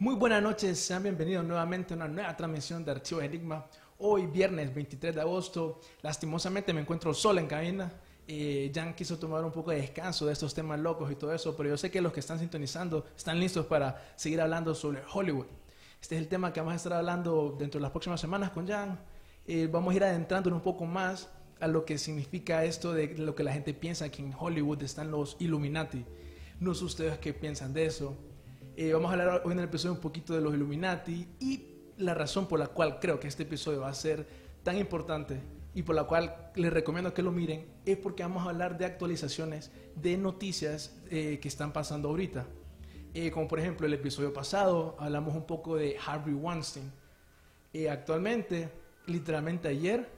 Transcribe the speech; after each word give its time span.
Muy 0.00 0.14
buenas 0.14 0.40
noches, 0.40 0.78
sean 0.78 1.02
bienvenidos 1.02 1.44
nuevamente 1.44 1.92
a 1.92 1.96
una 1.96 2.06
nueva 2.06 2.36
transmisión 2.36 2.84
de 2.84 2.92
Archivos 2.92 3.24
Enigma. 3.24 3.66
Hoy, 3.98 4.28
viernes 4.28 4.72
23 4.72 5.12
de 5.12 5.20
agosto, 5.20 5.80
lastimosamente 6.02 6.72
me 6.72 6.82
encuentro 6.82 7.12
solo 7.12 7.40
en 7.40 7.48
cabina. 7.48 7.92
Eh, 8.28 8.70
Jan 8.72 8.94
quiso 8.94 9.18
tomar 9.18 9.44
un 9.44 9.50
poco 9.50 9.72
de 9.72 9.78
descanso 9.78 10.24
de 10.24 10.34
estos 10.34 10.54
temas 10.54 10.78
locos 10.78 11.10
y 11.10 11.16
todo 11.16 11.34
eso, 11.34 11.56
pero 11.56 11.70
yo 11.70 11.76
sé 11.76 11.90
que 11.90 12.00
los 12.00 12.12
que 12.12 12.20
están 12.20 12.38
sintonizando 12.38 13.06
están 13.16 13.40
listos 13.40 13.66
para 13.66 14.12
seguir 14.14 14.40
hablando 14.40 14.72
sobre 14.72 15.02
Hollywood. 15.12 15.46
Este 16.00 16.14
es 16.14 16.22
el 16.22 16.28
tema 16.28 16.52
que 16.52 16.60
vamos 16.60 16.74
a 16.74 16.76
estar 16.76 16.92
hablando 16.92 17.56
dentro 17.58 17.80
de 17.80 17.82
las 17.82 17.90
próximas 17.90 18.20
semanas 18.20 18.50
con 18.50 18.68
Jan. 18.68 19.00
Eh, 19.48 19.68
vamos 19.68 19.92
a 19.92 19.96
ir 19.96 20.04
adentrándonos 20.04 20.58
un 20.58 20.62
poco 20.62 20.86
más 20.86 21.28
a 21.58 21.66
lo 21.66 21.84
que 21.84 21.98
significa 21.98 22.62
esto 22.62 22.92
de 22.92 23.18
lo 23.18 23.34
que 23.34 23.42
la 23.42 23.52
gente 23.52 23.74
piensa 23.74 24.08
que 24.10 24.22
en 24.22 24.32
Hollywood 24.32 24.80
están 24.80 25.10
los 25.10 25.34
Illuminati. 25.40 26.04
No 26.60 26.72
sé 26.72 26.84
ustedes 26.84 27.18
qué 27.18 27.34
piensan 27.34 27.72
de 27.72 27.86
eso. 27.86 28.16
Eh, 28.80 28.92
vamos 28.92 29.10
a 29.10 29.14
hablar 29.14 29.42
hoy 29.44 29.54
en 29.54 29.58
el 29.58 29.64
episodio 29.64 29.94
un 29.94 30.00
poquito 30.00 30.34
de 30.34 30.40
los 30.40 30.54
Illuminati 30.54 31.26
y 31.40 31.64
la 31.96 32.14
razón 32.14 32.46
por 32.46 32.60
la 32.60 32.68
cual 32.68 33.00
creo 33.00 33.18
que 33.18 33.26
este 33.26 33.42
episodio 33.42 33.80
va 33.80 33.88
a 33.88 33.92
ser 33.92 34.24
tan 34.62 34.78
importante 34.78 35.40
y 35.74 35.82
por 35.82 35.96
la 35.96 36.04
cual 36.04 36.52
les 36.54 36.72
recomiendo 36.72 37.12
que 37.12 37.24
lo 37.24 37.32
miren 37.32 37.66
es 37.84 37.96
porque 37.96 38.22
vamos 38.22 38.46
a 38.46 38.50
hablar 38.50 38.78
de 38.78 38.84
actualizaciones 38.84 39.72
de 39.96 40.16
noticias 40.16 40.96
eh, 41.10 41.40
que 41.42 41.48
están 41.48 41.72
pasando 41.72 42.08
ahorita. 42.08 42.46
Eh, 43.14 43.32
como 43.32 43.48
por 43.48 43.58
ejemplo 43.58 43.84
el 43.84 43.94
episodio 43.94 44.32
pasado 44.32 44.94
hablamos 45.00 45.34
un 45.34 45.44
poco 45.44 45.74
de 45.74 45.96
Harvey 46.06 46.34
Weinstein. 46.34 46.92
Eh, 47.72 47.90
actualmente, 47.90 48.68
literalmente 49.06 49.66
ayer, 49.66 50.08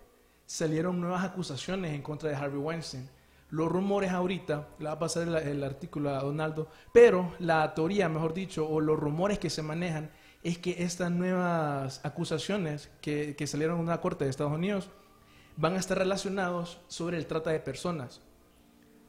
salieron 0.45 1.01
nuevas 1.01 1.25
acusaciones 1.25 1.95
en 1.95 2.03
contra 2.03 2.29
de 2.29 2.37
Harvey 2.37 2.61
Weinstein. 2.61 3.09
Los 3.51 3.71
rumores 3.71 4.13
ahorita, 4.13 4.69
le 4.79 4.87
va 4.87 4.93
a 4.93 4.99
pasar 4.99 5.27
el, 5.29 5.65
artículo 5.65 6.11
a 6.11 6.23
Donaldo, 6.23 6.69
pero 6.93 7.35
la 7.41 7.75
teoría, 7.75 8.09
mejor 8.09 8.33
dicho, 8.33 8.69
o 8.69 8.81
los 8.81 8.99
rumores 8.99 9.39
que 9.39 9.51
se 9.51 9.63
manejan 9.63 10.11
es 10.43 10.59
que 10.59 10.83
estas 10.85 11.11
nuevas 11.11 12.01
acusaciones 12.05 12.91
que, 13.01 13.35
que 13.37 13.47
salieron 13.47 13.77
en 13.77 13.83
una 13.83 14.01
corte 14.01 14.25
de 14.25 14.31
Estados 14.31 14.53
Unidos 14.53 14.91
van 15.57 15.75
a 15.75 15.79
estar 15.79 15.99
relacionados 15.99 16.81
sobre 16.87 17.17
el 17.17 17.27
trata 17.27 17.51
de 17.51 17.61
personas. 17.61 18.23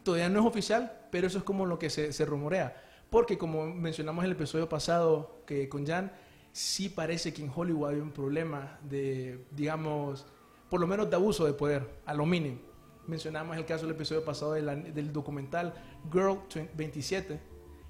Todavía 0.04 0.30
no 0.30 0.40
es 0.40 0.46
oficial, 0.46 1.08
pero 1.12 1.28
eso 1.28 1.38
es 1.38 1.44
como 1.44 1.66
lo 1.66 1.78
que 1.78 1.90
se, 1.90 2.12
se 2.12 2.26
rumorea. 2.26 2.76
Porque 3.12 3.38
como 3.38 3.68
mencionamos 3.68 4.24
en 4.24 4.32
el 4.32 4.38
episodio 4.38 4.68
pasado 4.68 5.44
que 5.46 5.70
con 5.70 5.86
Jan, 5.86 6.12
sí 6.52 6.90
parece 6.90 7.34
que 7.34 7.44
en 7.44 7.52
Hollywood 7.54 7.90
hay 7.90 8.00
un 8.00 8.12
problema 8.12 8.80
de, 8.84 9.46
digamos, 9.52 10.26
por 10.70 10.80
lo 10.80 10.88
menos 10.88 11.10
de 11.10 11.16
abuso 11.16 11.46
de 11.46 11.54
poder, 11.54 11.88
a 12.06 12.14
lo 12.14 12.26
mínimo. 12.26 12.71
Mencionamos 13.08 13.58
el 13.58 13.66
caso 13.66 13.86
del 13.86 13.96
episodio 13.96 14.24
pasado 14.24 14.54
de 14.54 14.62
la- 14.62 14.76
del 14.76 15.12
documental 15.12 15.74
Girl 16.12 16.40
27, 16.76 17.40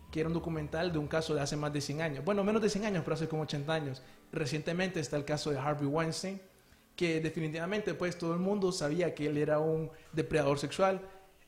que 0.10 0.20
era 0.20 0.28
un 0.28 0.34
documental 0.34 0.92
de 0.92 0.98
un 0.98 1.08
caso 1.08 1.34
de 1.36 1.42
hace 1.42 1.56
más 1.56 1.72
de 1.74 1.82
100 1.82 2.02
años. 2.02 2.24
Bueno, 2.26 2.44
menos 2.44 2.62
de 2.62 2.70
100 2.70 2.86
años, 2.86 3.04
pero 3.04 3.16
hace 3.16 3.28
como 3.28 3.44
80 3.44 3.74
años. 3.74 4.02
Recientemente 4.32 5.00
está 5.00 5.18
el 5.18 5.26
caso 5.26 5.52
de 5.52 5.60
Harvey 5.60 5.88
Weinstein, 5.88 6.42
que 6.96 7.20
definitivamente 7.22 7.94
pues 7.94 8.18
todo 8.18 8.34
el 8.34 8.40
mundo 8.40 8.72
sabía 8.72 9.14
que 9.14 9.28
él 9.28 9.38
era 9.38 9.60
un 9.60 9.90
depredador 10.14 10.60
sexual. 10.60 11.02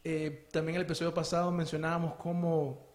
Eh, 0.03 0.47
también 0.51 0.75
el 0.75 0.81
episodio 0.83 1.13
pasado 1.13 1.51
mencionábamos 1.51 2.15
cómo 2.15 2.85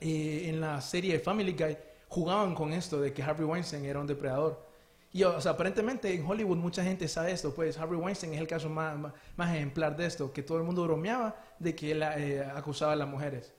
eh, 0.00 0.44
en 0.48 0.60
la 0.60 0.80
serie 0.80 1.18
Family 1.20 1.52
Guy 1.52 1.76
jugaban 2.08 2.54
con 2.54 2.72
esto 2.72 3.00
de 3.00 3.12
que 3.12 3.22
Harvey 3.22 3.44
Weinstein 3.46 3.84
era 3.84 3.98
un 4.00 4.06
depredador. 4.06 4.67
Y 5.12 5.22
o 5.22 5.40
sea, 5.40 5.52
aparentemente 5.52 6.12
en 6.12 6.24
Hollywood 6.24 6.58
mucha 6.58 6.84
gente 6.84 7.08
sabe 7.08 7.32
esto, 7.32 7.54
pues 7.54 7.78
Harvey 7.78 7.98
Weinstein 7.98 8.34
es 8.34 8.40
el 8.40 8.46
caso 8.46 8.68
más, 8.68 8.98
más, 8.98 9.12
más 9.36 9.54
ejemplar 9.54 9.96
de 9.96 10.06
esto, 10.06 10.32
que 10.32 10.42
todo 10.42 10.58
el 10.58 10.64
mundo 10.64 10.82
bromeaba 10.84 11.36
de 11.58 11.74
que 11.74 11.92
él 11.92 12.02
eh, 12.02 12.44
acusaba 12.54 12.92
a 12.92 12.96
las 12.96 13.08
mujeres. 13.08 13.54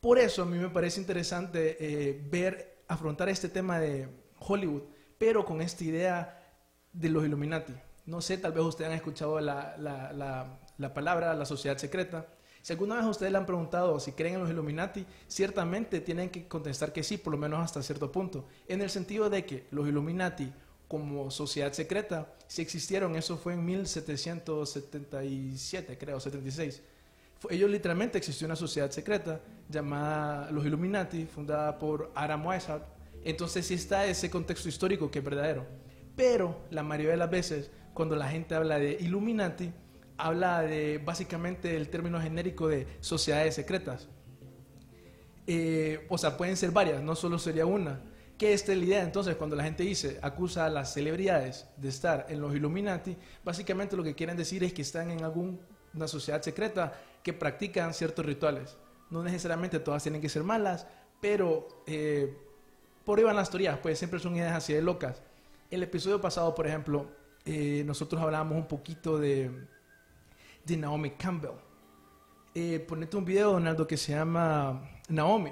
Por 0.00 0.18
eso 0.18 0.42
a 0.42 0.46
mí 0.46 0.58
me 0.58 0.68
parece 0.68 1.00
interesante 1.00 1.76
eh, 1.80 2.22
ver, 2.30 2.84
afrontar 2.86 3.28
este 3.28 3.48
tema 3.48 3.80
de 3.80 4.08
Hollywood, 4.38 4.82
pero 5.18 5.44
con 5.44 5.60
esta 5.60 5.82
idea 5.82 6.40
de 6.92 7.08
los 7.08 7.24
Illuminati. 7.24 7.74
No 8.06 8.20
sé, 8.20 8.38
tal 8.38 8.52
vez 8.52 8.62
ustedes 8.62 8.90
han 8.90 8.96
escuchado 8.96 9.40
la, 9.40 9.76
la, 9.78 10.12
la, 10.12 10.60
la 10.76 10.94
palabra 10.94 11.34
la 11.34 11.46
sociedad 11.46 11.78
secreta. 11.78 12.26
Si 12.64 12.72
alguna 12.72 12.96
vez 12.96 13.04
ustedes 13.04 13.30
le 13.30 13.36
han 13.36 13.44
preguntado 13.44 14.00
si 14.00 14.12
creen 14.12 14.36
en 14.36 14.40
los 14.40 14.48
Illuminati, 14.48 15.04
ciertamente 15.28 16.00
tienen 16.00 16.30
que 16.30 16.48
contestar 16.48 16.94
que 16.94 17.02
sí, 17.02 17.18
por 17.18 17.34
lo 17.34 17.38
menos 17.38 17.60
hasta 17.62 17.82
cierto 17.82 18.10
punto. 18.10 18.46
En 18.66 18.80
el 18.80 18.88
sentido 18.88 19.28
de 19.28 19.44
que 19.44 19.66
los 19.70 19.86
Illuminati, 19.86 20.50
como 20.88 21.30
sociedad 21.30 21.74
secreta, 21.74 22.32
si 22.46 22.62
existieron, 22.62 23.16
eso 23.16 23.36
fue 23.36 23.52
en 23.52 23.66
1777, 23.66 25.98
creo, 25.98 26.18
76. 26.20 26.80
Fue- 27.38 27.54
Ellos 27.54 27.68
literalmente 27.70 28.16
existió 28.16 28.46
una 28.46 28.56
sociedad 28.56 28.90
secreta 28.90 29.42
llamada 29.68 30.50
los 30.50 30.64
Illuminati, 30.64 31.26
fundada 31.26 31.78
por 31.78 32.12
Adam 32.14 32.46
Weishaupt. 32.46 32.86
Entonces 33.24 33.66
sí 33.66 33.74
está 33.74 34.06
ese 34.06 34.30
contexto 34.30 34.70
histórico 34.70 35.10
que 35.10 35.18
es 35.18 35.24
verdadero. 35.24 35.66
Pero 36.16 36.62
la 36.70 36.82
mayoría 36.82 37.10
de 37.12 37.18
las 37.18 37.30
veces, 37.30 37.70
cuando 37.92 38.16
la 38.16 38.26
gente 38.28 38.54
habla 38.54 38.78
de 38.78 38.96
Illuminati, 39.00 39.70
habla 40.16 40.62
de 40.62 40.98
básicamente 40.98 41.76
el 41.76 41.88
término 41.88 42.20
genérico 42.20 42.68
de 42.68 42.86
sociedades 43.00 43.54
secretas. 43.54 44.08
Eh, 45.46 46.06
o 46.08 46.16
sea, 46.16 46.36
pueden 46.36 46.56
ser 46.56 46.70
varias, 46.70 47.02
no 47.02 47.14
solo 47.14 47.38
sería 47.38 47.66
una. 47.66 48.00
¿Qué 48.38 48.52
es 48.52 48.66
la 48.66 48.74
idea? 48.74 49.02
Entonces, 49.02 49.36
cuando 49.36 49.54
la 49.54 49.62
gente 49.62 49.84
dice, 49.84 50.18
acusa 50.22 50.66
a 50.66 50.68
las 50.68 50.92
celebridades 50.92 51.66
de 51.76 51.88
estar 51.88 52.26
en 52.28 52.40
los 52.40 52.54
Illuminati, 52.54 53.16
básicamente 53.44 53.96
lo 53.96 54.02
que 54.02 54.14
quieren 54.14 54.36
decir 54.36 54.64
es 54.64 54.72
que 54.72 54.82
están 54.82 55.10
en 55.10 55.22
alguna 55.22 56.08
sociedad 56.08 56.42
secreta 56.42 57.00
que 57.22 57.32
practican 57.32 57.94
ciertos 57.94 58.26
rituales. 58.26 58.76
No 59.10 59.22
necesariamente 59.22 59.78
todas 59.78 60.02
tienen 60.02 60.20
que 60.20 60.28
ser 60.28 60.42
malas, 60.42 60.86
pero 61.20 61.68
eh, 61.86 62.36
por 63.04 63.18
ahí 63.18 63.24
van 63.24 63.36
las 63.36 63.50
teorías, 63.50 63.78
pues 63.78 63.98
siempre 63.98 64.18
son 64.18 64.34
ideas 64.34 64.52
así 64.52 64.72
de 64.72 64.82
locas. 64.82 65.22
El 65.70 65.82
episodio 65.82 66.20
pasado, 66.20 66.54
por 66.54 66.66
ejemplo, 66.66 67.06
eh, 67.44 67.84
nosotros 67.86 68.20
hablábamos 68.20 68.58
un 68.58 68.66
poquito 68.66 69.18
de, 69.18 69.50
de 70.64 70.76
Naomi 70.76 71.10
Campbell 71.10 71.64
eh, 72.56 72.78
ponete 72.86 73.16
un 73.16 73.24
video, 73.24 73.50
Donaldo, 73.50 73.84
que 73.84 73.96
se 73.96 74.12
llama 74.12 74.80
Naomi. 75.08 75.50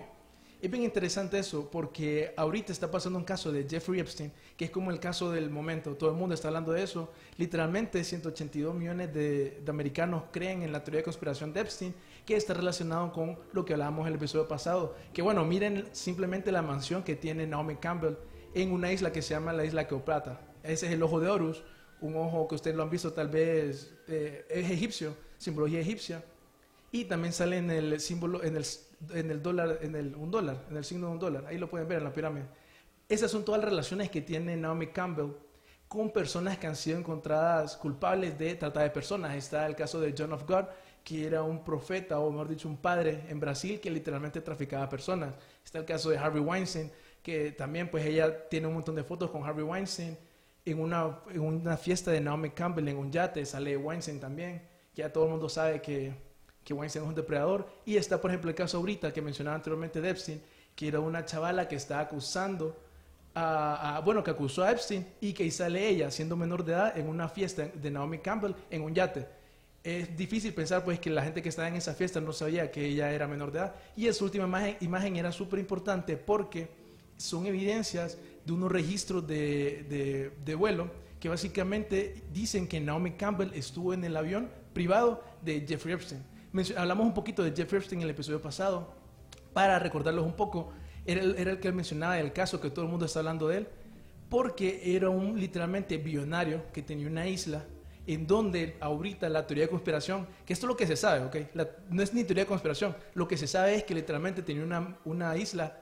Es 0.61 0.71
bien 0.71 0.85
interesante 0.85 1.37
eso, 1.37 1.69
porque 1.69 2.33
ahorita 2.37 2.71
está 2.71 2.89
pasando 2.89 3.19
un 3.19 3.25
caso 3.25 3.51
de 3.51 3.67
Jeffrey 3.69 3.99
Epstein, 3.99 4.33
que 4.57 4.67
es 4.67 4.71
como 4.71 4.93
el 4.93 5.01
caso 5.01 5.33
del 5.33 5.51
momento. 5.51 5.97
Todo 5.97 6.11
el 6.11 6.17
mundo 6.17 6.37
está 6.37 6.47
hablando 6.47 6.71
de 6.71 6.85
eso. 6.85 7.11
Literalmente, 7.39 8.05
182 8.05 8.73
millones 8.73 9.13
de, 9.13 9.61
americanos 9.67 10.23
creen 10.31 10.63
en 10.63 10.71
la 10.71 10.85
teoría 10.85 10.99
de 10.99 11.05
conspiración 11.05 11.53
de 11.53 11.63
Epstein, 11.63 11.93
que 12.25 12.37
está 12.37 12.55
relacionado 12.55 13.11
con 13.11 13.37
lo 13.53 13.65
que 13.65 13.73
hablábamos 13.73 14.03
en 14.03 14.13
el 14.13 14.15
episodio 14.15 14.47
pasado. 14.47 14.95
Que 15.13 15.23
bueno, 15.23 15.45
miren 15.45 15.89
simplemente 15.91 16.53
la 16.53 16.63
mansión 16.63 17.03
que 17.03 17.17
tiene 17.17 17.49
Naomi 17.49 17.75
Campbell 17.75 18.15
en 18.55 18.71
una 18.71 18.93
isla 18.93 19.11
que 19.11 19.23
se 19.23 19.35
llama 19.35 19.53
la 19.53 19.65
isla 19.65 19.89
Cleopatra. 19.89 20.41
Ese 20.63 20.87
es 20.87 20.93
el 20.93 21.03
ojo 21.03 21.19
de 21.19 21.29
Horus, 21.29 21.65
un 22.03 22.17
ojo 22.17 22.47
que 22.47 22.57
ustedes 22.57 22.77
lo 22.77 22.83
han 22.83 22.91
visto 22.91 23.13
tal 23.13 23.29
vez, 23.29 23.95
eh, 24.09 24.45
es 24.49 24.71
egipcio, 24.71 25.17
simbología 25.39 25.81
egipcia. 25.81 26.23
Y 26.91 27.07
también 27.07 27.33
sale 27.33 27.57
en 27.57 27.71
el 27.71 27.99
símbolo, 28.01 28.45
en 28.45 28.57
el, 28.57 28.67
en 29.15 29.31
el 29.31 29.43
dólar, 29.43 29.79
en 29.81 29.97
el 29.97 30.15
un 30.15 30.31
dólar, 30.31 30.67
en 30.69 30.77
el 30.77 30.85
signo 30.85 31.07
de 31.07 31.13
un 31.15 31.19
dólar. 31.19 31.47
Ahí 31.47 31.57
lo 31.57 31.71
pueden 31.71 31.89
ver 31.89 31.99
en 31.99 32.05
la 32.05 32.13
pirámide. 32.13 32.45
Esas 33.09 33.31
son 33.31 33.45
todas 33.45 33.61
las 33.61 33.71
relaciones 33.71 34.11
que 34.11 34.21
tiene 34.21 34.57
Naomi 34.57 34.89
Campbell 34.89 35.33
con 35.89 36.11
personas 36.11 36.59
que 36.59 36.67
han 36.67 36.77
sido 36.77 36.99
encontradas 36.99 37.77
culpables 37.77 38.39
de 38.39 38.55
trata 38.55 38.81
de 38.81 38.91
personas. 38.91 39.35
Está 39.37 39.67
el 39.67 39.77
caso 39.77 40.01
de 40.01 40.15
John 40.17 40.33
of 40.33 40.47
God, 40.47 40.65
que 41.05 41.27
era 41.27 41.43
un 41.43 41.63
profeta, 41.65 42.19
o 42.19 42.31
mejor 42.31 42.49
dicho, 42.49 42.69
un 42.69 42.79
padre 42.79 43.25
en 43.29 43.39
Brasil 43.39 43.81
que 43.81 43.91
literalmente 43.91 44.41
traficaba 44.41 44.89
personas. 44.89 45.35
Está 45.65 45.81
el 45.81 45.85
caso 45.85 46.11
de 46.11 46.19
Harvey 46.19 46.43
Weinstein, 46.43 46.91
que 47.23 47.53
también 47.53 47.91
pues 47.91 48.05
ella 48.07 48.49
tiene 48.49 48.67
un 48.67 48.75
montón 48.75 48.95
de 48.95 49.05
fotos 49.05 49.31
con 49.31 49.45
Harvey 49.45 49.65
Weinstein. 49.65 50.17
En 50.65 50.81
una, 50.81 51.19
en 51.31 51.41
una 51.41 51.77
fiesta 51.77 52.11
de 52.11 52.21
Naomi 52.21 52.51
Campbell 52.51 52.89
en 52.89 52.97
un 52.97 53.11
yate, 53.11 53.45
sale 53.47 53.77
Weinstein 53.77 54.21
también. 54.21 54.63
Ya 54.95 55.13
todo 55.13 55.25
el 55.25 55.31
mundo 55.31 55.49
sabe 55.49 55.81
que, 55.81 56.13
que 56.65 56.75
Weinstein 56.75 57.05
es 57.05 57.09
un 57.09 57.15
depredador. 57.15 57.67
Y 57.85 57.97
está, 57.97 58.21
por 58.21 58.31
ejemplo, 58.31 58.51
el 58.51 58.57
caso 58.57 58.79
ahorita 58.79 59.13
que 59.13 59.23
mencionaba 59.23 59.57
anteriormente 59.57 60.01
de 60.01 60.11
Epstein, 60.11 60.43
que 60.77 60.89
era 60.89 61.01
una 61.01 61.25
chavala 61.25 61.67
que 61.69 61.77
está 61.77 62.01
acusando 62.01 62.77
a, 63.35 63.97
a- 63.97 64.01
bueno, 64.01 64.23
que 64.23 64.31
acusó 64.31 64.63
a 64.63 64.71
Epstein 64.71 65.07
y 65.21 65.33
que 65.33 65.43
ahí 65.45 65.51
sale 65.51 65.89
ella 65.89 66.11
siendo 66.11 66.37
menor 66.37 66.65
de 66.65 66.73
edad 66.73 66.97
en 66.99 67.09
una 67.09 67.29
fiesta 67.29 67.67
de 67.75 67.91
Naomi 67.91 68.19
Campbell 68.19 68.55
en 68.71 68.83
un 68.83 68.95
yate. 68.95 69.27
Es 69.83 70.17
difícil 70.17 70.55
pensar 70.55 70.85
pues 70.85 71.01
que 71.01 71.11
la 71.11 71.25
gente 71.25 71.43
que 71.43 71.49
estaba 71.49 71.67
en 71.67 71.75
esa 71.75 71.95
fiesta 71.95 72.21
no 72.21 72.33
sabía 72.33 72.71
que 72.71 72.85
ella 72.87 73.11
era 73.13 73.27
menor 73.27 73.51
de 73.51 73.59
edad. 73.59 73.75
Y 73.97 74.07
esa 74.07 74.23
última 74.25 74.45
imagen, 74.45 74.77
imagen 74.81 75.17
era 75.17 75.33
súper 75.33 75.59
importante 75.59 76.17
porque 76.17 76.69
son 77.17 77.47
evidencias 77.47 78.17
de 78.45 78.53
unos 78.53 78.71
registros 78.73 79.27
de, 79.27 80.31
de- 80.45 80.55
vuelo 80.55 80.91
que 81.21 81.29
básicamente 81.29 82.25
dicen 82.33 82.67
que 82.67 82.81
Naomi 82.81 83.13
Campbell 83.13 83.51
estuvo 83.55 83.95
en 83.95 84.05
el 84.05 84.17
avión 84.17 84.51
privado 84.73 85.23
de 85.43 85.65
Jeffrey 85.67 85.95
Epstein. 85.95 86.23
Mencio- 86.53 86.77
hablamos 86.77 87.07
un 87.07 87.15
poquito 87.15 87.45
de 87.45 87.53
Jeffrey 87.53 87.79
Epstein 87.79 88.01
en 88.01 88.05
el 88.05 88.11
episodio 88.11 88.43
pasado 88.43 88.93
para 89.53 89.79
recordarlos 89.79 90.25
un 90.25 90.35
poco. 90.35 90.73
Era 91.07 91.21
el, 91.21 91.37
era 91.39 91.53
el 91.53 91.61
que 91.61 91.71
mencionaba, 91.73 92.19
el 92.19 92.33
caso 92.33 92.61
que 92.61 92.71
todo 92.71 92.85
el 92.85 92.91
mundo 92.91 93.07
está 93.07 93.21
hablando 93.21 93.47
de 93.49 93.59
él, 93.59 93.69
porque 94.29 94.97
era 94.97 95.11
un 95.11 95.39
literalmente 95.39 95.97
billonario 95.99 96.65
que 96.73 96.83
tenía 96.83 97.07
una 97.07 97.27
isla 97.29 97.65
en 98.07 98.27
donde 98.27 98.77
ahorita 98.81 99.29
la 99.29 99.47
teoría 99.47 99.65
de 99.65 99.71
conspiración, 99.71 100.27
que 100.45 100.53
esto 100.55 100.67
es 100.67 100.69
lo 100.69 100.77
que 100.77 100.89
se 100.89 100.97
sabe, 100.97 101.25
¿ok? 101.25 101.37
No 101.91 102.03
es 102.03 102.13
ni 102.15 102.25
teoría 102.25 102.43
de 102.45 102.49
conspiración, 102.49 102.97
lo 103.15 103.29
que 103.29 103.37
se 103.37 103.47
sabe 103.47 103.77
es 103.77 103.85
que 103.85 103.95
literalmente 103.95 104.43
tenía 104.43 104.65
una, 104.65 104.97
una 105.05 105.37
isla 105.37 105.82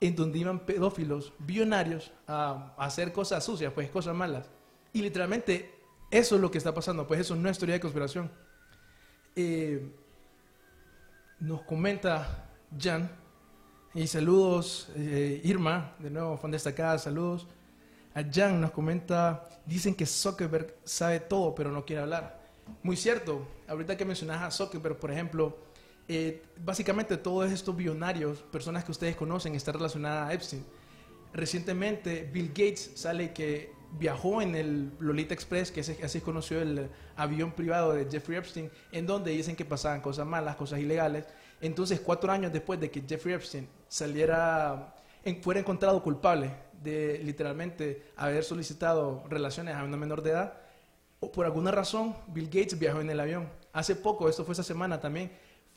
en 0.00 0.16
donde 0.16 0.38
iban 0.38 0.60
pedófilos 0.60 1.32
billonarios 1.38 2.10
a, 2.26 2.74
hacer 2.78 3.12
cosas 3.12 3.44
sucias, 3.44 3.72
pues 3.72 3.90
cosas 3.90 4.14
malas. 4.14 4.48
Y 4.92 5.02
literalmente 5.02 5.74
eso 6.10 6.34
es 6.36 6.40
lo 6.40 6.50
que 6.50 6.58
está 6.58 6.74
pasando, 6.74 7.06
pues 7.06 7.20
eso 7.20 7.36
no 7.36 7.48
es 7.48 7.58
teoría 7.58 7.74
de 7.74 7.80
conspiración. 7.80 8.30
Eh, 9.36 9.94
nos 11.38 11.62
comenta 11.62 12.50
Jan, 12.78 13.10
y 13.92 14.06
saludos, 14.06 14.88
eh, 14.94 15.40
Irma, 15.42 15.96
de 15.98 16.10
nuevo, 16.10 16.36
fan 16.36 16.52
destacada, 16.52 16.96
saludos. 16.98 17.48
A 18.14 18.22
Jan 18.22 18.60
nos 18.60 18.70
comenta, 18.70 19.48
dicen 19.66 19.94
que 19.94 20.06
Zuckerberg 20.06 20.76
sabe 20.84 21.18
todo, 21.20 21.54
pero 21.54 21.72
no 21.72 21.84
quiere 21.84 22.02
hablar. 22.02 22.40
Muy 22.84 22.96
cierto, 22.96 23.48
ahorita 23.68 23.96
que 23.96 24.04
mencionas 24.04 24.42
a 24.42 24.50
Zuckerberg, 24.52 24.96
por 24.96 25.10
ejemplo, 25.10 25.58
eh, 26.12 26.42
básicamente 26.64 27.16
todos 27.16 27.50
estos 27.52 27.74
billonarios, 27.76 28.38
personas 28.50 28.84
que 28.84 28.90
ustedes 28.90 29.14
conocen, 29.16 29.54
están 29.54 29.74
relacionadas 29.74 30.28
a 30.28 30.32
Epstein. 30.34 30.64
Recientemente 31.32 32.28
Bill 32.32 32.48
Gates 32.48 32.92
sale 32.96 33.32
que 33.32 33.72
viajó 33.98 34.42
en 34.42 34.54
el 34.54 34.92
Lolita 34.98 35.34
Express, 35.34 35.70
que 35.70 35.80
es- 35.80 36.02
así 36.02 36.20
conoció 36.20 36.60
el 36.60 36.88
avión 37.16 37.52
privado 37.52 37.92
de 37.92 38.06
Jeffrey 38.10 38.38
Epstein, 38.38 38.70
en 38.92 39.06
donde 39.06 39.30
dicen 39.30 39.54
que 39.56 39.64
pasaban 39.64 40.00
cosas 40.00 40.26
malas, 40.26 40.56
cosas 40.56 40.80
ilegales. 40.80 41.24
Entonces, 41.60 42.00
cuatro 42.00 42.32
años 42.32 42.52
después 42.52 42.80
de 42.80 42.90
que 42.90 43.02
Jeffrey 43.08 43.34
Epstein 43.34 43.68
saliera, 43.88 44.94
fuera 45.42 45.60
encontrado 45.60 46.02
culpable 46.02 46.50
de 46.82 47.20
literalmente 47.22 48.10
haber 48.16 48.42
solicitado 48.42 49.22
relaciones 49.28 49.74
a 49.74 49.84
una 49.84 49.96
menor 49.96 50.22
de 50.22 50.30
edad, 50.30 50.54
por 51.34 51.44
alguna 51.44 51.70
razón 51.70 52.16
Bill 52.28 52.46
Gates 52.46 52.78
viajó 52.78 53.00
en 53.00 53.10
el 53.10 53.20
avión. 53.20 53.48
Hace 53.72 53.94
poco, 53.94 54.28
esto 54.28 54.44
fue 54.44 54.52
esta 54.52 54.62
semana 54.64 54.98
también, 55.00 55.30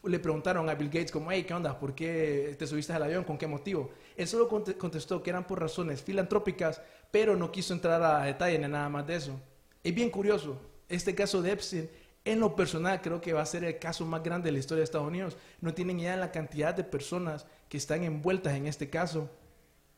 le 0.04 0.20
preguntaron 0.20 0.70
a 0.70 0.76
Bill 0.76 0.90
Gates 0.90 1.12
como, 1.12 1.32
hey, 1.32 1.46
¿qué 1.48 1.54
onda? 1.54 1.80
¿Por 1.80 1.96
qué 1.96 2.56
te 2.60 2.68
subiste 2.68 2.94
al 2.94 3.04
avión? 3.04 3.24
¿Con 3.24 3.38
qué 3.38 3.48
motivo? 3.48 3.92
Él 4.16 4.28
solo 4.28 4.50
conte- 4.50 4.76
contestó 4.78 5.24
que 5.24 5.30
eran 5.30 5.48
por 5.48 5.60
razones 5.60 6.02
filantrópicas, 6.02 6.82
pero 7.12 7.36
no 7.36 7.52
quiso 7.52 7.74
entrar 7.74 8.02
a 8.04 8.24
detalle 8.24 8.60
ni 8.60 8.68
nada 8.68 8.90
más 8.90 9.08
de 9.08 9.16
eso. 9.16 9.40
Es 9.84 9.94
bien 9.96 10.10
curioso, 10.10 10.60
este 10.90 11.16
caso 11.16 11.42
de 11.42 11.52
Epstein, 11.52 11.90
en 12.26 12.40
lo 12.40 12.56
personal 12.56 13.02
creo 13.02 13.20
que 13.22 13.34
va 13.34 13.42
a 13.42 13.46
ser 13.46 13.64
el 13.64 13.80
caso 13.80 14.06
más 14.06 14.24
grande 14.24 14.48
de 14.48 14.54
la 14.54 14.60
historia 14.60 14.80
de 14.80 14.86
Estados 14.86 15.08
Unidos. 15.08 15.36
No 15.62 15.74
tienen 15.74 16.00
idea 16.00 16.12
de 16.14 16.18
la 16.18 16.32
cantidad 16.32 16.74
de 16.74 16.84
personas 16.84 17.46
que 17.68 17.78
están 17.78 18.04
envueltas 18.04 18.54
en 18.56 18.68
este 18.68 18.90
caso. 18.90 19.30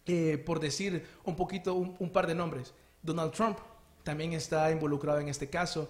Eh, 0.08 0.38
por 0.38 0.60
decir 0.60 1.04
un 1.24 1.36
poquito, 1.36 1.74
un 1.76 2.12
par 2.12 2.28
de 2.28 2.36
nombres. 2.36 2.74
Donald 3.02 3.32
Trump 3.32 3.58
también 4.04 4.34
está 4.34 4.70
involucrado 4.72 5.20
en 5.20 5.30
este 5.30 5.50
caso. 5.50 5.90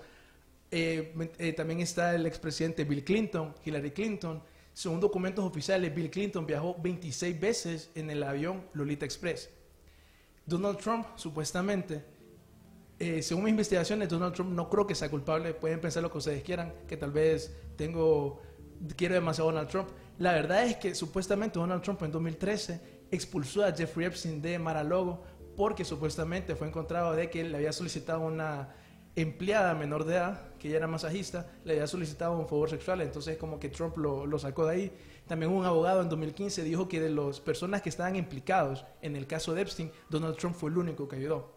Eh, 0.72 1.14
eh, 1.38 1.54
también 1.54 1.80
está 1.80 2.16
el 2.16 2.26
expresidente 2.26 2.84
Bill 2.84 3.04
Clinton, 3.04 3.54
Hillary 3.64 3.92
Clinton. 3.92 4.42
Según 4.74 5.00
documentos 5.00 5.46
oficiales, 5.46 5.94
Bill 5.94 6.10
Clinton 6.10 6.46
viajó 6.46 6.76
26 6.82 7.40
veces 7.40 7.90
en 7.96 8.10
el 8.10 8.24
avión 8.24 8.66
Lolita 8.74 9.06
Express. 9.06 9.50
Donald 10.46 10.78
Trump, 10.78 11.08
supuestamente, 11.16 12.04
eh, 13.00 13.22
según 13.22 13.46
mis 13.46 13.52
investigaciones, 13.52 14.08
Donald 14.10 14.34
Trump 14.34 14.52
no 14.52 14.70
creo 14.70 14.88
que 14.88 14.96
sea 14.96 15.10
culpable. 15.10 15.54
Pueden 15.54 15.82
pensar 15.82 16.04
lo 16.04 16.12
que 16.12 16.18
ustedes 16.18 16.44
quieran, 16.44 16.74
que 16.88 16.98
tal 16.98 17.12
vez 17.12 17.56
tengo, 17.76 18.42
quiero 18.96 19.16
demasiado 19.16 19.50
a 19.50 19.54
Donald 19.54 19.70
Trump. 19.70 19.90
La 20.18 20.34
verdad 20.34 20.66
es 20.66 20.78
que 20.78 20.96
supuestamente 20.96 21.60
Donald 21.60 21.82
Trump 21.82 22.02
en 22.04 22.12
2013 22.12 23.06
expulsó 23.12 23.66
a 23.66 23.72
Jeffrey 23.74 24.08
Epstein 24.08 24.42
de 24.42 24.58
Mar-a-Lago 24.60 25.24
porque 25.56 25.84
supuestamente 25.84 26.56
fue 26.56 26.68
encontrado 26.68 27.14
de 27.14 27.30
que 27.30 27.44
le 27.44 27.58
había 27.58 27.74
solicitado 27.74 28.22
una 28.22 28.74
empleada 29.16 29.74
menor 29.74 30.06
de 30.06 30.16
edad, 30.16 30.54
que 30.60 30.68
ella 30.68 30.78
era 30.78 30.88
masajista, 30.88 31.50
le 31.64 31.74
había 31.74 31.88
solicitado 31.88 32.38
un 32.38 32.48
favor 32.48 32.70
sexual, 32.70 33.02
entonces 33.02 33.38
como 33.38 33.60
que 33.60 33.70
Trump 33.70 33.98
lo, 33.98 34.40
sacó 34.40 34.66
de 34.66 34.76
ahí. 34.76 34.92
También 35.28 35.52
un 35.52 35.66
abogado 35.66 36.02
en 36.02 36.10
2015 36.10 36.64
dijo 36.64 36.88
que 36.88 37.00
de 37.00 37.10
las 37.10 37.40
personas 37.40 37.82
que 37.82 37.90
estaban 37.90 38.16
implicados 38.16 38.86
en 39.02 39.16
el 39.16 39.26
caso 39.26 39.54
de 39.54 39.62
Epstein, 39.62 39.92
Donald 40.10 40.38
Trump 40.38 40.56
fue 40.56 40.70
el 40.70 40.78
único 40.78 41.08
que 41.08 41.16
ayudó. 41.16 41.56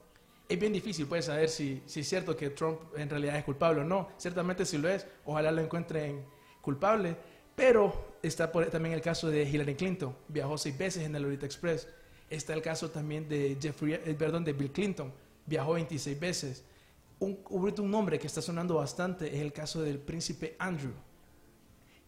Es 0.49 0.59
bien 0.59 0.73
difícil 0.73 1.07
pues 1.07 1.27
saber 1.27 1.51
si, 1.51 1.83
es 1.87 2.09
cierto 2.09 2.35
que 2.35 2.51
Trump 2.51 2.81
en 2.97 3.11
realidad 3.11 3.37
es 3.37 3.45
culpable 3.45 3.83
o 3.83 3.85
no. 3.85 4.09
Ciertamente 4.17 4.65
si 4.65 4.79
lo 4.79 4.89
es, 4.89 5.07
ojalá 5.27 5.51
lo 5.51 5.61
encuentren 5.61 6.25
culpable. 6.63 7.17
Pero 7.55 8.17
está 8.23 8.51
también 8.51 8.95
el 8.95 9.03
caso 9.03 9.29
de 9.29 9.43
Hillary 9.43 9.75
Clinton. 9.75 10.17
Viajó 10.29 10.57
seis 10.57 10.79
veces 10.79 11.05
en 11.05 11.15
el 11.15 11.23
Lolita 11.23 11.45
Express. 11.45 11.87
Está 12.31 12.55
el 12.55 12.63
caso 12.63 12.89
también 12.89 13.29
de 13.29 13.59
Jeffrey, 13.61 13.95
eh, 13.95 14.15
perdón, 14.19 14.45
de 14.45 14.55
Bill 14.55 14.71
Clinton. 14.71 15.13
Viajó 15.45 15.75
26 15.75 16.19
veces. 16.19 16.65
Un, 17.21 17.39
un 17.51 17.91
nombre 17.91 18.19
que 18.19 18.27
está 18.27 18.41
sonando 18.41 18.75
bastante 18.77 19.35
es 19.35 19.41
el 19.41 19.53
caso 19.53 19.83
del 19.83 19.99
príncipe 19.99 20.57
Andrew. 20.59 20.93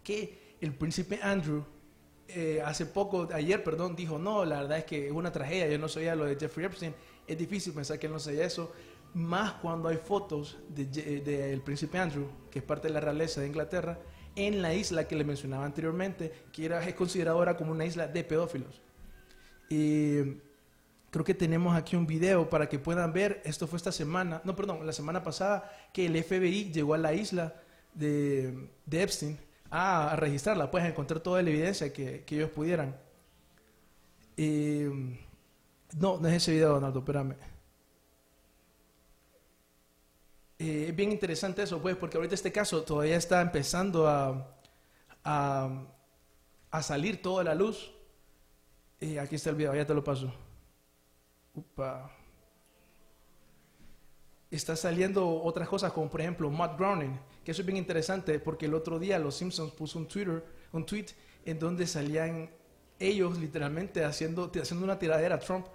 Que 0.03 0.57
el 0.61 0.75
príncipe 0.75 1.19
Andrew 1.23 1.65
eh, 2.29 2.63
hace 2.65 2.87
poco, 2.87 3.29
ayer, 3.33 3.65
perdón, 3.65 3.97
dijo, 3.97 4.19
no, 4.19 4.45
la 4.45 4.63
verdad 4.63 4.79
es 4.79 4.85
que 4.85 5.07
es 5.07 5.13
una 5.13 5.33
tragedia, 5.33 5.69
yo 5.69 5.79
no 5.79 5.89
sabía 5.89 6.15
lo 6.15 6.27
de 6.27 6.37
Jeffrey 6.37 6.67
Epstein, 6.67 6.95
es 7.27 7.37
difícil 7.37 7.73
pensar 7.73 7.99
que 7.99 8.07
él 8.07 8.13
no 8.13 8.21
sabía 8.21 8.45
eso, 8.45 8.73
más 9.15 9.55
cuando 9.55 9.89
hay 9.89 9.97
fotos 9.97 10.59
del 10.69 10.93
de, 10.93 11.21
del 11.21 11.61
príncipe 11.63 11.99
Andrew, 11.99 12.29
que 12.51 12.61
es 12.61 12.65
parte 12.65 12.87
de 12.87 12.95
la 12.95 13.01
realeza 13.01 13.41
de 13.41 13.49
Inglaterra, 13.49 13.99
en 14.37 14.63
la 14.63 14.75
isla 14.75 15.09
que 15.09 15.17
le 15.17 15.25
mencionaba 15.25 15.65
anteriormente, 15.65 16.33
que 16.53 16.67
era, 16.67 16.87
es 16.87 16.95
considerada 16.95 17.37
ahora 17.37 17.57
como 17.57 17.73
una 17.73 17.85
isla 17.85 18.07
de 18.07 18.23
pedófilos. 18.23 18.81
Y 19.69 20.19
creo 21.11 21.25
que 21.25 21.35
tenemos 21.35 21.77
aquí 21.77 21.97
un 21.97 22.07
video 22.07 22.49
para 22.49 22.69
que 22.69 22.79
puedan 22.79 23.13
ver, 23.13 23.43
esto 23.45 23.67
fue 23.67 23.77
esta 23.77 23.93
semana, 23.93 24.41
no, 24.45 24.55
perdón, 24.55 24.87
la 24.87 24.93
semana 24.93 25.23
pasada, 25.23 25.71
que 25.93 26.07
el 26.07 26.23
FBI 26.23 26.73
llegó 26.73 26.95
a 26.95 26.99
la 26.99 27.13
isla 27.13 27.55
de, 27.95 28.71
Epstein 28.91 29.39
a, 29.71 30.15
registrarla, 30.17 30.71
pues 30.71 30.85
a 30.85 30.89
encontrar 30.89 31.21
toda 31.21 31.43
la 31.43 31.51
evidencia 31.51 31.93
que, 31.93 32.25
ellos 32.29 32.51
pudieran. 32.51 32.97
No, 35.99 36.19
no 36.19 36.29
es 36.29 36.35
ese 36.35 36.53
video, 36.53 36.75
Donaldo, 36.75 37.01
espérame. 37.01 37.35
Es 40.59 40.95
bien 40.95 41.11
interesante 41.11 41.63
eso, 41.63 41.81
pues, 41.81 41.97
porque 41.97 42.19
ahorita 42.19 42.35
este 42.35 42.53
caso 42.53 42.83
todavía 42.83 43.17
está 43.17 43.41
empezando 43.41 44.07
a, 44.07 44.57
a, 45.25 45.87
a 46.71 46.83
salir 46.83 47.21
toda 47.21 47.43
la 47.43 47.55
luz. 47.55 47.91
Aquí 49.21 49.37
está 49.37 49.51
el 49.51 49.57
video, 49.57 49.75
ya 49.75 49.87
te 49.87 49.95
lo 49.95 50.05
paso. 50.05 50.33
Upa. 51.55 52.11
Está 54.51 54.75
saliendo 54.75 55.43
otras 55.43 55.69
cosas, 55.69 55.93
como 55.93 56.11
por 56.11 56.21
ejemplo 56.21 56.51
Matt 56.51 56.77
Browning, 56.77 57.19
que 57.45 57.53
eso 57.53 57.63
es 57.63 57.67
bien 57.67 57.79
interesante, 57.79 58.39
porque 58.39 58.67
el 58.67 58.75
otro 58.75 58.99
día 58.99 59.19
los 59.19 59.37
Simpsons 59.37 59.73
puso 59.73 59.99
un 59.99 60.09
Twitter, 60.09 60.45
un 60.73 60.85
tweet 60.85 61.07
en 61.45 61.59
donde 61.59 61.87
salían 61.87 62.51
ellos 62.99 63.39
literalmente 63.39 64.05
haciendo, 64.05 64.51
haciendo 64.61 64.85
una 64.85 64.99
tiradera 64.99 65.37
a 65.37 65.39
Trump, 65.39 65.67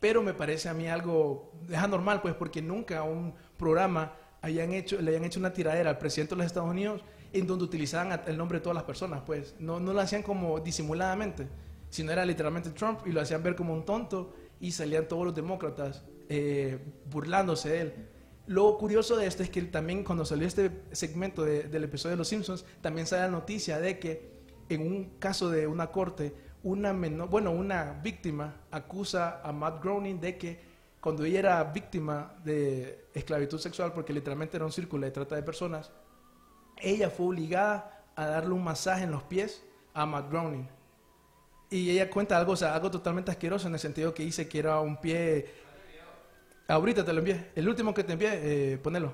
pero 0.00 0.22
me 0.22 0.34
parece 0.34 0.68
a 0.68 0.74
mí 0.74 0.88
algo 0.88 1.52
es 1.68 1.76
anormal, 1.76 2.20
pues, 2.20 2.34
porque 2.34 2.60
nunca 2.60 3.02
un 3.04 3.34
programa 3.56 4.12
hayan 4.42 4.72
hecho, 4.72 5.00
le 5.00 5.12
hayan 5.12 5.24
hecho 5.24 5.38
una 5.38 5.52
tiradera 5.52 5.90
al 5.90 5.98
presidente 5.98 6.34
de 6.34 6.38
los 6.38 6.46
Estados 6.46 6.68
Unidos 6.68 7.02
en 7.32 7.46
donde 7.46 7.64
utilizaban 7.64 8.20
el 8.26 8.36
nombre 8.36 8.58
de 8.58 8.62
todas 8.62 8.74
las 8.74 8.84
personas, 8.84 9.22
pues, 9.24 9.54
no, 9.58 9.80
no 9.80 9.92
lo 9.92 10.00
hacían 10.00 10.22
como 10.22 10.60
disimuladamente, 10.60 11.48
sino 11.88 12.12
era 12.12 12.24
literalmente 12.26 12.70
Trump 12.70 13.00
y 13.06 13.12
lo 13.12 13.20
hacían 13.20 13.42
ver 13.42 13.56
como 13.56 13.72
un 13.72 13.84
tonto 13.84 14.34
y 14.60 14.72
salían 14.72 15.08
todos 15.08 15.24
los 15.26 15.34
demócratas 15.34 16.04
eh, 16.28 16.78
burlándose 17.10 17.68
de 17.68 17.80
él. 17.80 17.94
Lo 18.46 18.76
curioso 18.78 19.16
de 19.16 19.26
esto 19.26 19.42
es 19.42 19.50
que 19.50 19.62
también 19.62 20.04
cuando 20.04 20.24
salió 20.24 20.46
este 20.46 20.70
segmento 20.92 21.44
de- 21.44 21.64
del 21.64 21.84
episodio 21.84 22.12
de 22.12 22.18
Los 22.18 22.28
Simpsons, 22.28 22.64
también 22.80 23.06
sale 23.06 23.22
la 23.22 23.28
noticia 23.30 23.78
de 23.80 23.98
que 23.98 24.34
en 24.68 24.80
un 24.82 25.18
caso 25.18 25.50
de 25.50 25.66
una 25.66 25.88
corte, 25.88 26.34
una 26.62 26.92
menor, 26.92 27.28
bueno, 27.28 27.50
una 27.50 28.00
víctima 28.02 28.62
acusa 28.70 29.40
a 29.42 29.52
Matt 29.52 29.82
Groening 29.82 30.20
de 30.20 30.38
que 30.38 30.60
cuando 31.00 31.24
ella 31.24 31.38
era 31.38 31.64
víctima 31.64 32.34
de 32.44 33.06
esclavitud 33.12 33.58
sexual, 33.58 33.92
porque 33.92 34.14
literalmente 34.14 34.56
era 34.56 34.64
un 34.64 34.72
círculo 34.72 35.04
de 35.04 35.10
trata 35.12 35.36
de 35.36 35.42
personas, 35.42 35.90
ella 36.78 37.10
fue 37.10 37.26
obligada 37.26 38.02
a 38.16 38.26
darle 38.26 38.54
un 38.54 38.64
masaje 38.64 39.04
en 39.04 39.10
los 39.10 39.22
pies 39.24 39.62
a 39.92 40.06
Matt 40.06 40.30
Groening. 40.30 40.66
Y 41.74 41.90
ella 41.90 42.08
cuenta 42.08 42.38
algo, 42.38 42.52
o 42.52 42.56
sea, 42.56 42.72
algo 42.72 42.88
totalmente 42.88 43.32
asqueroso 43.32 43.66
en 43.66 43.74
el 43.74 43.80
sentido 43.80 44.14
que 44.14 44.22
dice 44.22 44.46
que 44.46 44.60
era 44.60 44.78
un 44.78 44.96
pie... 44.96 45.44
Ahorita 46.68 47.04
te 47.04 47.12
lo 47.12 47.18
envié. 47.18 47.50
El 47.56 47.68
último 47.68 47.92
que 47.92 48.04
te 48.04 48.12
envié, 48.12 48.30
eh, 48.74 48.78
ponelo. 48.78 49.12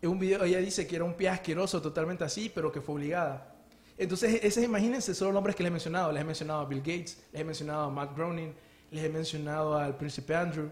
En 0.00 0.08
un 0.08 0.20
video 0.20 0.44
ella 0.44 0.58
dice 0.58 0.86
que 0.86 0.94
era 0.94 1.04
un 1.04 1.14
pie 1.14 1.28
asqueroso, 1.28 1.82
totalmente 1.82 2.22
así, 2.22 2.48
pero 2.54 2.70
que 2.70 2.80
fue 2.80 2.94
obligada. 2.94 3.56
Entonces, 3.98 4.38
esos, 4.44 4.62
imagínense, 4.62 5.12
son 5.12 5.26
los 5.26 5.34
nombres 5.34 5.56
que 5.56 5.64
les 5.64 5.70
he 5.70 5.72
mencionado. 5.72 6.12
Les 6.12 6.22
he 6.22 6.24
mencionado 6.24 6.60
a 6.60 6.64
Bill 6.66 6.78
Gates, 6.78 7.20
les 7.32 7.42
he 7.42 7.44
mencionado 7.44 7.86
a 7.86 7.90
Matt 7.90 8.16
Groening, 8.16 8.54
les 8.92 9.04
he 9.04 9.08
mencionado 9.08 9.76
al 9.76 9.96
príncipe 9.96 10.36
Andrew. 10.36 10.70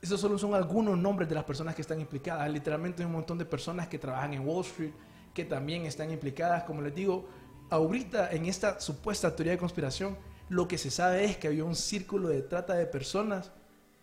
Esos 0.00 0.20
solo 0.20 0.38
son 0.38 0.56
algunos 0.56 0.98
nombres 0.98 1.28
de 1.28 1.36
las 1.36 1.44
personas 1.44 1.76
que 1.76 1.82
están 1.82 2.00
implicadas. 2.00 2.50
Literalmente 2.50 3.04
hay 3.04 3.06
un 3.06 3.12
montón 3.12 3.38
de 3.38 3.44
personas 3.44 3.86
que 3.86 3.96
trabajan 3.96 4.34
en 4.34 4.44
Wall 4.44 4.64
Street, 4.64 4.90
que 5.32 5.44
también 5.44 5.86
están 5.86 6.10
implicadas. 6.10 6.64
Como 6.64 6.82
les 6.82 6.92
digo, 6.92 7.28
ahorita 7.72 8.30
en 8.32 8.44
esta 8.44 8.80
supuesta 8.80 9.34
teoría 9.34 9.52
de 9.52 9.58
conspiración, 9.58 10.18
lo 10.50 10.68
que 10.68 10.76
se 10.76 10.90
sabe 10.90 11.24
es 11.24 11.38
que 11.38 11.48
había 11.48 11.64
un 11.64 11.74
círculo 11.74 12.28
de 12.28 12.42
trata 12.42 12.74
de 12.74 12.84
personas 12.84 13.50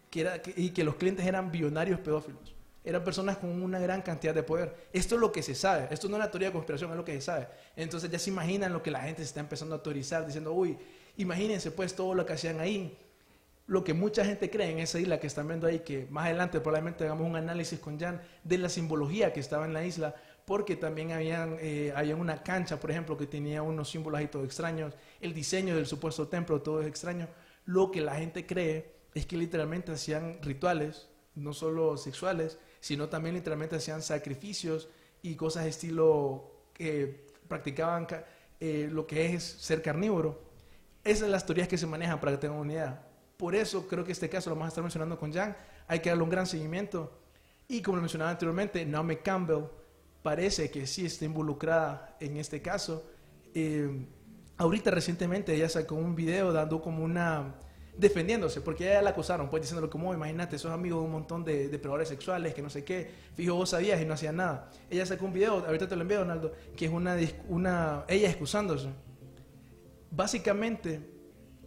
que 0.09 0.21
era, 0.21 0.41
y 0.55 0.71
que 0.71 0.83
los 0.83 0.95
clientes 0.95 1.23
eran 1.27 1.51
billonarios 1.51 1.99
pedófilos. 1.99 2.55
Eran 2.83 3.03
personas 3.03 3.37
con 3.37 3.61
una 3.61 3.77
gran 3.77 4.01
cantidad 4.01 4.33
de 4.33 4.41
poder. 4.41 4.89
Esto 4.91 5.13
es 5.15 5.21
lo 5.21 5.31
que 5.31 5.43
se 5.43 5.53
sabe. 5.53 5.87
Esto 5.91 6.09
no 6.09 6.15
es 6.15 6.19
la 6.23 6.31
teoría 6.31 6.47
de 6.47 6.53
conspiración, 6.53 6.89
es 6.89 6.97
lo 6.97 7.05
que 7.05 7.13
se 7.13 7.21
sabe. 7.21 7.47
Entonces 7.75 8.09
ya 8.09 8.17
se 8.17 8.31
imaginan 8.31 8.73
lo 8.73 8.81
que 8.81 8.89
la 8.89 9.01
gente 9.01 9.21
se 9.21 9.27
está 9.27 9.39
empezando 9.39 9.75
a 9.75 9.83
teorizar, 9.83 10.25
diciendo, 10.25 10.51
uy, 10.51 10.75
imagínense 11.17 11.69
pues 11.69 11.95
todo 11.95 12.15
lo 12.15 12.25
que 12.25 12.33
hacían 12.33 12.59
ahí. 12.59 12.97
Lo 13.67 13.83
que 13.83 13.93
mucha 13.93 14.25
gente 14.25 14.49
cree 14.49 14.71
en 14.71 14.79
esa 14.79 14.99
isla 14.99 15.19
que 15.19 15.27
están 15.27 15.47
viendo 15.47 15.67
ahí, 15.67 15.81
que 15.81 16.07
más 16.09 16.25
adelante 16.25 16.59
probablemente 16.59 17.03
hagamos 17.03 17.27
un 17.27 17.35
análisis 17.35 17.79
con 17.79 17.99
Jan 17.99 18.19
de 18.43 18.57
la 18.57 18.67
simbología 18.67 19.31
que 19.31 19.39
estaba 19.39 19.67
en 19.67 19.73
la 19.73 19.85
isla, 19.85 20.15
porque 20.49 20.75
también 20.75 21.11
habían, 21.11 21.57
eh, 21.59 21.93
había 21.95 22.15
una 22.15 22.41
cancha, 22.41 22.79
por 22.79 22.89
ejemplo, 22.89 23.15
que 23.15 23.27
tenía 23.27 23.61
unos 23.61 23.91
símbolos 23.91 24.17
ahí 24.19 24.29
todos 24.29 24.45
extraños, 24.47 24.95
el 25.21 25.31
diseño 25.31 25.75
del 25.75 25.85
supuesto 25.85 26.27
templo, 26.27 26.63
todo 26.63 26.81
es 26.81 26.87
extraño. 26.87 27.27
Lo 27.65 27.91
que 27.91 28.01
la 28.01 28.15
gente 28.15 28.47
cree 28.47 28.95
es 29.13 29.27
que 29.27 29.37
literalmente 29.37 29.91
hacían 29.91 30.41
rituales, 30.41 31.07
no 31.35 31.53
solo 31.53 31.97
sexuales, 31.97 32.57
sino 32.79 33.09
también 33.09 33.35
literalmente 33.35 33.75
hacían 33.75 34.01
sacrificios 34.01 34.89
y 35.21 35.35
cosas 35.35 35.65
de 35.65 35.69
estilo 35.69 36.51
que 36.73 37.27
practicaban 37.47 38.07
ca- 38.07 38.25
eh, 38.59 38.89
lo 38.91 39.05
que 39.05 39.35
es 39.35 39.43
ser 39.43 39.83
carnívoro. 39.83 40.41
Esas 41.03 41.19
son 41.19 41.31
las 41.31 41.45
teorías 41.45 41.67
que 41.67 41.77
se 41.77 41.85
manejan 41.85 42.19
para 42.19 42.31
que 42.31 42.39
tengan 42.39 42.57
una 42.57 42.73
idea. 42.73 43.07
Por 43.37 43.53
eso 43.53 43.87
creo 43.87 44.03
que 44.03 44.13
este 44.13 44.29
caso 44.29 44.49
lo 44.49 44.55
vamos 44.55 44.65
a 44.65 44.69
estar 44.69 44.83
mencionando 44.83 45.15
con 45.19 45.31
Jan. 45.31 45.55
Hay 45.87 45.99
que 45.99 46.09
darle 46.09 46.23
un 46.23 46.31
gran 46.31 46.47
seguimiento. 46.47 47.19
Y 47.67 47.83
como 47.83 47.97
lo 47.97 48.01
mencionaba 48.01 48.31
anteriormente, 48.31 48.83
Naomi 48.83 49.17
Campbell 49.17 49.65
parece 50.21 50.69
que 50.69 50.85
sí 50.87 51.05
está 51.05 51.25
involucrada 51.25 52.15
en 52.19 52.37
este 52.37 52.61
caso. 52.61 53.05
Eh, 53.53 54.05
ahorita 54.57 54.91
recientemente 54.91 55.53
ella 55.53 55.69
sacó 55.69 55.95
un 55.95 56.15
video 56.15 56.51
dando 56.51 56.81
como 56.81 57.03
una 57.03 57.55
defendiéndose, 57.97 58.61
porque 58.61 58.89
ella 58.89 59.01
la 59.01 59.09
acusaron, 59.09 59.49
pues 59.49 59.61
diciéndole 59.61 59.89
como, 59.89 60.13
imagínate, 60.13 60.57
sos 60.57 60.71
amigo 60.71 60.99
de 60.99 61.05
un 61.05 61.11
montón 61.11 61.43
de 61.43 61.67
depredadores 61.67 62.07
sexuales, 62.07 62.53
que 62.53 62.61
no 62.61 62.69
sé 62.69 62.85
qué, 62.85 63.11
fijo, 63.35 63.55
vos 63.55 63.71
sabías 63.71 64.01
y 64.01 64.05
no 64.05 64.13
hacías 64.13 64.33
nada. 64.33 64.69
Ella 64.89 65.05
sacó 65.05 65.25
un 65.25 65.33
video, 65.33 65.65
ahorita 65.65 65.87
te 65.87 65.95
lo 65.97 66.03
envío, 66.03 66.19
Donaldo, 66.19 66.53
que 66.77 66.85
es 66.85 66.91
una, 66.91 67.17
una 67.49 68.05
ella 68.07 68.29
excusándose. 68.29 68.87
Básicamente, 70.11 71.01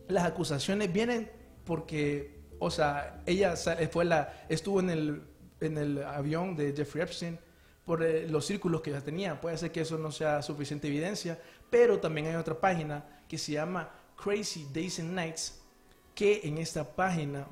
las 0.08 0.24
acusaciones 0.24 0.90
vienen 0.90 1.30
porque, 1.64 2.40
o 2.58 2.70
sea, 2.70 3.22
ella 3.26 3.54
fue 3.90 4.06
la, 4.06 4.46
estuvo 4.48 4.80
en 4.80 4.88
el, 4.88 5.22
en 5.60 5.76
el 5.76 6.02
avión 6.02 6.56
de 6.56 6.72
Jeffrey 6.74 7.02
Epstein 7.02 7.38
por 7.84 8.02
eh, 8.02 8.28
los 8.28 8.46
círculos 8.46 8.80
que 8.80 8.90
ella 8.90 9.00
tenía. 9.00 9.40
Puede 9.40 9.58
ser 9.58 9.72
que 9.72 9.80
eso 9.80 9.98
no 9.98 10.12
sea 10.12 10.42
suficiente 10.42 10.88
evidencia, 10.88 11.40
pero 11.70 11.98
también 11.98 12.26
hay 12.26 12.34
otra 12.34 12.58
página 12.58 13.04
que 13.28 13.38
se 13.38 13.52
llama 13.52 13.90
Crazy 14.16 14.68
Days 14.72 15.00
and 15.00 15.12
Nights, 15.12 15.60
que 16.14 16.40
en 16.44 16.58
esta 16.58 16.94
página 16.94 17.46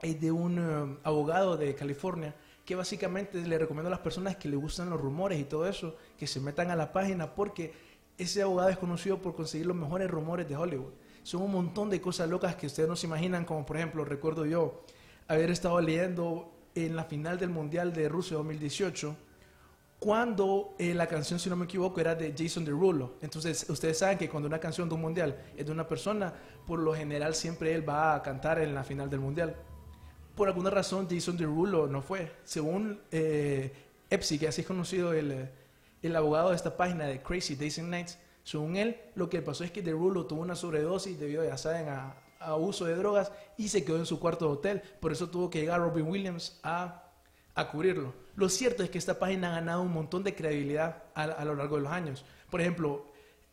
es 0.00 0.20
de 0.20 0.30
un 0.30 0.58
eh, 0.58 0.98
abogado 1.02 1.56
de 1.56 1.74
California 1.74 2.34
que 2.64 2.74
básicamente 2.74 3.40
le 3.40 3.58
recomiendo 3.58 3.88
a 3.88 3.90
las 3.90 4.00
personas 4.00 4.36
que 4.36 4.48
le 4.48 4.56
gustan 4.56 4.90
los 4.90 5.00
rumores 5.00 5.40
y 5.40 5.44
todo 5.44 5.66
eso 5.66 5.96
que 6.18 6.26
se 6.26 6.38
metan 6.38 6.70
a 6.70 6.76
la 6.76 6.92
página 6.92 7.34
porque 7.34 7.72
ese 8.18 8.42
abogado 8.42 8.68
es 8.68 8.76
conocido 8.76 9.22
por 9.22 9.34
conseguir 9.34 9.66
los 9.66 9.76
mejores 9.76 10.10
rumores 10.10 10.46
de 10.48 10.56
Hollywood. 10.56 10.92
Son 11.22 11.40
un 11.40 11.52
montón 11.52 11.88
de 11.88 12.00
cosas 12.00 12.28
locas 12.28 12.56
que 12.56 12.66
ustedes 12.66 12.88
no 12.88 12.94
se 12.94 13.06
imaginan, 13.06 13.44
como 13.44 13.64
por 13.64 13.78
ejemplo, 13.78 14.04
recuerdo 14.04 14.44
yo 14.44 14.82
haber 15.28 15.50
estado 15.50 15.80
leyendo 15.80 16.52
en 16.74 16.94
la 16.94 17.04
final 17.04 17.38
del 17.38 17.48
Mundial 17.50 17.92
de 17.92 18.08
Rusia 18.08 18.36
2018 18.36 19.16
cuando 19.98 20.74
eh, 20.78 20.94
la 20.94 21.08
canción, 21.08 21.40
si 21.40 21.50
no 21.50 21.56
me 21.56 21.64
equivoco, 21.64 22.00
era 22.00 22.14
de 22.14 22.32
Jason 22.36 22.64
Derulo. 22.64 23.14
Entonces, 23.20 23.68
ustedes 23.68 23.98
saben 23.98 24.16
que 24.16 24.28
cuando 24.28 24.46
una 24.46 24.60
canción 24.60 24.88
de 24.88 24.94
un 24.94 25.00
mundial 25.00 25.36
es 25.56 25.66
de 25.66 25.72
una 25.72 25.88
persona, 25.88 26.32
por 26.66 26.78
lo 26.78 26.94
general 26.94 27.34
siempre 27.34 27.74
él 27.74 27.88
va 27.88 28.14
a 28.14 28.22
cantar 28.22 28.60
en 28.60 28.74
la 28.74 28.84
final 28.84 29.10
del 29.10 29.20
mundial. 29.20 29.56
Por 30.36 30.46
alguna 30.46 30.70
razón, 30.70 31.08
Jason 31.10 31.36
Derulo 31.36 31.88
no 31.88 32.00
fue. 32.00 32.32
Según 32.44 33.00
eh, 33.10 33.72
Epsi, 34.08 34.38
que 34.38 34.46
así 34.46 34.60
es 34.60 34.66
conocido 34.68 35.12
el, 35.12 35.32
eh, 35.32 35.50
el 36.02 36.14
abogado 36.14 36.50
de 36.50 36.56
esta 36.56 36.76
página 36.76 37.06
de 37.06 37.20
Crazy 37.20 37.56
Days 37.56 37.80
and 37.80 37.88
Nights, 37.88 38.18
según 38.44 38.76
él, 38.76 39.00
lo 39.16 39.28
que 39.28 39.42
pasó 39.42 39.64
es 39.64 39.72
que 39.72 39.82
Derulo 39.82 40.26
tuvo 40.26 40.42
una 40.42 40.54
sobredosis 40.54 41.18
debido, 41.18 41.44
ya 41.44 41.58
saben, 41.58 41.88
a, 41.88 42.14
a 42.38 42.54
uso 42.54 42.84
de 42.84 42.94
drogas 42.94 43.32
y 43.56 43.68
se 43.68 43.84
quedó 43.84 43.98
en 43.98 44.06
su 44.06 44.20
cuarto 44.20 44.46
de 44.46 44.52
hotel. 44.52 44.82
Por 45.00 45.10
eso 45.10 45.28
tuvo 45.28 45.50
que 45.50 45.60
llegar 45.60 45.80
Robin 45.80 46.06
Williams 46.06 46.60
a 46.62 47.07
a 47.58 47.68
cubrirlo. 47.68 48.14
Lo 48.36 48.48
cierto 48.48 48.84
es 48.84 48.90
que 48.90 48.98
esta 48.98 49.18
página 49.18 49.50
ha 49.50 49.54
ganado 49.56 49.82
un 49.82 49.92
montón 49.92 50.22
de 50.22 50.32
credibilidad 50.32 51.02
a, 51.12 51.44
lo 51.44 51.56
largo 51.56 51.74
de 51.74 51.82
los 51.82 51.92
años. 51.92 52.24
Por 52.48 52.60
ejemplo, 52.60 53.06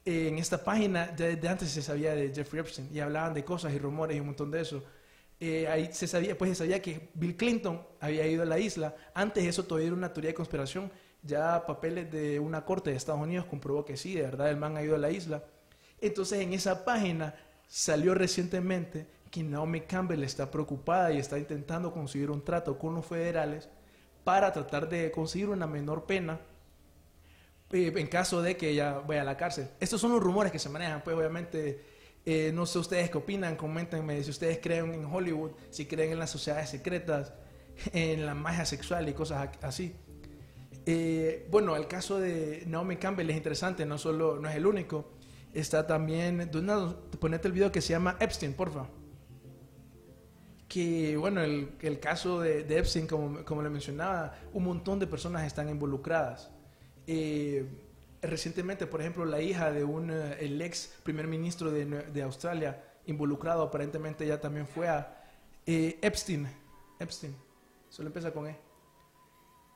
eh, 0.06 0.28
en 0.28 0.38
esta 0.38 0.64
página 0.64 1.16
ya 1.16 1.26
desde 1.26 1.48
antes 1.50 1.72
se 1.72 1.82
sabía 1.82 2.14
de 2.14 2.32
Jeffrey 2.32 2.60
Epstein 2.60 2.88
y 2.94 3.00
hablaban 3.00 3.34
de 3.34 3.44
cosas 3.44 3.74
y 3.74 3.80
rumores 3.80 4.16
y 4.16 4.20
un 4.20 4.28
montón 4.28 4.52
de 4.52 4.62
eso. 4.62 4.84
Eh, 5.40 5.68
ahí 5.68 5.90
se 5.92 6.08
sabía, 6.08 6.38
pues 6.38 6.52
se 6.52 6.56
sabía 6.56 6.80
que 6.84 7.10
Bill 7.16 7.36
Clinton 7.36 7.82
había 8.00 8.28
ido 8.28 8.44
a 8.44 8.46
la 8.46 8.60
isla. 8.60 8.96
Antes 9.16 9.44
eso 9.44 9.64
todavía 9.64 9.88
era 9.88 9.96
una 9.96 10.14
teoría 10.14 10.30
de 10.30 10.36
conspiración. 10.36 10.92
Ya 11.24 11.66
papeles 11.66 12.12
de 12.12 12.40
una 12.40 12.64
corte 12.64 12.92
de 12.92 12.98
Estados 12.98 13.22
Unidos 13.22 13.48
comprobó 13.48 13.84
que 13.86 13.98
sí, 13.98 14.14
de 14.14 14.22
verdad 14.22 14.52
el 14.52 14.58
man 14.58 14.78
ha 14.78 14.84
ido 14.84 14.94
a 14.94 15.00
la 15.00 15.10
isla. 15.10 15.44
Entonces 16.00 16.42
en 16.42 16.54
esa 16.54 16.86
página 16.86 17.34
salió 17.68 18.14
recientemente 18.14 19.08
que 19.32 19.42
Naomi 19.42 19.82
Campbell 19.82 20.22
está 20.24 20.52
preocupada 20.52 21.12
y 21.12 21.18
está 21.18 21.40
intentando 21.40 21.92
conseguir 21.92 22.30
un 22.30 22.44
trato 22.44 22.78
con 22.78 22.94
los 22.94 23.04
federales 23.04 23.68
para 24.26 24.52
tratar 24.52 24.90
de 24.90 25.12
conseguir 25.12 25.48
una 25.48 25.68
menor 25.68 26.06
pena 26.06 26.42
eh, 27.72 27.94
en 27.96 28.08
caso 28.08 28.42
de 28.42 28.58
que 28.58 28.72
ella 28.72 29.00
vaya 29.00 29.22
a 29.22 29.24
la 29.24 29.38
cárcel. 29.38 29.70
Estos 29.80 30.02
son 30.02 30.12
los 30.12 30.22
rumores 30.22 30.52
que 30.52 30.60
se 30.60 30.68
manejan, 30.68 31.02
pues 31.04 31.16
obviamente 31.16 31.80
eh, 32.26 32.52
no 32.54 32.66
sé 32.66 32.80
ustedes 32.80 33.10
qué 33.12 33.20
opinan, 33.20 33.56
coméntenme 33.56 34.22
si 34.24 34.32
ustedes 34.32 34.60
creen 34.62 34.94
en 34.94 35.06
Hollywood, 35.06 35.52
si 35.70 35.86
creen 35.86 36.12
en 36.12 36.20
las 36.20 36.32
sociedades 36.32 36.70
secretas, 36.70 37.34
en 37.94 38.26
la 38.26 38.34
magia 38.34 38.66
sexual 38.66 39.08
y 39.08 39.14
cosas 39.14 39.50
así. 39.62 39.96
Eh, 40.88 41.48
bueno, 41.52 41.76
el 41.76 41.88
caso 41.88 42.20
de 42.20 42.64
Naomi 42.66 42.98
Campbell 42.98 43.30
es 43.30 43.38
interesante, 43.38 43.86
no 43.86 43.98
solo 43.98 44.40
no 44.40 44.50
es 44.50 44.56
el 44.56 44.66
único. 44.66 45.12
Está 45.54 45.88
también, 45.88 46.50
Donaldo, 46.52 47.10
ponete 47.20 47.48
el 47.48 47.54
video 47.54 47.72
que 47.72 47.82
se 47.82 47.94
llama 47.94 48.18
Epstein, 48.20 48.54
porfa. 48.54 48.88
Que 50.76 51.16
bueno, 51.16 51.42
el, 51.42 51.70
el 51.80 52.02
caso 52.02 52.42
de, 52.42 52.66
de 52.66 52.80
Epstein, 52.80 53.08
como, 53.08 53.46
como 53.46 53.62
le 53.64 53.70
mencionaba, 53.70 54.36
un 54.52 54.66
montón 54.66 55.00
de 55.00 55.08
personas 55.08 55.46
están 55.46 55.70
involucradas. 55.70 56.52
Eh, 57.08 57.66
recientemente, 58.22 58.86
por 58.86 59.00
ejemplo, 59.00 59.24
la 59.24 59.40
hija 59.40 59.72
de 59.72 59.86
un, 59.86 60.12
eh, 60.12 60.36
el 60.42 60.62
ex 60.62 60.94
primer 61.02 61.28
ministro 61.28 61.72
de, 61.72 61.86
de 61.86 62.22
Australia, 62.22 62.84
involucrado, 63.06 63.62
aparentemente 63.62 64.28
ya 64.28 64.42
también 64.42 64.68
fue 64.68 64.90
a 64.90 65.24
eh, 65.66 65.98
Epstein. 66.02 66.46
Epstein, 67.00 67.34
solo 67.88 68.08
empieza 68.08 68.34
con 68.34 68.48
E. 68.48 68.58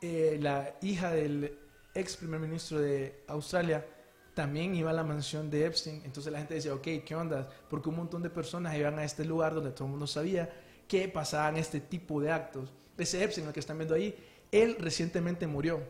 Eh, 0.01 0.37
la 0.41 0.75
hija 0.81 1.11
del 1.11 1.57
ex 1.95 2.17
primer 2.17 2.41
ministro 2.41 2.77
de 2.77 3.23
Australia 3.29 3.85
también 4.33 4.75
iba 4.75 4.89
a 4.89 4.93
la 4.93 5.05
mansión 5.05 5.49
de 5.49 5.65
Epstein. 5.65 6.01
Entonces 6.03 6.33
la 6.33 6.39
gente 6.39 6.55
decía, 6.55 6.73
ok, 6.73 6.87
¿qué 7.05 7.15
onda? 7.15 7.49
Porque 7.69 7.87
un 7.87 7.95
montón 7.95 8.21
de 8.21 8.29
personas 8.29 8.75
iban 8.75 8.99
a 8.99 9.05
este 9.05 9.23
lugar 9.23 9.55
donde 9.55 9.71
todo 9.71 9.85
el 9.85 9.91
mundo 9.91 10.05
sabía 10.05 10.49
que 10.89 11.07
pasaban 11.07 11.55
este 11.55 11.79
tipo 11.79 12.19
de 12.19 12.31
actos. 12.31 12.73
Ese 12.97 13.23
Epstein, 13.23 13.47
el 13.47 13.53
que 13.53 13.61
están 13.61 13.77
viendo 13.77 13.95
ahí, 13.95 14.13
él 14.51 14.75
recientemente 14.79 15.47
murió. 15.47 15.81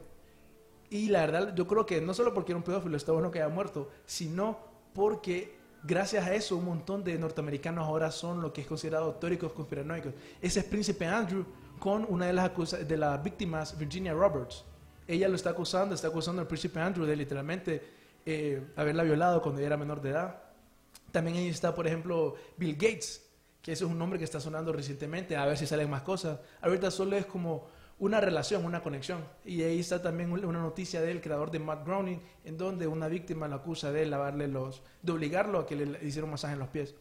Y 0.89 1.07
la 1.07 1.21
verdad, 1.21 1.55
yo 1.55 1.65
creo 1.65 1.85
que 1.85 2.01
no 2.01 2.13
solo 2.13 2.33
porque 2.33 2.51
era 2.51 2.57
un 2.57 2.63
pedófilo, 2.63 2.97
está 2.97 3.13
bueno 3.13 3.31
que 3.31 3.39
haya 3.41 3.47
muerto, 3.47 3.89
sino 4.05 4.59
porque 4.93 5.55
gracias 5.83 6.27
a 6.27 6.35
eso 6.35 6.57
un 6.57 6.65
montón 6.65 7.03
de 7.03 7.17
norteamericanos 7.17 7.87
ahora 7.87 8.11
son 8.11 8.41
lo 8.41 8.51
que 8.51 8.61
es 8.61 8.67
considerado 8.67 9.15
teóricos 9.15 9.53
conspiranoicos. 9.53 10.13
Ese 10.41 10.59
es 10.59 10.65
Príncipe 10.65 11.05
Andrew 11.05 11.45
con 11.79 12.05
una 12.09 12.25
de 12.25 12.33
las, 12.33 12.51
de 12.87 12.97
las 12.97 13.23
víctimas, 13.23 13.77
Virginia 13.77 14.13
Roberts. 14.13 14.65
Ella 15.07 15.29
lo 15.29 15.35
está 15.35 15.51
acusando, 15.51 15.95
está 15.95 16.09
acusando 16.09 16.41
al 16.41 16.47
Príncipe 16.47 16.79
Andrew 16.81 17.05
de 17.05 17.15
literalmente 17.15 17.81
eh, 18.25 18.61
haberla 18.75 19.03
violado 19.03 19.41
cuando 19.41 19.59
ella 19.59 19.67
era 19.67 19.77
menor 19.77 20.01
de 20.01 20.09
edad. 20.09 20.43
También 21.13 21.37
ahí 21.37 21.47
está, 21.47 21.73
por 21.73 21.87
ejemplo, 21.87 22.35
Bill 22.57 22.73
Gates, 22.73 23.28
que 23.61 23.73
ese 23.73 23.83
es 23.83 23.89
un 23.89 23.97
nombre 23.97 24.17
que 24.17 24.25
está 24.25 24.39
sonando 24.39 24.71
recientemente, 24.71 25.35
a 25.35 25.45
ver 25.45 25.57
si 25.57 25.67
salen 25.67 25.89
más 25.89 26.01
cosas. 26.03 26.39
Ahorita 26.61 26.91
solo 26.91 27.15
es 27.17 27.25
como 27.25 27.67
una 27.99 28.21
relación, 28.21 28.65
una 28.65 28.81
conexión. 28.81 29.23
Y 29.43 29.61
ahí 29.61 29.79
está 29.79 30.01
también 30.01 30.31
una 30.31 30.59
noticia 30.59 31.01
del 31.01 31.21
creador 31.21 31.51
de 31.51 31.59
Matt 31.59 31.85
Groening, 31.85 32.21
en 32.45 32.57
donde 32.57 32.87
una 32.87 33.07
víctima 33.07 33.47
lo 33.47 33.55
acusa 33.55 33.91
de 33.91 34.05
lavarle 34.05 34.47
los, 34.47 34.81
de 35.01 35.11
obligarlo 35.11 35.59
a 35.59 35.67
que 35.67 35.75
le 35.75 36.07
hiciera 36.07 36.25
un 36.25 36.31
masaje 36.31 36.53
en 36.53 36.59
los 36.59 36.69
pies. 36.69 36.95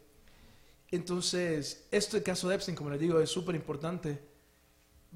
Entonces, 0.90 1.86
este 1.90 2.22
caso 2.22 2.48
de 2.48 2.56
Epstein, 2.56 2.76
como 2.76 2.90
les 2.90 3.00
digo, 3.00 3.20
es 3.20 3.30
súper 3.30 3.54
importante. 3.54 4.20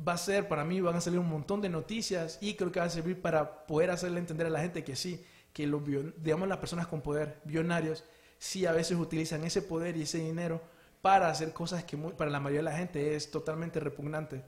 Va 0.06 0.12
a 0.12 0.18
ser, 0.18 0.46
para 0.46 0.64
mí, 0.64 0.80
van 0.80 0.96
a 0.96 1.00
salir 1.00 1.18
un 1.18 1.28
montón 1.28 1.60
de 1.60 1.68
noticias 1.68 2.38
y 2.40 2.54
creo 2.54 2.70
que 2.70 2.80
va 2.80 2.86
a 2.86 2.90
servir 2.90 3.20
para 3.20 3.66
poder 3.66 3.90
hacerle 3.90 4.20
entender 4.20 4.46
a 4.46 4.50
la 4.50 4.60
gente 4.60 4.84
que 4.84 4.94
sí, 4.94 5.24
que 5.52 5.66
los, 5.66 5.82
digamos, 6.18 6.48
las 6.48 6.58
personas 6.58 6.86
con 6.86 7.00
poder, 7.00 7.40
bionarios, 7.44 8.04
sí 8.38 8.66
a 8.66 8.72
veces 8.72 8.98
utilizan 8.98 9.44
ese 9.44 9.62
poder 9.62 9.96
y 9.96 10.02
ese 10.02 10.18
dinero 10.18 10.60
para 11.02 11.28
hacer 11.28 11.52
cosas 11.52 11.84
que 11.84 11.98
para 11.98 12.30
la 12.30 12.40
mayoría 12.40 12.60
de 12.60 12.70
la 12.70 12.76
gente 12.76 13.14
es 13.14 13.30
totalmente 13.30 13.80
repugnante. 13.80 14.42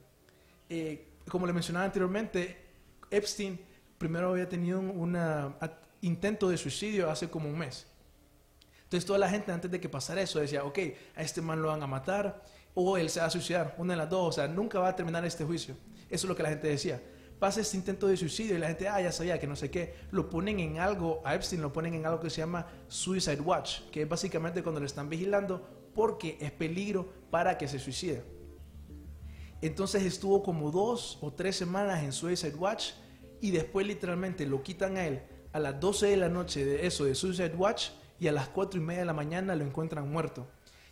Eh, 0.69 1.09
como 1.29 1.45
le 1.45 1.53
mencionaba 1.53 1.85
anteriormente, 1.85 2.57
Epstein 3.11 3.59
primero 3.97 4.31
había 4.31 4.47
tenido 4.47 4.79
un 4.79 5.17
intento 6.01 6.49
de 6.49 6.57
suicidio 6.57 7.11
hace 7.11 7.29
como 7.29 7.49
un 7.49 7.57
mes. 7.57 7.85
Entonces 8.83 9.05
toda 9.05 9.19
la 9.19 9.29
gente 9.29 9.51
antes 9.51 9.69
de 9.69 9.81
que 9.81 9.89
pasara 9.89 10.21
eso 10.21 10.39
decía, 10.39 10.63
ok, 10.63 10.79
a 11.15 11.21
este 11.21 11.41
man 11.41 11.61
lo 11.61 11.67
van 11.67 11.83
a 11.83 11.87
matar 11.87 12.41
o 12.73 12.97
él 12.97 13.09
se 13.09 13.19
va 13.19 13.25
a 13.25 13.29
suicidar, 13.29 13.75
una 13.77 13.93
de 13.93 13.97
las 13.97 14.09
dos, 14.09 14.29
o 14.29 14.31
sea, 14.31 14.47
nunca 14.47 14.79
va 14.79 14.89
a 14.89 14.95
terminar 14.95 15.25
este 15.25 15.43
juicio. 15.43 15.75
Eso 16.09 16.25
es 16.25 16.29
lo 16.29 16.35
que 16.35 16.43
la 16.43 16.49
gente 16.49 16.67
decía. 16.67 17.01
Pasa 17.39 17.59
este 17.59 17.75
intento 17.75 18.07
de 18.07 18.15
suicidio 18.15 18.55
y 18.55 18.59
la 18.59 18.67
gente, 18.67 18.87
ah, 18.87 19.01
ya 19.01 19.11
sabía 19.11 19.39
que 19.39 19.47
no 19.47 19.57
sé 19.57 19.69
qué, 19.69 19.95
lo 20.11 20.29
ponen 20.29 20.59
en 20.59 20.79
algo, 20.79 21.21
a 21.25 21.35
Epstein 21.35 21.61
lo 21.61 21.73
ponen 21.73 21.95
en 21.95 22.05
algo 22.05 22.21
que 22.21 22.29
se 22.29 22.37
llama 22.37 22.65
Suicide 22.87 23.41
Watch, 23.41 23.81
que 23.91 24.03
es 24.03 24.09
básicamente 24.09 24.63
cuando 24.63 24.79
lo 24.79 24.85
están 24.85 25.09
vigilando 25.09 25.84
porque 25.95 26.37
es 26.39 26.51
peligro 26.51 27.09
para 27.31 27.57
que 27.57 27.67
se 27.67 27.79
suicide. 27.79 28.23
Entonces 29.61 30.03
estuvo 30.03 30.43
como 30.43 30.69
dos 30.69 31.17
o 31.21 31.31
tres 31.33 31.55
semanas 31.55 32.03
en 32.03 32.11
Suicide 32.11 32.55
Watch 32.55 32.91
y 33.41 33.51
después 33.51 33.87
literalmente 33.87 34.45
lo 34.45 34.61
quitan 34.61 34.97
a 34.97 35.07
él 35.07 35.23
a 35.55 35.59
las 35.59 35.79
12 35.79 36.07
de 36.07 36.17
la 36.17 36.27
noche 36.27 36.65
de 36.65 36.85
eso, 36.85 37.05
de 37.05 37.15
Suicide 37.15 37.55
Watch, 37.55 37.87
y 38.19 38.27
a 38.27 38.33
las 38.33 38.49
4 38.49 38.77
y 38.77 38.83
media 38.83 38.99
de 38.99 39.05
la 39.05 39.13
mañana 39.13 39.55
lo 39.55 39.63
encuentran 39.63 40.11
muerto. 40.11 40.45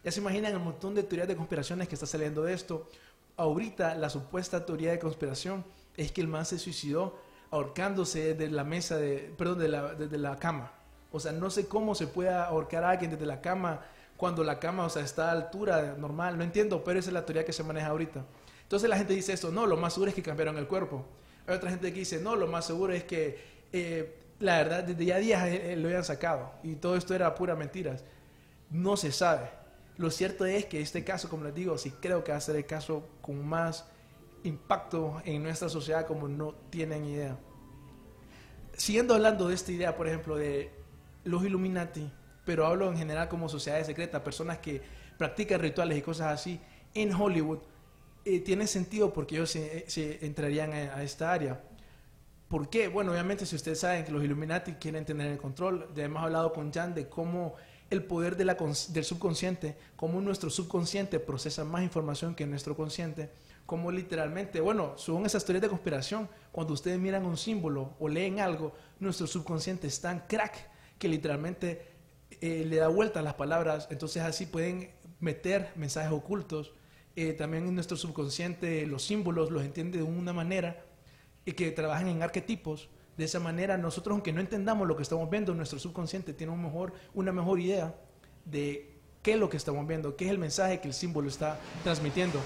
Ya 0.05 0.11
se 0.11 0.21
imaginan 0.21 0.53
el 0.53 0.59
montón 0.59 0.95
de 0.95 1.03
teorías 1.03 1.27
de 1.27 1.35
conspiraciones 1.35 1.89
que 1.89 1.95
está 1.95 2.05
saliendo 2.05 2.43
de 2.43 2.53
esto. 2.53 2.87
Ahorita 3.35 3.93
la 3.95 4.09
supuesta 4.09 4.65
teoría 4.65 4.91
de 4.91 4.99
conspiración 4.99 5.65
es 5.97 6.13
que 6.13 6.21
el 6.21 6.29
man 6.29 6.45
se 6.45 6.59
suicidó 6.59 7.19
ahorcándose 7.51 8.35
desde 8.35 8.49
la 8.49 8.63
mesa 8.63 8.95
de, 8.95 9.33
perdón, 9.37 9.59
de 9.59 9.67
la, 9.67 9.95
desde 9.95 10.17
la 10.17 10.37
cama. 10.37 10.71
O 11.11 11.19
sea, 11.19 11.33
no 11.33 11.49
sé 11.49 11.67
cómo 11.67 11.93
se 11.93 12.07
puede 12.07 12.29
ahorcar 12.29 12.85
a 12.85 12.91
alguien 12.91 13.11
desde 13.11 13.25
la 13.25 13.41
cama 13.41 13.81
cuando 14.17 14.43
la 14.43 14.59
cama, 14.59 14.85
o 14.85 14.89
sea, 14.89 15.03
está 15.03 15.29
a 15.29 15.31
altura 15.31 15.95
normal. 15.97 16.37
No 16.37 16.43
entiendo, 16.43 16.83
pero 16.83 16.99
esa 16.99 17.09
es 17.09 17.13
la 17.13 17.25
teoría 17.25 17.45
que 17.45 17.53
se 17.53 17.63
maneja 17.63 17.87
ahorita. 17.87 18.25
Entonces 18.61 18.89
la 18.89 18.97
gente 18.97 19.13
dice 19.13 19.33
esto, 19.33 19.51
no, 19.51 19.67
lo 19.67 19.77
más 19.77 19.93
seguro 19.93 20.09
es 20.09 20.15
que 20.15 20.23
cambiaron 20.23 20.57
el 20.57 20.67
cuerpo. 20.67 21.05
Hay 21.45 21.55
otra 21.55 21.69
gente 21.69 21.91
que 21.91 21.99
dice, 21.99 22.19
no, 22.19 22.35
lo 22.35 22.47
más 22.47 22.65
seguro 22.65 22.93
es 22.93 23.03
que 23.03 23.53
eh, 23.71 24.19
la 24.39 24.57
verdad, 24.57 24.83
desde 24.83 25.05
ya 25.05 25.17
días 25.17 25.45
eh, 25.47 25.73
eh, 25.73 25.75
lo 25.75 25.87
habían 25.87 26.03
sacado 26.03 26.51
y 26.63 26.75
todo 26.75 26.95
esto 26.95 27.15
era 27.15 27.33
pura 27.35 27.55
mentiras. 27.55 28.03
No 28.69 28.97
se 28.97 29.11
sabe. 29.11 29.49
Lo 29.97 30.09
cierto 30.09 30.45
es 30.45 30.65
que 30.65 30.81
este 30.81 31.03
caso, 31.03 31.29
como 31.29 31.43
les 31.43 31.53
digo, 31.53 31.77
sí 31.77 31.91
creo 32.01 32.23
que 32.23 32.31
va 32.31 32.37
a 32.37 32.41
ser 32.41 32.55
el 32.55 32.65
caso 32.65 33.07
con 33.21 33.45
más 33.45 33.85
impacto 34.43 35.21
en 35.25 35.43
nuestra 35.43 35.69
sociedad 35.69 36.05
como 36.05 36.27
no 36.27 36.53
tienen 36.69 37.05
idea. 37.05 37.37
Siguiendo 38.75 39.13
hablando 39.13 39.47
de 39.47 39.55
esta 39.55 39.71
idea, 39.71 39.95
por 39.95 40.07
ejemplo, 40.07 40.35
de 40.35 40.71
los 41.23 41.43
Illuminati, 41.45 42.11
pero 42.45 42.65
hablo 42.65 42.89
en 42.89 42.97
general 42.97 43.29
como 43.29 43.49
sociedades 43.49 43.87
secretas, 43.87 44.21
personas 44.21 44.59
que 44.59 44.81
practican 45.17 45.61
rituales 45.61 45.97
y 45.97 46.01
cosas 46.01 46.33
así, 46.33 46.59
en 46.93 47.13
Hollywood, 47.13 47.59
eh, 48.25 48.39
tiene 48.39 48.67
sentido 48.67 49.11
porque 49.13 49.35
ellos 49.35 49.51
se, 49.51 50.25
entrarían 50.25 50.71
a 50.73 51.03
esta 51.03 51.31
área. 51.31 51.61
¿Por 52.53 52.69
qué? 52.69 52.87
Bueno, 52.87 53.11
obviamente 53.11 53.47
si 53.47 53.55
ustedes 53.55 53.79
saben 53.79 54.05
que 54.05 54.11
los 54.11 54.23
Illuminati 54.23 54.73
quieren 54.73 55.05
tener 55.05 55.27
el 55.31 55.39
control, 55.39 55.89
ya 55.95 56.03
hemos 56.03 56.21
hablado 56.21 56.53
con 56.53 56.71
Jan 56.71 56.93
de 56.93 57.09
cómo 57.09 57.55
el 57.89 58.03
poder 58.03 58.37
de 58.37 58.45
la, 58.45 58.53
del 58.89 59.03
subconsciente, 59.03 59.75
cómo 59.95 60.21
nuestro 60.21 60.51
subconsciente 60.51 61.19
procesa 61.19 61.63
más 61.63 61.81
información 61.81 62.35
que 62.35 62.45
nuestro 62.45 62.75
consciente, 62.75 63.31
cómo 63.65 63.91
literalmente, 63.91 64.61
bueno, 64.61 64.93
según 64.97 65.25
esas 65.25 65.43
teorías 65.45 65.63
de 65.63 65.69
conspiración, 65.69 66.29
cuando 66.51 66.73
ustedes 66.73 66.99
miran 66.99 67.25
un 67.25 67.37
símbolo 67.37 67.95
o 67.99 68.07
leen 68.07 68.39
algo, 68.39 68.73
nuestro 68.99 69.25
subconsciente 69.25 69.87
es 69.87 69.99
tan 69.99 70.27
crack 70.27 70.69
que 70.99 71.07
literalmente 71.07 71.92
eh, 72.45 72.65
le 72.65 72.75
da 72.75 72.89
vuelta 72.89 73.21
a 73.21 73.23
las 73.23 73.35
palabras, 73.35 73.87
entonces 73.89 74.21
así 74.21 74.45
pueden 74.45 74.89
meter 75.21 75.71
mensajes 75.77 76.11
ocultos. 76.11 76.73
Eh, 77.15 77.31
también 77.31 77.73
nuestro 77.73 77.95
subconsciente 77.95 78.85
los 78.85 79.03
símbolos 79.03 79.49
los 79.49 79.63
entiende 79.63 79.99
de 79.99 80.03
una 80.03 80.33
manera 80.33 80.83
y 81.45 81.53
que 81.53 81.71
trabajan 81.71 82.09
en 82.09 82.21
arquetipos. 82.21 82.89
De 83.15 83.23
esa 83.23 83.39
manera, 83.39 83.77
nosotros, 83.77 84.11
aunque 84.11 84.33
no 84.33 84.41
entendamos 84.41 84.85
lo 84.89 84.97
que 84.97 85.03
estamos 85.03 85.29
viendo, 85.29 85.53
nuestro 85.53 85.79
subconsciente 85.79 86.33
tiene 86.33 86.51
un 86.51 86.61
mejor, 86.61 86.91
una 87.13 87.31
mejor 87.31 87.61
idea 87.61 87.95
de 88.43 88.91
qué 89.21 89.35
es 89.35 89.39
lo 89.39 89.49
que 89.49 89.55
estamos 89.55 89.87
viendo, 89.87 90.17
qué 90.17 90.25
es 90.25 90.31
el 90.31 90.37
mensaje 90.37 90.81
que 90.81 90.89
el 90.89 90.93
símbolo 90.93 91.29
está 91.29 91.57
transmitiendo. 91.85 92.41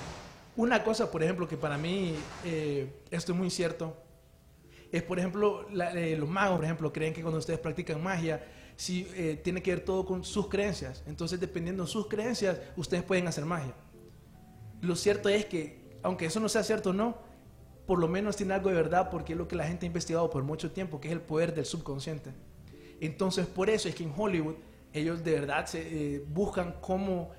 Una 0.58 0.84
cosa, 0.84 1.10
por 1.10 1.24
ejemplo, 1.24 1.48
que 1.48 1.58
para 1.58 1.76
mí 1.76 2.14
eh, 2.46 3.02
esto 3.10 3.32
es 3.32 3.38
muy 3.40 3.50
cierto, 3.50 3.98
es, 4.92 5.02
por 5.02 5.18
ejemplo, 5.18 5.68
eh, 5.96 6.16
los 6.20 6.30
magos, 6.30 6.58
por 6.58 6.66
ejemplo, 6.66 6.94
creen 6.94 7.16
que 7.16 7.24
cuando 7.24 7.40
ustedes 7.40 7.60
practican 7.60 8.04
magia, 8.04 8.46
si, 8.78 9.08
eh, 9.16 9.42
tiene 9.44 9.62
que 9.62 9.72
ver 9.72 9.84
todo 9.84 10.06
con 10.06 10.24
sus 10.24 10.48
creencias. 10.48 11.04
Entonces, 11.08 11.40
dependiendo 11.40 11.84
de 11.84 11.90
sus 11.90 12.08
creencias, 12.08 12.58
ustedes 12.78 13.04
pueden 13.04 13.28
hacer 13.28 13.44
magia. 13.44 13.74
Lo 14.82 14.96
cierto 14.96 15.28
es 15.28 15.46
que, 15.46 15.98
aunque 16.04 16.28
eso 16.28 16.40
no 16.40 16.48
sea 16.48 16.64
cierto 16.64 16.92
o 16.92 16.94
no, 16.94 17.18
por 17.88 18.00
lo 18.00 18.08
menos 18.08 18.38
tiene 18.38 18.54
algo 18.54 18.70
de 18.70 18.76
verdad 18.76 19.10
porque 19.10 19.34
es 19.34 19.38
lo 19.38 19.48
que 19.48 19.56
la 19.56 19.66
gente 19.68 19.86
ha 19.86 19.88
investigado 19.88 20.30
por 20.30 20.44
mucho 20.44 20.72
tiempo, 20.72 21.02
que 21.02 21.08
es 21.08 21.14
el 21.14 21.22
poder 21.22 21.56
del 21.56 21.66
subconsciente. 21.66 22.32
Entonces, 23.02 23.48
por 23.48 23.70
eso 23.70 23.90
es 23.90 23.96
que 23.96 24.04
en 24.04 24.14
Hollywood 24.16 24.56
ellos 24.94 25.24
de 25.24 25.32
verdad 25.32 25.66
se, 25.66 26.16
eh, 26.16 26.26
buscan 26.28 26.76
cómo 26.80 27.32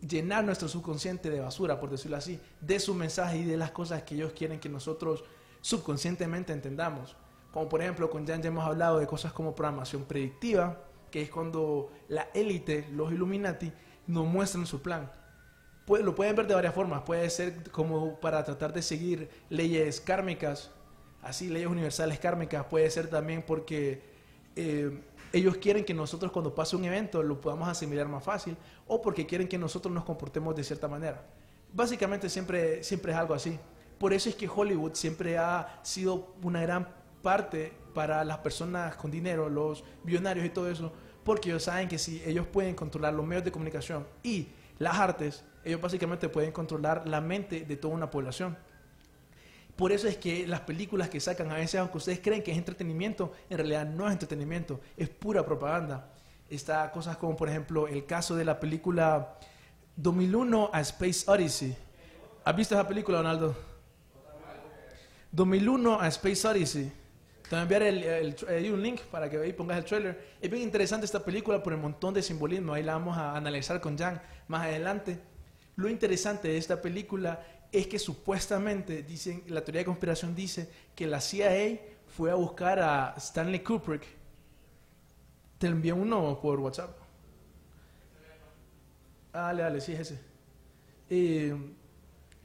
llenar 0.00 0.44
nuestro 0.44 0.68
subconsciente 0.68 1.30
de 1.30 1.40
basura, 1.40 1.78
por 1.78 1.90
decirlo 1.90 2.16
así, 2.16 2.40
de 2.60 2.80
su 2.80 2.94
mensaje 2.94 3.38
y 3.38 3.44
de 3.44 3.56
las 3.56 3.70
cosas 3.70 4.02
que 4.02 4.14
ellos 4.14 4.32
quieren 4.32 4.58
que 4.58 4.68
nosotros 4.68 5.24
subconscientemente 5.60 6.52
entendamos. 6.52 7.16
Como 7.52 7.68
por 7.68 7.82
ejemplo, 7.82 8.10
con 8.10 8.26
Jan 8.26 8.42
ya 8.42 8.48
hemos 8.48 8.64
hablado 8.64 8.98
de 8.98 9.06
cosas 9.06 9.32
como 9.32 9.54
programación 9.54 10.04
predictiva, 10.04 10.80
que 11.10 11.22
es 11.22 11.30
cuando 11.30 11.90
la 12.08 12.28
élite, 12.34 12.88
los 12.92 13.12
Illuminati, 13.12 13.72
nos 14.06 14.26
muestran 14.26 14.66
su 14.66 14.82
plan 14.82 15.10
lo 15.86 16.14
pueden 16.14 16.36
ver 16.36 16.46
de 16.46 16.54
varias 16.54 16.74
formas. 16.74 17.02
Puede 17.02 17.28
ser 17.30 17.70
como 17.70 18.18
para 18.20 18.42
tratar 18.44 18.72
de 18.72 18.82
seguir 18.82 19.28
leyes 19.50 20.00
kármicas, 20.00 20.70
así 21.22 21.48
leyes 21.48 21.68
universales 21.68 22.18
kármicas. 22.18 22.64
Puede 22.66 22.88
ser 22.90 23.08
también 23.08 23.42
porque 23.42 24.02
eh, 24.56 25.00
ellos 25.32 25.56
quieren 25.58 25.84
que 25.84 25.94
nosotros 25.94 26.32
cuando 26.32 26.54
pase 26.54 26.76
un 26.76 26.84
evento 26.84 27.22
lo 27.22 27.40
podamos 27.40 27.68
asimilar 27.68 28.08
más 28.08 28.24
fácil 28.24 28.56
o 28.86 29.02
porque 29.02 29.26
quieren 29.26 29.48
que 29.48 29.58
nosotros 29.58 29.92
nos 29.92 30.04
comportemos 30.04 30.54
de 30.54 30.64
cierta 30.64 30.88
manera. 30.88 31.24
Básicamente 31.72 32.28
siempre, 32.28 32.82
siempre 32.82 33.12
es 33.12 33.18
algo 33.18 33.34
así. 33.34 33.58
Por 33.98 34.12
eso 34.12 34.28
es 34.28 34.34
que 34.34 34.48
Hollywood 34.48 34.94
siempre 34.94 35.38
ha 35.38 35.80
sido 35.82 36.34
una 36.42 36.60
gran 36.62 36.88
parte 37.22 37.72
para 37.94 38.24
las 38.24 38.38
personas 38.38 38.96
con 38.96 39.10
dinero, 39.10 39.48
los 39.48 39.84
millonarios 40.04 40.44
y 40.44 40.50
todo 40.50 40.70
eso, 40.70 40.92
porque 41.24 41.50
ellos 41.50 41.62
saben 41.62 41.88
que 41.88 41.98
si 41.98 42.22
ellos 42.24 42.46
pueden 42.46 42.74
controlar 42.74 43.14
los 43.14 43.26
medios 43.26 43.44
de 43.44 43.52
comunicación 43.52 44.06
y 44.22 44.48
las 44.78 44.98
artes, 44.98 45.44
ellos 45.64 45.80
básicamente 45.80 46.28
pueden 46.28 46.52
controlar 46.52 47.06
la 47.06 47.20
mente 47.20 47.64
de 47.64 47.76
toda 47.76 47.94
una 47.94 48.10
población. 48.10 48.56
Por 49.76 49.92
eso 49.92 50.06
es 50.06 50.16
que 50.16 50.46
las 50.46 50.60
películas 50.60 51.08
que 51.08 51.20
sacan 51.20 51.50
a 51.50 51.54
veces, 51.54 51.80
aunque 51.80 51.98
ustedes 51.98 52.20
creen 52.20 52.42
que 52.42 52.52
es 52.52 52.58
entretenimiento, 52.58 53.32
en 53.48 53.56
realidad 53.58 53.86
no 53.86 54.06
es 54.06 54.12
entretenimiento, 54.12 54.80
es 54.96 55.08
pura 55.08 55.44
propaganda. 55.44 56.12
Está 56.50 56.90
cosas 56.90 57.16
como, 57.16 57.36
por 57.36 57.48
ejemplo, 57.48 57.88
el 57.88 58.04
caso 58.04 58.36
de 58.36 58.44
la 58.44 58.60
película 58.60 59.38
2001 59.96 60.70
a 60.72 60.80
Space 60.80 61.24
Odyssey. 61.26 61.76
¿Has 62.44 62.56
visto 62.56 62.74
esa 62.74 62.86
película, 62.86 63.18
Donaldo? 63.18 63.56
2001 65.30 66.00
a 66.00 66.08
Space 66.08 66.46
Odyssey. 66.46 66.92
Te 67.52 67.56
voy 67.56 67.60
a 67.60 67.62
enviar 67.64 67.82
el, 67.82 68.72
un 68.72 68.82
link 68.82 69.02
para 69.10 69.28
que 69.28 69.36
ahí 69.36 69.52
pongas 69.52 69.76
el 69.76 69.84
trailer. 69.84 70.36
Es 70.40 70.50
bien 70.50 70.62
interesante 70.62 71.04
esta 71.04 71.22
película 71.22 71.62
por 71.62 71.74
el 71.74 71.78
montón 71.78 72.14
de 72.14 72.22
simbolismo. 72.22 72.72
Ahí 72.72 72.82
la 72.82 72.94
vamos 72.94 73.18
a 73.18 73.36
analizar 73.36 73.78
con 73.78 73.98
Jan 73.98 74.22
más 74.48 74.62
adelante. 74.62 75.20
Lo 75.76 75.90
interesante 75.90 76.48
de 76.48 76.56
esta 76.56 76.80
película 76.80 77.44
es 77.70 77.88
que 77.88 77.98
supuestamente, 77.98 79.02
dicen, 79.02 79.44
la 79.48 79.62
teoría 79.62 79.80
de 79.80 79.84
conspiración 79.84 80.34
dice 80.34 80.66
que 80.94 81.06
la 81.06 81.20
CIA 81.20 81.78
fue 82.16 82.30
a 82.30 82.36
buscar 82.36 82.78
a 82.80 83.12
Stanley 83.18 83.60
Kubrick. 83.60 84.06
Te 85.58 85.66
envié 85.66 85.92
uno 85.92 86.40
por 86.40 86.58
WhatsApp. 86.58 86.96
Dale, 89.30 89.62
dale, 89.62 89.82
sí 89.82 89.92
es 89.92 90.00
ese. 90.00 90.20
Eh, 91.10 91.54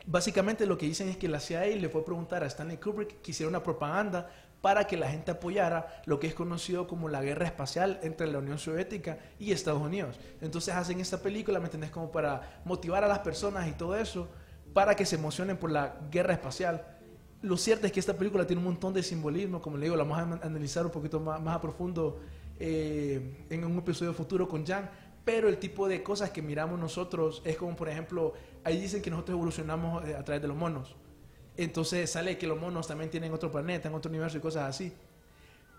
básicamente 0.05 0.65
lo 0.65 0.77
que 0.77 0.85
dicen 0.85 1.07
es 1.07 1.15
que 1.15 1.29
la 1.29 1.39
CIA 1.39 1.67
le 1.67 1.87
fue 1.87 2.01
a 2.01 2.03
preguntar 2.03 2.43
a 2.43 2.47
Stanley 2.47 2.75
Kubrick 2.75 3.21
que 3.21 3.31
hiciera 3.31 3.49
una 3.49 3.63
propaganda 3.63 4.29
para 4.61 4.85
que 4.87 4.97
la 4.97 5.09
gente 5.09 5.31
apoyara 5.31 6.01
lo 6.05 6.19
que 6.19 6.27
es 6.27 6.33
conocido 6.33 6.87
como 6.87 7.09
la 7.09 7.21
guerra 7.21 7.45
espacial 7.45 7.99
entre 8.03 8.27
la 8.27 8.39
Unión 8.39 8.57
Soviética 8.57 9.19
y 9.39 9.51
Estados 9.51 9.81
Unidos. 9.81 10.19
Entonces 10.41 10.73
hacen 10.73 10.99
esta 10.99 11.21
película, 11.21 11.59
¿me 11.59 11.65
entendés? 11.65 11.91
Como 11.91 12.11
para 12.11 12.61
motivar 12.65 13.03
a 13.03 13.07
las 13.07 13.19
personas 13.19 13.67
y 13.67 13.73
todo 13.73 13.95
eso, 13.95 14.27
para 14.73 14.95
que 14.95 15.05
se 15.05 15.15
emocionen 15.15 15.57
por 15.57 15.71
la 15.71 15.97
guerra 16.11 16.33
espacial. 16.33 16.85
Lo 17.41 17.55
cierto 17.57 17.85
es 17.85 17.91
que 17.91 17.99
esta 17.99 18.17
película 18.17 18.47
tiene 18.47 18.59
un 18.59 18.65
montón 18.65 18.93
de 18.93 19.03
simbolismo, 19.03 19.61
como 19.61 19.77
le 19.77 19.85
digo, 19.85 19.95
la 19.95 20.03
vamos 20.03 20.41
a 20.41 20.45
analizar 20.45 20.85
un 20.85 20.91
poquito 20.91 21.19
más, 21.19 21.39
más 21.41 21.55
a 21.55 21.61
profundo 21.61 22.19
eh, 22.59 23.45
en 23.49 23.63
un 23.63 23.77
episodio 23.77 24.13
futuro 24.13 24.47
con 24.47 24.65
Jan, 24.65 24.89
pero 25.23 25.47
el 25.47 25.57
tipo 25.59 25.87
de 25.87 26.01
cosas 26.01 26.31
que 26.31 26.41
miramos 26.41 26.79
nosotros 26.79 27.41
es 27.45 27.57
como, 27.57 27.75
por 27.75 27.89
ejemplo, 27.89 28.33
ahí 28.63 28.79
dicen 28.79 29.01
que 29.01 29.11
nosotros 29.11 29.35
evolucionamos 29.35 30.07
eh, 30.07 30.15
a 30.15 30.23
través 30.23 30.41
de 30.41 30.47
los 30.47 30.57
monos. 30.57 30.95
Entonces 31.57 32.09
sale 32.11 32.37
que 32.37 32.47
los 32.47 32.59
monos 32.59 32.87
también 32.87 33.09
tienen 33.09 33.33
otro 33.33 33.51
planeta, 33.51 33.89
en 33.89 33.95
otro 33.95 34.09
universo 34.09 34.37
y 34.37 34.41
cosas 34.41 34.69
así. 34.69 34.93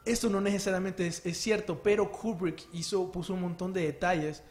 Esto 0.04 0.28
no 0.28 0.40
necesariamente 0.40 1.06
es, 1.06 1.24
es 1.24 1.38
cierto, 1.38 1.82
pero 1.82 2.10
Kubrick 2.10 2.66
hizo, 2.72 3.10
puso 3.12 3.34
un 3.34 3.42
montón 3.42 3.72
de 3.72 3.82
detalles 3.82 4.42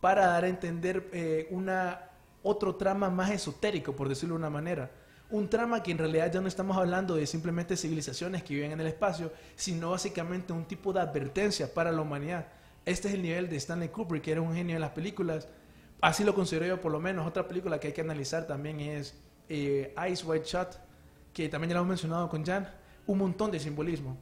para 0.00 0.26
dar 0.26 0.44
a 0.44 0.48
entender 0.48 1.08
eh, 1.12 1.48
una, 1.50 2.10
otro 2.42 2.76
trama 2.76 3.10
más 3.10 3.30
esotérico, 3.30 3.94
por 3.94 4.08
decirlo 4.08 4.34
de 4.34 4.40
una 4.40 4.50
manera. 4.50 4.90
Un 5.30 5.48
trama 5.48 5.82
que 5.82 5.90
en 5.90 5.98
realidad 5.98 6.32
ya 6.32 6.40
no 6.40 6.46
estamos 6.46 6.76
hablando 6.76 7.16
de 7.16 7.26
simplemente 7.26 7.76
civilizaciones 7.76 8.44
que 8.44 8.54
viven 8.54 8.72
en 8.72 8.80
el 8.80 8.86
espacio, 8.86 9.32
sino 9.56 9.90
básicamente 9.90 10.52
un 10.52 10.64
tipo 10.64 10.92
de 10.92 11.00
advertencia 11.00 11.72
para 11.72 11.90
la 11.90 12.02
humanidad. 12.02 12.46
Este 12.84 13.08
es 13.08 13.14
el 13.14 13.22
nivel 13.22 13.48
de 13.48 13.56
Stanley 13.56 13.88
Kubrick, 13.88 14.22
que 14.22 14.32
era 14.32 14.40
un 14.40 14.54
genio 14.54 14.76
de 14.76 14.80
las 14.80 14.90
películas. 14.90 15.48
Así 16.00 16.22
lo 16.22 16.34
considero 16.34 16.66
yo 16.66 16.80
por 16.80 16.92
lo 16.92 17.00
menos. 17.00 17.26
Otra 17.26 17.48
película 17.48 17.80
que 17.80 17.88
hay 17.88 17.92
que 17.92 18.02
analizar 18.02 18.46
también 18.46 18.78
es 18.78 19.14
eh, 19.48 19.94
Ice 20.10 20.24
White 20.24 20.46
Shot, 20.46 20.78
que 21.32 21.48
también 21.48 21.70
ya 21.70 21.74
lo 21.74 21.80
hemos 21.80 21.90
mencionado 21.90 22.28
con 22.28 22.44
Jan. 22.44 22.68
Un 23.06 23.18
montón 23.18 23.50
de 23.50 23.60
simbolismo. 23.60 24.16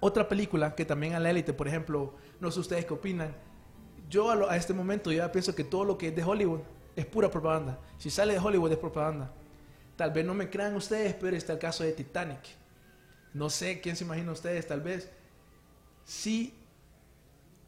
Otra 0.00 0.28
película 0.28 0.74
que 0.74 0.84
también 0.84 1.14
a 1.14 1.20
la 1.20 1.30
élite, 1.30 1.52
por 1.52 1.68
ejemplo, 1.68 2.14
no 2.40 2.50
sé 2.50 2.60
ustedes 2.60 2.84
qué 2.84 2.94
opinan. 2.94 3.34
Yo 4.08 4.30
a, 4.30 4.34
lo- 4.36 4.50
a 4.50 4.56
este 4.56 4.74
momento 4.74 5.10
ya 5.12 5.30
pienso 5.32 5.54
que 5.54 5.64
todo 5.64 5.84
lo 5.84 5.98
que 5.98 6.08
es 6.08 6.16
de 6.16 6.22
Hollywood 6.22 6.60
es 6.94 7.06
pura 7.06 7.30
propaganda. 7.30 7.78
Si 7.98 8.10
sale 8.10 8.34
de 8.34 8.38
Hollywood 8.38 8.72
es 8.72 8.78
propaganda. 8.78 9.32
Tal 9.96 10.10
vez 10.12 10.24
no 10.24 10.34
me 10.34 10.50
crean 10.50 10.74
ustedes, 10.76 11.14
pero 11.14 11.36
está 11.36 11.54
el 11.54 11.58
caso 11.58 11.82
de 11.84 11.92
Titanic. 11.92 12.40
No 13.32 13.50
sé 13.50 13.80
quién 13.80 13.96
se 13.96 14.04
imagina 14.04 14.32
ustedes, 14.32 14.66
tal 14.66 14.80
vez. 14.80 15.10
Sí, 16.04 16.54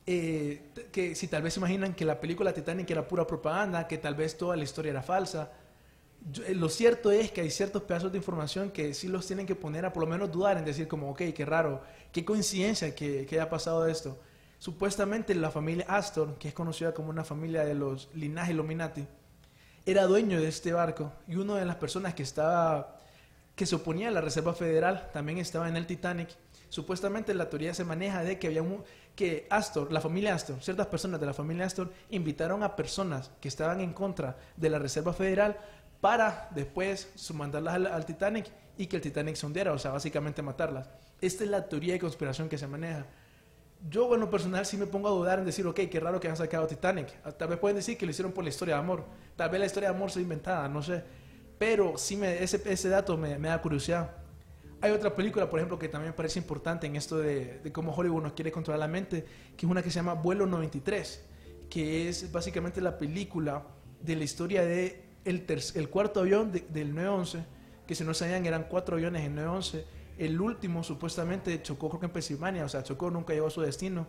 eh, 0.07 0.63
que 0.93 1.15
si 1.15 1.29
tal 1.29 1.43
vez 1.43 1.55
se 1.55 1.61
imaginan 1.61 1.95
que 1.95 2.05
la 2.05 2.21
película 2.21 2.53
Titanic 2.53 2.91
era 2.91 3.07
pura 3.07 3.27
propaganda, 3.27 3.87
que 3.87 3.99
tal 3.99 4.15
vez 4.15 4.37
toda 4.39 4.57
la 4.57 4.65
historia 4.65 4.91
era 4.91 5.03
falsa. 5.03 5.53
Yo- 6.31 6.45
eh, 6.45 6.55
lo 6.55 6.69
cierto 6.69 7.11
es 7.11 7.31
que 7.31 7.41
hay 7.43 7.51
ciertos 7.51 7.83
pedazos 7.83 8.13
de 8.13 8.19
información 8.19 8.71
que 8.71 8.93
sí 8.95 9.09
los 9.09 9.27
tienen 9.27 9.47
que 9.47 9.55
poner 9.55 9.85
a 9.87 9.93
por 9.93 10.03
lo 10.05 10.09
menos 10.11 10.31
dudar 10.31 10.59
en 10.59 10.65
decir 10.65 10.89
como, 10.89 11.11
ok, 11.11 11.23
qué 11.35 11.45
raro, 11.45 11.83
qué 12.13 12.25
coincidencia 12.25 12.95
que, 12.95 13.25
que 13.27 13.37
haya 13.41 13.49
pasado 13.49 13.87
esto. 13.87 14.19
Supuestamente 14.59 15.35
la 15.35 15.51
familia 15.51 15.87
Astor, 15.89 16.37
que 16.39 16.49
es 16.49 16.55
conocida 16.55 16.93
como 16.93 17.11
una 17.11 17.25
familia 17.25 17.65
de 17.65 17.75
los 17.75 18.09
linajes 18.15 18.53
Illuminati, 18.55 19.07
era 19.87 20.05
dueño 20.07 20.41
de 20.41 20.49
este 20.49 20.73
barco 20.73 21.13
y 21.29 21.37
una 21.37 21.55
de 21.57 21.65
las 21.65 21.77
personas 21.77 22.15
que 22.15 22.23
estaba 22.25 22.95
que 23.55 23.67
se 23.67 23.75
oponía 23.75 24.09
a 24.09 24.11
la 24.13 24.21
Reserva 24.21 24.53
Federal 24.55 25.11
también 25.13 25.39
estaba 25.39 25.69
en 25.69 25.77
el 25.77 25.87
Titanic. 25.87 26.29
Supuestamente 26.69 27.35
la 27.35 27.49
teoría 27.51 27.75
se 27.75 27.83
maneja 27.85 28.23
de 28.23 28.39
que 28.39 28.47
había 28.49 28.63
un- 28.63 28.85
que 29.17 29.49
Astor, 29.51 29.91
la 29.93 30.01
familia 30.01 30.35
Astor, 30.35 30.63
ciertas 30.63 30.87
personas 30.87 31.19
de 31.19 31.27
la 31.27 31.35
familia 31.35 31.67
Astor 31.67 31.91
invitaron 32.11 32.63
a 32.63 32.77
personas 32.77 33.33
que 33.41 33.49
estaban 33.49 33.81
en 33.81 33.93
contra 33.93 34.37
de 34.57 34.71
la 34.71 34.79
Reserva 34.79 35.13
Federal 35.13 35.59
para 36.01 36.49
después 36.55 37.13
mandarlas 37.35 37.75
al, 37.75 37.87
al 37.87 38.07
Titanic 38.07 38.47
y 38.77 38.87
que 38.87 38.97
el 38.97 39.03
Titanic 39.03 39.35
se 39.35 39.45
hundiera, 39.45 39.73
o 39.73 39.79
sea, 39.79 39.91
básicamente 39.91 40.41
matarlas. 40.41 40.89
Esta 41.21 41.45
es 41.45 41.51
la 41.51 41.69
teoría 41.69 41.95
de 41.95 41.99
conspiración 41.99 42.49
que 42.49 42.57
se 42.57 42.67
maneja. 42.67 43.07
Yo, 43.91 44.07
bueno, 44.07 44.31
personal, 44.31 44.65
sí 44.67 44.77
me 44.77 44.87
pongo 44.87 45.09
a 45.09 45.11
dudar 45.11 45.41
en 45.41 45.45
decir, 45.45 45.67
ok, 45.67 45.81
qué 45.91 46.01
raro 46.01 46.21
que 46.21 46.29
han 46.29 46.37
sacado 46.37 46.67
Titanic. 46.67 47.09
Ah, 47.25 47.33
Tal 47.33 47.49
vez 47.49 47.59
pueden 47.59 47.77
decir 47.77 47.97
que 47.97 48.07
lo 48.07 48.11
hicieron 48.11 48.33
por 48.33 48.45
la 48.45 48.51
historia 48.51 48.75
de 48.75 48.81
amor. 48.81 49.05
Tal 49.37 49.51
vez 49.51 49.61
la 49.61 49.67
historia 49.67 49.91
de 49.91 49.97
amor 49.97 50.11
sea 50.11 50.23
inventada, 50.23 50.69
no 50.69 50.83
sé. 50.83 51.03
Pero 51.59 51.99
sí, 51.99 52.17
me, 52.17 52.43
ese, 52.43 52.61
ese 52.65 52.89
dato 52.89 53.17
me, 53.17 53.39
me 53.39 53.49
da 53.49 53.61
curiosidad. 53.61 54.11
Hay 54.81 54.93
otra 54.93 55.15
película, 55.15 55.51
por 55.51 55.59
ejemplo, 55.59 55.79
que 55.79 55.89
también 55.89 56.13
parece 56.13 56.39
importante 56.39 56.87
en 56.87 56.95
esto 56.95 57.19
de, 57.19 57.59
de 57.59 57.73
cómo 57.73 57.93
Hollywood 57.93 58.23
nos 58.23 58.33
quiere 58.33 58.53
controlar 58.53 58.79
la 58.79 58.89
mente, 58.89 59.25
que 59.57 59.67
es 59.67 59.71
una 59.71 59.83
que 59.83 59.91
se 59.91 59.97
llama 59.97 60.15
Vuelo 60.15 60.47
93, 60.47 61.25
que 61.69 62.09
es 62.09 62.31
básicamente 62.31 62.81
la 62.81 62.97
película 62.97 63.65
de 64.01 64.15
la 64.15 64.23
historia 64.23 64.63
de 64.63 65.08
el, 65.29 65.89
cuarto 65.89 66.21
avión 66.21 66.51
de- 66.53 66.61
del 66.69 66.95
911, 66.95 67.45
que 67.87 67.95
si 67.95 68.05
no 68.05 68.15
sabían 68.15 68.45
eran 68.47 68.67
cuatro 68.69 68.97
aviones 68.97 69.25
en 69.25 69.35
911. 69.35 69.85
El 70.19 70.41
último 70.41 70.83
supuestamente 70.83 71.63
chocó 71.63 71.89
creo 71.89 72.01
que 72.01 72.07
en 72.07 72.13
Pensilvania, 72.13 72.65
o 72.65 72.69
sea, 72.69 72.83
chocó, 72.83 73.11
nunca 73.11 73.33
llegó 73.35 73.47
a 73.47 73.51
su 73.51 73.61
destino. 73.61 74.07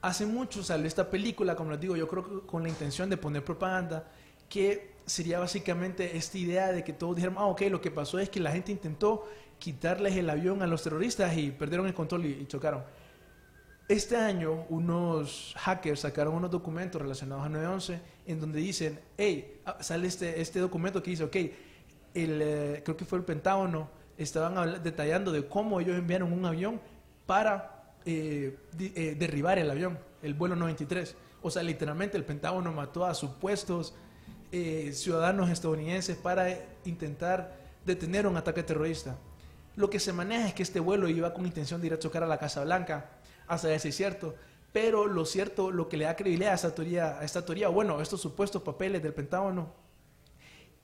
Hace 0.00 0.26
mucho 0.26 0.62
salió 0.64 0.86
esta 0.86 1.08
película, 1.10 1.54
como 1.54 1.70
les 1.70 1.80
digo, 1.80 1.96
yo 1.96 2.08
creo 2.08 2.24
que 2.24 2.46
con 2.46 2.62
la 2.62 2.68
intención 2.68 3.08
de 3.08 3.16
poner 3.16 3.44
propaganda, 3.44 4.10
que 4.48 4.92
sería 5.06 5.38
básicamente 5.38 6.16
esta 6.16 6.38
idea 6.38 6.72
de 6.72 6.82
que 6.82 6.92
todos 6.92 7.16
dijeran, 7.16 7.36
ah, 7.38 7.46
ok, 7.46 7.62
lo 7.70 7.80
que 7.80 7.90
pasó 7.90 8.18
es 8.18 8.28
que 8.28 8.40
la 8.40 8.50
gente 8.50 8.72
intentó 8.72 9.26
quitarles 9.58 10.16
el 10.16 10.28
avión 10.28 10.62
a 10.62 10.66
los 10.66 10.82
terroristas 10.82 11.36
y 11.36 11.50
perdieron 11.52 11.86
el 11.86 11.94
control 11.94 12.26
y, 12.26 12.32
y 12.32 12.46
chocaron. 12.46 12.82
Este 13.88 14.16
año 14.16 14.64
unos 14.70 15.54
hackers 15.58 16.00
sacaron 16.00 16.34
unos 16.34 16.50
documentos 16.50 17.00
relacionados 17.00 17.44
a 17.44 17.48
911 17.48 18.00
en 18.26 18.40
donde 18.40 18.60
dicen, 18.60 19.00
hey, 19.16 19.60
ah, 19.64 19.78
sale 19.80 20.08
este, 20.08 20.40
este 20.40 20.60
documento 20.60 21.02
que 21.02 21.10
dice, 21.10 21.24
ok, 21.24 21.36
el, 22.14 22.42
eh, 22.42 22.82
creo 22.84 22.96
que 22.96 23.04
fue 23.04 23.18
el 23.18 23.24
Pentágono, 23.24 23.90
estaban 24.18 24.82
detallando 24.82 25.32
de 25.32 25.46
cómo 25.46 25.80
ellos 25.80 25.96
enviaron 25.96 26.32
un 26.32 26.44
avión 26.44 26.80
para 27.26 27.94
eh, 28.04 28.56
eh, 28.78 29.16
derribar 29.18 29.58
el 29.58 29.70
avión, 29.70 29.98
el 30.22 30.34
vuelo 30.34 30.56
93. 30.56 31.16
O 31.42 31.50
sea, 31.50 31.62
literalmente 31.62 32.16
el 32.16 32.24
Pentágono 32.24 32.72
mató 32.72 33.04
a 33.04 33.14
supuestos 33.14 33.94
eh, 34.54 34.92
ciudadanos 34.92 35.48
estadounidenses 35.48 36.14
para 36.16 36.50
eh, 36.50 36.66
intentar 36.84 37.56
detener 37.86 38.26
un 38.26 38.36
ataque 38.36 38.62
terrorista. 38.62 39.16
Lo 39.76 39.88
que 39.88 39.98
se 39.98 40.12
maneja 40.12 40.48
es 40.48 40.52
que 40.52 40.62
este 40.62 40.78
vuelo 40.78 41.08
iba 41.08 41.32
con 41.32 41.46
intención 41.46 41.80
de 41.80 41.86
ir 41.86 41.94
a 41.94 41.98
chocar 41.98 42.22
a 42.22 42.26
la 42.26 42.36
Casa 42.38 42.62
Blanca, 42.62 43.08
hasta 43.48 43.78
si 43.78 43.88
es 43.88 43.96
cierto. 43.96 44.34
Pero 44.72 45.06
lo 45.06 45.26
cierto, 45.26 45.70
lo 45.70 45.88
que 45.88 45.98
le 45.98 46.06
da 46.06 46.16
credibilidad 46.16 46.52
a 46.52 46.56
esta 46.56 46.74
teoría, 46.74 47.18
a 47.18 47.24
esta 47.24 47.44
teoría, 47.44 47.68
bueno, 47.68 48.00
estos 48.00 48.20
supuestos 48.20 48.62
papeles 48.62 49.02
del 49.02 49.12
Pentágono, 49.12 49.72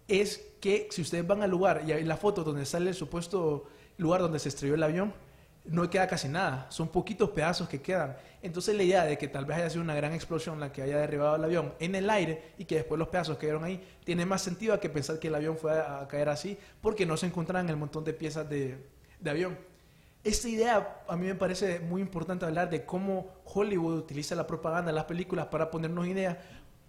es 0.06 0.52
que 0.60 0.88
si 0.90 1.02
ustedes 1.02 1.26
van 1.26 1.42
al 1.42 1.50
lugar 1.50 1.82
y 1.86 1.92
hay 1.92 2.04
la 2.04 2.16
foto 2.16 2.44
donde 2.44 2.66
sale 2.66 2.90
el 2.90 2.94
supuesto 2.94 3.66
lugar 3.96 4.20
donde 4.20 4.38
se 4.38 4.50
estrelló 4.50 4.74
el 4.74 4.82
avión, 4.82 5.14
no 5.64 5.88
queda 5.90 6.06
casi 6.06 6.28
nada, 6.28 6.66
son 6.70 6.88
poquitos 6.88 7.30
pedazos 7.30 7.68
que 7.68 7.80
quedan. 7.80 8.16
Entonces 8.42 8.74
la 8.74 8.82
idea 8.82 9.04
de 9.04 9.18
que 9.18 9.28
tal 9.28 9.44
vez 9.44 9.58
haya 9.58 9.70
sido 9.70 9.82
una 9.82 9.94
gran 9.94 10.12
explosión 10.12 10.60
la 10.60 10.72
que 10.72 10.82
haya 10.82 10.98
derribado 10.98 11.36
el 11.36 11.44
avión 11.44 11.74
en 11.78 11.94
el 11.94 12.08
aire 12.08 12.54
y 12.58 12.64
que 12.64 12.76
después 12.76 12.98
los 12.98 13.08
pedazos 13.08 13.36
quedaron 13.36 13.64
ahí, 13.64 13.82
tiene 14.04 14.24
más 14.24 14.42
sentido 14.42 14.78
que 14.80 14.88
pensar 14.88 15.18
que 15.18 15.28
el 15.28 15.34
avión 15.34 15.58
fue 15.58 15.78
a, 15.78 16.06
caer 16.08 16.28
así, 16.28 16.58
porque 16.80 17.04
no 17.04 17.16
se 17.16 17.26
encontraban 17.26 17.68
el 17.68 17.76
montón 17.76 18.04
de 18.04 18.12
piezas 18.14 18.48
de 18.48 18.78
avión. 19.26 19.58
Esta 20.24 20.48
idea 20.48 21.02
a 21.08 21.16
mí 21.16 21.26
me 21.26 21.34
parece 21.34 21.80
muy 21.80 22.02
importante 22.02 22.44
hablar 22.44 22.68
de 22.68 22.84
cómo 22.84 23.28
Hollywood 23.44 23.98
utiliza 23.98 24.34
la 24.34 24.46
propaganda 24.46 24.92
las 24.92 25.04
películas 25.04 25.46
para 25.46 25.70
ponernos 25.70 26.06
ideas 26.06 26.36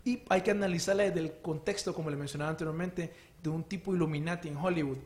y 0.04 0.24
hay 0.30 0.42
que 0.42 0.52
analizarla 0.52 1.04
desde 1.04 1.20
el 1.20 1.34
contexto, 1.42 1.94
como 1.94 2.10
le 2.10 2.18
mencionaba 2.18 2.50
anteriormente, 2.50 3.14
de 3.42 3.50
un 3.50 3.64
tipo 3.64 3.94
Illuminati 3.94 4.48
en 4.48 4.58
Hollywood. 4.58 4.98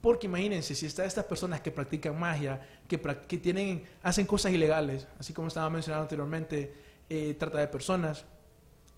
Porque 0.00 0.26
imagínense, 0.26 0.74
si 0.74 0.86
están 0.86 1.06
estas 1.06 1.24
personas 1.24 1.60
que 1.60 1.70
practican 1.70 2.18
magia, 2.18 2.60
que, 2.88 3.00
que 3.00 3.38
tienen, 3.38 3.84
hacen 4.02 4.24
cosas 4.24 4.52
ilegales, 4.52 5.06
así 5.18 5.32
como 5.32 5.48
estaba 5.48 5.68
mencionando 5.68 6.02
anteriormente, 6.04 6.72
eh, 7.10 7.34
trata 7.38 7.58
de 7.58 7.66
personas, 7.68 8.24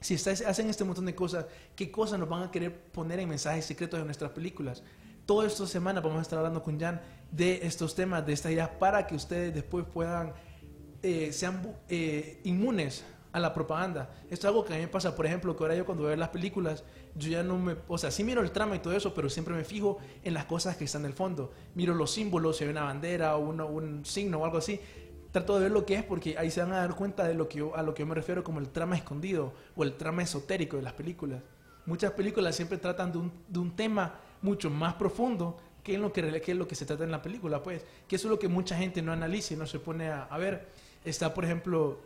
si 0.01 0.15
está- 0.15 0.31
hacen 0.31 0.69
este 0.71 0.85
montón 0.85 1.07
de 1.07 1.15
cosas, 1.15 1.47
¿qué 1.75 1.91
cosas 1.91 2.19
nos 2.19 2.29
van 2.29 2.43
a 2.45 2.51
querer 2.51 2.75
poner 2.93 3.19
en 3.21 3.29
mensajes 3.29 3.65
secretos 3.65 3.99
de 3.99 4.05
nuestras 4.05 4.31
películas? 4.33 4.83
Toda 5.27 5.47
esta 5.47 5.67
semana 5.67 6.01
vamos 6.01 6.19
a 6.19 6.23
estar 6.23 6.39
hablando 6.39 6.63
con 6.63 6.79
Jan 6.79 7.01
de 7.31 7.61
estos 7.67 7.95
temas, 7.95 8.25
de 8.27 8.33
estas 8.33 8.53
ideas, 8.53 8.71
para 8.79 9.07
que 9.07 9.15
ustedes 9.15 9.55
después 9.55 9.85
puedan, 9.85 10.33
eh, 11.03 11.33
sean 11.33 11.77
eh, 11.89 12.41
inmunes 12.45 13.05
a 13.33 13.39
la 13.41 13.53
propaganda. 13.53 14.11
Esto 14.31 14.35
es 14.35 14.45
algo 14.47 14.65
que 14.65 14.73
a 14.73 14.77
mí 14.77 14.83
me 14.83 14.89
pasa, 14.89 15.15
por 15.15 15.27
ejemplo, 15.27 15.55
que 15.55 15.63
ahora 15.63 15.75
yo 15.75 15.85
cuando 15.85 16.05
veo 16.05 16.17
las 16.17 16.31
películas, 16.31 16.83
yo 17.15 17.29
ya 17.31 17.43
no 17.43 17.59
me, 17.59 17.77
o 17.87 17.99
sea, 17.99 18.11
sí 18.11 18.25
miro 18.25 18.41
el 18.41 18.51
trama 18.51 18.77
y 18.77 18.79
todo 18.79 18.95
eso, 18.95 19.13
pero 19.15 19.29
siempre 19.29 19.55
me 19.55 19.65
fijo 19.65 19.99
en 20.25 20.33
las 20.35 20.47
cosas 20.47 20.77
que 20.77 20.85
están 20.85 21.03
en 21.03 21.09
el 21.09 21.13
fondo. 21.13 21.53
Miro 21.75 21.95
los 21.95 22.11
símbolos, 22.11 22.57
si 22.57 22.65
hay 22.65 22.71
una 22.71 22.85
bandera 22.85 23.37
o 23.37 23.41
uno- 23.41 23.67
un 23.67 24.05
signo 24.07 24.39
o 24.39 24.45
algo 24.45 24.59
así. 24.59 24.81
Trato 25.31 25.57
de 25.57 25.65
ver 25.65 25.73
lo 25.73 25.85
que 25.85 25.95
es 25.95 26.03
porque 26.05 26.39
ahí 26.39 26.51
se 26.51 26.63
van 26.63 26.73
a 26.73 26.79
dar 26.79 26.95
cuenta 26.97 27.29
de 27.29 27.35
lo 27.35 27.49
que 27.51 27.63
a 27.75 27.83
lo 27.83 27.93
que 27.93 28.03
yo 28.03 28.07
me 28.07 28.15
refiero 28.15 28.43
como 28.43 28.61
el 28.61 28.71
trama 28.71 28.97
escondido 28.97 29.53
o 29.77 29.83
el 29.85 29.95
trama 29.99 30.23
esotérico 30.23 30.79
de 30.79 30.83
las 30.83 30.95
películas. 30.95 31.43
Muchas 31.85 32.13
películas 32.13 32.57
siempre 32.57 32.79
tratan 32.79 33.13
de 33.13 33.19
un, 33.19 33.33
de 33.47 33.59
un 33.59 33.77
tema 33.77 34.21
mucho 34.41 34.71
más 34.71 34.95
profundo 34.95 35.59
que 35.89 35.95
es 35.95 36.01
lo 36.01 36.13
que, 36.13 36.41
que 36.43 36.53
es 36.53 36.59
lo 36.59 36.69
que 36.69 36.75
se 36.75 36.85
trata 36.85 37.05
en 37.05 37.11
la 37.11 37.23
película, 37.23 37.63
pues. 37.63 37.83
Que 38.07 38.17
eso 38.17 38.29
es 38.29 38.31
lo 38.31 38.39
que 38.39 38.47
mucha 38.47 38.77
gente 38.77 39.01
no 39.01 39.11
analiza 39.11 39.55
y 39.55 39.57
no 39.57 39.67
se 39.67 39.79
pone 39.79 40.09
a, 40.09 40.25
a 40.25 40.37
ver. 40.37 40.69
Está, 41.03 41.33
por 41.33 41.47
ejemplo, 41.47 42.01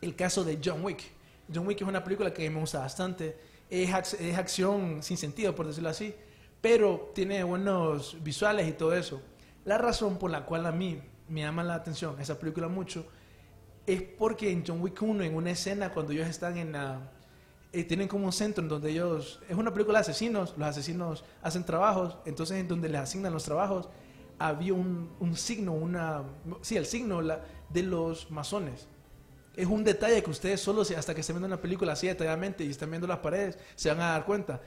el 0.00 0.16
caso 0.16 0.42
de 0.42 0.58
John 0.64 0.82
Wick. 0.82 1.02
John 1.54 1.66
Wick 1.66 1.82
es 1.82 1.86
una 1.86 2.02
película 2.02 2.32
que 2.32 2.48
me 2.48 2.58
gusta 2.58 2.78
bastante. 2.78 3.36
Es, 3.68 4.14
es 4.14 4.38
acción 4.38 5.02
sin 5.02 5.18
sentido, 5.18 5.54
por 5.54 5.66
decirlo 5.66 5.90
así, 5.90 6.14
pero 6.62 7.12
tiene 7.14 7.44
buenos 7.44 8.16
visuales 8.22 8.66
y 8.66 8.72
todo 8.72 8.94
eso. 8.94 9.20
La 9.66 9.76
razón 9.76 10.18
por 10.18 10.30
la 10.30 10.46
cual 10.46 10.64
a 10.64 10.72
mí 10.72 10.98
me 11.28 11.42
llama 11.42 11.62
la 11.62 11.74
atención 11.74 12.18
esa 12.20 12.38
película 12.38 12.68
mucho 12.68 13.06
es 13.86 14.00
porque 14.00 14.50
en 14.50 14.64
John 14.66 14.80
Wick 14.80 15.02
1, 15.02 15.24
en 15.24 15.34
una 15.34 15.50
escena, 15.50 15.92
cuando 15.92 16.12
ellos 16.12 16.26
están 16.26 16.56
en 16.56 16.72
la... 16.72 17.12
eh, 17.72 17.84
tienen 17.84 18.08
como 18.08 18.26
un 18.26 18.32
centro 18.32 18.62
en 18.62 18.68
donde 18.68 18.90
ellos... 18.90 19.40
Es 19.48 19.56
una 19.56 19.72
película 19.72 19.98
de 19.98 20.02
asesinos, 20.02 20.54
los 20.56 20.68
asesinos 20.68 21.24
hacen 21.42 21.64
trabajos, 21.64 22.16
entonces 22.24 22.58
en 22.58 22.68
donde 22.68 22.88
les 22.88 23.00
asignan 23.00 23.32
los 23.32 23.44
trabajos 23.44 23.88
había 24.38 24.72
un, 24.74 25.10
un 25.20 25.36
signo, 25.36 25.72
una... 25.72 26.22
Sí, 26.62 26.76
el 26.76 26.86
signo 26.86 27.20
la- 27.20 27.44
de 27.68 27.82
los 27.82 28.30
masones. 28.30 28.88
Es 29.54 29.66
un 29.66 29.84
detalle 29.84 30.22
que 30.22 30.30
ustedes 30.30 30.60
solo, 30.60 30.82
hasta 30.82 31.14
que 31.14 31.20
estén 31.20 31.36
viendo 31.36 31.46
una 31.46 31.60
película 31.60 31.92
así 31.92 32.06
detalladamente 32.06 32.64
y 32.64 32.70
están 32.70 32.90
viendo 32.90 33.06
las 33.06 33.18
paredes, 33.18 33.58
se 33.74 33.88
van 33.90 34.00
a 34.00 34.12
dar 34.12 34.24
cuenta. 34.24 34.60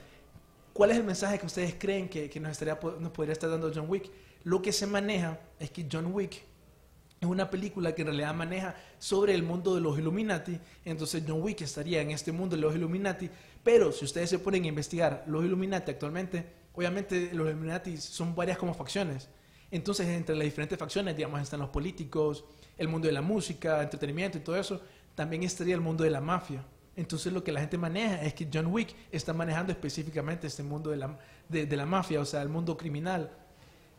¿Cuál 0.73 0.91
es 0.91 0.97
el 0.97 1.03
mensaje 1.03 1.39
que 1.39 1.45
ustedes 1.45 1.75
creen 1.79 2.09
que, 2.09 2.29
que 2.29 2.39
nos, 2.39 2.51
estaría, 2.51 2.77
nos 2.99 3.11
podría 3.11 3.33
estar 3.33 3.49
dando 3.49 3.71
John 3.73 3.85
Wick? 3.89 4.11
Lo 4.43 4.61
que 4.61 4.71
se 4.71 4.85
maneja 4.85 5.39
es 5.59 5.71
que 5.71 5.87
John 5.91 6.13
Wick 6.13 6.43
es 7.23 7.29
una 7.29 7.49
película 7.49 7.95
que 7.95 8.01
en 8.01 8.07
realidad 8.07 8.33
maneja 8.33 8.75
sobre 8.99 9.33
el 9.33 9.43
mundo 9.43 9.75
de 9.75 9.81
los 9.81 9.97
Illuminati. 9.97 10.59
Entonces 10.85 11.23
John 11.27 11.41
Wick 11.41 11.61
estaría 11.61 12.01
en 12.01 12.11
este 12.11 12.31
mundo 12.31 12.55
de 12.55 12.61
los 12.61 12.75
Illuminati. 12.75 13.29
Pero 13.63 13.91
si 13.91 14.05
ustedes 14.05 14.29
se 14.29 14.39
ponen 14.39 14.63
a 14.65 14.67
investigar 14.67 15.23
los 15.27 15.43
Illuminati 15.43 15.91
actualmente, 15.91 16.45
obviamente 16.73 17.29
los 17.33 17.47
Illuminati 17.47 17.97
son 17.97 18.35
varias 18.35 18.57
como 18.57 18.73
facciones. 18.73 19.29
Entonces 19.71 20.07
entre 20.07 20.35
las 20.35 20.45
diferentes 20.45 20.77
facciones, 20.77 21.15
digamos, 21.15 21.41
están 21.41 21.59
los 21.59 21.69
políticos, 21.69 22.43
el 22.77 22.87
mundo 22.87 23.07
de 23.07 23.13
la 23.13 23.21
música, 23.21 23.81
entretenimiento 23.81 24.37
y 24.37 24.41
todo 24.41 24.57
eso. 24.57 24.81
También 25.15 25.43
estaría 25.43 25.75
el 25.75 25.81
mundo 25.81 26.03
de 26.03 26.09
la 26.09 26.21
mafia. 26.21 26.63
Entonces 26.95 27.33
lo 27.33 27.43
que 27.43 27.51
la 27.51 27.61
gente 27.61 27.77
maneja 27.77 28.21
es 28.21 28.33
que 28.33 28.47
John 28.53 28.67
Wick 28.67 28.95
está 29.11 29.33
manejando 29.33 29.71
específicamente 29.71 30.47
este 30.47 30.61
mundo 30.61 30.91
de 30.91 30.97
la, 30.97 31.17
de, 31.49 31.65
de 31.65 31.75
la 31.77 31.85
mafia, 31.85 32.19
o 32.19 32.25
sea, 32.25 32.41
el 32.41 32.49
mundo 32.49 32.77
criminal. 32.77 33.31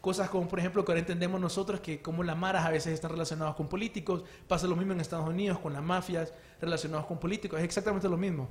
Cosas 0.04 0.28
como, 0.28 0.46
por 0.46 0.58
ejemplo, 0.58 0.84
que 0.84 0.92
ahora 0.92 1.00
entendemos 1.00 1.40
nosotros 1.40 1.80
que 1.80 2.02
como 2.02 2.22
las 2.22 2.36
maras 2.36 2.66
a 2.66 2.70
veces 2.70 2.92
están 2.92 3.10
relacionadas 3.10 3.54
con 3.54 3.68
políticos, 3.68 4.22
pasa 4.46 4.66
lo 4.66 4.76
mismo 4.76 4.92
en 4.92 5.00
Estados 5.00 5.26
Unidos 5.26 5.58
con 5.58 5.72
las 5.72 5.82
mafias 5.82 6.30
relacionadas 6.60 7.06
con 7.06 7.18
políticos, 7.18 7.58
es 7.58 7.64
exactamente 7.64 8.06
lo 8.06 8.18
mismo. 8.18 8.50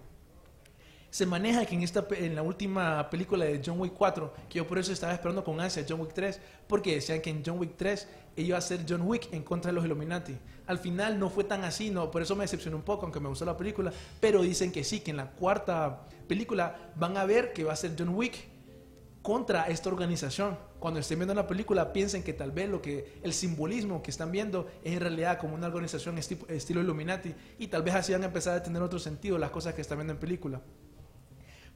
Se 1.12 1.28
maneja 1.28 1.64
que 1.68 1.76
en, 1.76 1.84
esta, 1.84 2.08
en 2.18 2.34
la 2.34 2.42
última 2.42 3.08
película 3.08 3.46
de 3.46 3.62
John 3.64 3.80
Wick 3.80 3.94
4, 3.94 4.34
que 4.50 4.58
yo 4.58 4.68
por 4.68 4.80
eso 4.80 4.92
estaba 4.92 5.14
esperando 5.14 5.44
con 5.44 5.62
ansia 5.62 5.86
John 5.88 6.02
Wick 6.02 6.14
3, 6.16 6.42
porque 6.66 6.96
decían 6.96 7.22
que 7.22 7.30
en 7.30 7.44
John 7.46 7.60
Wick 7.60 7.74
3 7.78 8.08
iba 8.38 8.58
a 8.58 8.62
ser 8.62 8.84
John 8.90 9.04
Wick 9.04 9.32
en 9.32 9.44
contra 9.44 9.70
de 9.70 9.76
los 9.76 9.86
Illuminati. 9.86 10.36
Al 10.66 10.80
final 10.80 11.20
no 11.20 11.30
fue 11.30 11.44
tan 11.44 11.66
así, 11.66 11.92
no, 11.92 12.10
por 12.10 12.24
eso 12.24 12.36
me 12.36 12.46
decepcionó 12.46 12.78
un 12.78 12.84
poco, 12.84 13.04
aunque 13.04 13.20
me 13.20 13.30
gustó 13.30 13.46
la 13.46 13.56
película, 13.56 13.94
pero 14.20 14.42
dicen 14.42 14.72
que 14.72 14.84
sí, 14.84 15.02
que 15.02 15.12
en 15.12 15.18
la 15.18 15.30
cuarta 15.30 16.08
película 16.28 16.94
van 16.96 17.16
a 17.16 17.26
ver 17.26 17.54
que 17.54 17.64
va 17.64 17.74
a 17.74 17.76
ser 17.76 17.94
John 17.96 18.10
Wick 18.10 18.53
contra 19.24 19.64
esta 19.64 19.90
organización. 19.90 20.60
Cuando 20.80 21.00
estén 21.00 21.18
viendo 21.18 21.34
la 21.34 21.48
película, 21.48 21.92
piensen 21.94 22.22
que 22.24 22.34
tal 22.34 22.52
vez 22.52 22.70
lo 22.70 22.82
que 22.82 23.20
el 23.24 23.34
simbolismo 23.34 24.04
que 24.04 24.12
están 24.12 24.32
viendo 24.32 24.68
es 24.84 24.94
en 24.94 25.00
realidad 25.00 25.40
como 25.40 25.56
una 25.56 25.68
organización 25.68 26.18
esti- 26.18 26.48
estilo 26.50 26.82
Illuminati 26.82 27.34
y 27.58 27.68
tal 27.68 27.82
vez 27.84 27.96
así 27.96 28.12
van 28.12 28.22
a 28.24 28.28
empezar 28.28 28.56
a 28.58 28.62
tener 28.62 28.82
otro 28.84 29.00
sentido 29.00 29.40
las 29.40 29.50
cosas 29.50 29.74
que 29.74 29.82
están 29.82 29.98
viendo 29.98 30.14
en 30.14 30.20
película. 30.20 30.62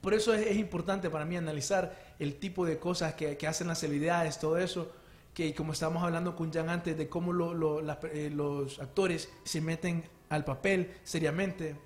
Por 0.01 0.13
eso 0.13 0.33
es, 0.33 0.45
es 0.45 0.57
importante 0.57 1.09
para 1.09 1.25
mí 1.25 1.37
analizar 1.37 2.15
el 2.19 2.35
tipo 2.35 2.65
de 2.65 2.77
cosas 2.77 3.15
que, 3.15 3.37
que 3.37 3.47
hacen 3.47 3.67
las 3.67 3.79
celebridades, 3.79 4.39
todo 4.39 4.57
eso, 4.57 4.91
que 5.33 5.55
como 5.55 5.71
estábamos 5.71 6.03
hablando 6.03 6.35
con 6.35 6.51
Jan 6.51 6.69
antes, 6.69 6.97
de 6.97 7.07
cómo 7.09 7.31
lo- 7.33 7.53
lo- 7.53 7.99
pe- 7.99 8.27
eh, 8.27 8.29
los 8.29 8.79
actores 8.79 9.29
se 9.45 9.61
meten 9.61 10.03
al 10.29 10.43
papel 10.43 10.93
seriamente, 11.03 11.77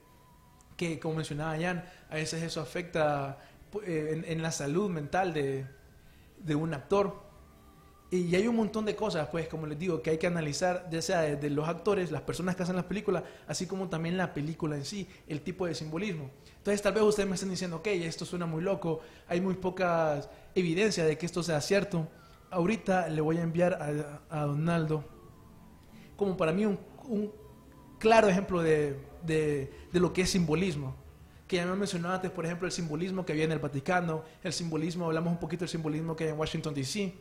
que 0.76 1.00
como 1.00 1.16
mencionaba 1.16 1.56
Jan, 1.60 1.86
a 2.10 2.16
veces 2.16 2.42
eso 2.42 2.60
afecta 2.62 3.38
en, 3.86 4.26
en 4.26 4.42
la 4.42 4.52
salud 4.52 4.90
mental 4.90 5.34
de, 5.34 5.66
de 6.40 6.56
un 6.56 6.74
actor. 6.74 7.30
Y 8.14 8.36
hay 8.36 8.46
un 8.46 8.58
montón 8.58 8.84
de 8.86 8.94
cosas, 8.94 9.30
pues, 9.30 9.48
como 9.48 9.66
les 9.68 9.80
digo, 9.80 10.02
que 10.02 10.10
hay 10.10 10.18
que 10.18 10.28
analizar, 10.28 10.90
ya 10.92 11.02
sea 11.02 11.22
de, 11.22 11.38
de 11.38 11.50
los 11.50 11.70
actores, 11.70 12.12
las 12.12 12.22
personas 12.24 12.58
que 12.58 12.64
hacen 12.64 12.76
las 12.76 12.84
películas, 12.84 13.24
así 13.48 13.68
como 13.68 13.88
también 13.88 14.18
la 14.18 14.34
película 14.34 14.76
en 14.76 14.84
sí, 14.84 15.08
el 15.28 15.40
tipo 15.42 15.66
de 15.66 15.74
simbolismo. 15.76 16.30
Entonces, 16.58 16.82
tal 16.82 16.92
vez 16.94 17.04
ustedes 17.04 17.30
me 17.30 17.36
estén 17.36 17.50
diciendo, 17.50 17.78
ok, 17.78 17.88
esto 17.88 18.26
suena 18.26 18.46
muy 18.46 18.62
loco, 18.62 19.00
hay 19.30 19.40
muy 19.40 19.54
pocas 19.54 20.30
evidencias 20.56 21.08
de 21.08 21.18
que 21.18 21.26
esto 21.26 21.42
sea 21.42 21.62
cierto. 21.62 22.06
Ahorita 22.50 23.08
le 23.08 23.22
voy 23.22 23.38
a 23.38 23.44
enviar 23.44 23.76
a, 24.30 24.42
a 24.42 24.46
Donaldo, 24.46 25.06
como 26.18 26.38
para 26.38 26.52
mí, 26.52 26.66
un, 26.66 26.80
un 27.08 27.32
claro 28.00 28.28
ejemplo 28.28 28.62
de, 28.62 28.98
de- 29.24 29.72
de 29.92 30.00
lo 30.00 30.14
que 30.14 30.24
es 30.24 30.30
simbolismo. 30.32 30.96
Que 31.52 31.58
ya 31.58 31.66
me 31.66 31.76
mencionaba 31.76 32.16
antes, 32.16 32.32
por 32.32 32.46
ejemplo, 32.46 32.66
el 32.66 32.72
simbolismo 32.72 33.26
que 33.26 33.34
había 33.34 33.44
en 33.44 33.52
el 33.52 33.60
Vaticano, 33.60 34.24
el 34.42 34.54
simbolismo, 34.54 35.08
hablamos 35.08 35.34
un 35.34 35.38
poquito 35.38 35.66
del 35.66 35.68
simbolismo 35.68 36.16
que 36.16 36.24
hay 36.24 36.30
en 36.30 36.40
Washington, 36.40 36.74
D.C. 36.74 37.14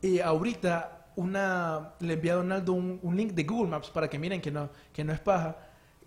Y 0.00 0.20
ahorita 0.20 1.12
una, 1.16 1.92
le 2.00 2.14
envié 2.14 2.30
a 2.30 2.36
Donaldo 2.36 2.72
un, 2.72 2.98
un 3.02 3.14
link 3.14 3.32
de 3.32 3.44
Google 3.44 3.68
Maps 3.68 3.90
para 3.90 4.08
que 4.08 4.18
miren 4.18 4.40
que 4.40 4.50
no, 4.50 4.70
que 4.90 5.04
no 5.04 5.12
es 5.12 5.20
paja, 5.20 5.54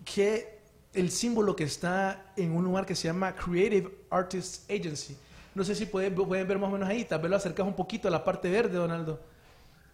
que 0.04 0.58
el 0.92 1.12
símbolo 1.12 1.56
que 1.56 1.66
está 1.66 2.34
en 2.36 2.52
un 2.52 2.64
lugar 2.64 2.84
que 2.84 2.96
se 2.96 3.08
llama 3.08 3.36
Creative 3.36 3.92
Artists 4.10 4.66
Agency. 4.68 5.16
No 5.54 5.64
sé 5.64 5.76
si 5.76 5.86
pueden, 5.86 6.16
pueden 6.16 6.48
ver 6.48 6.58
más 6.58 6.68
o 6.68 6.74
menos 6.74 6.90
ahí, 6.90 7.06
tal 7.06 7.22
vez 7.22 7.30
lo 7.30 7.38
acercas 7.38 7.68
un 7.68 7.76
poquito 7.76 8.08
a 8.08 8.12
la 8.12 8.24
parte 8.24 8.50
verde, 8.50 8.76
Donaldo 8.76 9.20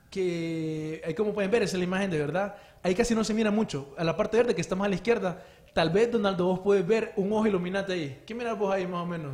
que 0.09 1.01
ahí 1.05 1.13
como 1.13 1.33
pueden 1.33 1.51
ver, 1.51 1.63
es 1.63 1.73
la 1.73 1.83
imagen 1.83 2.09
de 2.09 2.17
verdad. 2.17 2.55
Ahí 2.87 2.95
casi 2.95 3.13
no 3.13 3.23
se 3.25 3.33
mira 3.33 3.51
mucho. 3.51 3.93
A 3.97 4.03
la 4.05 4.15
parte 4.15 4.37
verde 4.37 4.55
que 4.55 4.61
está 4.61 4.73
más 4.73 4.85
a 4.85 4.89
la 4.89 4.95
izquierda, 4.95 5.43
tal 5.73 5.89
vez 5.89 6.09
Donaldo 6.09 6.45
vos 6.45 6.59
puedes 6.61 6.87
ver 6.87 7.11
un 7.17 7.33
ojo 7.33 7.45
iluminante 7.45 7.91
ahí. 7.91 8.23
¿Qué 8.25 8.33
miras 8.33 8.57
vos 8.57 8.73
ahí 8.73 8.87
más 8.87 9.01
o 9.03 9.05
menos? 9.05 9.33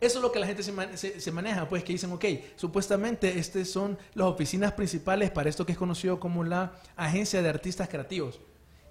Eso 0.00 0.18
es 0.18 0.22
lo 0.22 0.32
que 0.32 0.38
la 0.38 0.46
gente 0.46 0.62
se, 0.62 0.72
man- 0.72 0.96
se- 0.96 1.20
se 1.20 1.32
maneja, 1.32 1.68
pues 1.68 1.84
que 1.84 1.92
dicen, 1.92 2.10
ok, 2.12 2.24
supuestamente 2.56 3.38
estas 3.38 3.68
son 3.68 3.98
las 4.14 4.28
oficinas 4.28 4.72
principales 4.72 5.30
para 5.30 5.50
esto 5.50 5.66
que 5.66 5.72
es 5.72 5.78
conocido 5.78 6.18
como 6.18 6.44
la 6.44 6.72
Agencia 6.96 7.42
de 7.42 7.48
Artistas 7.50 7.88
Creativos. 7.88 8.40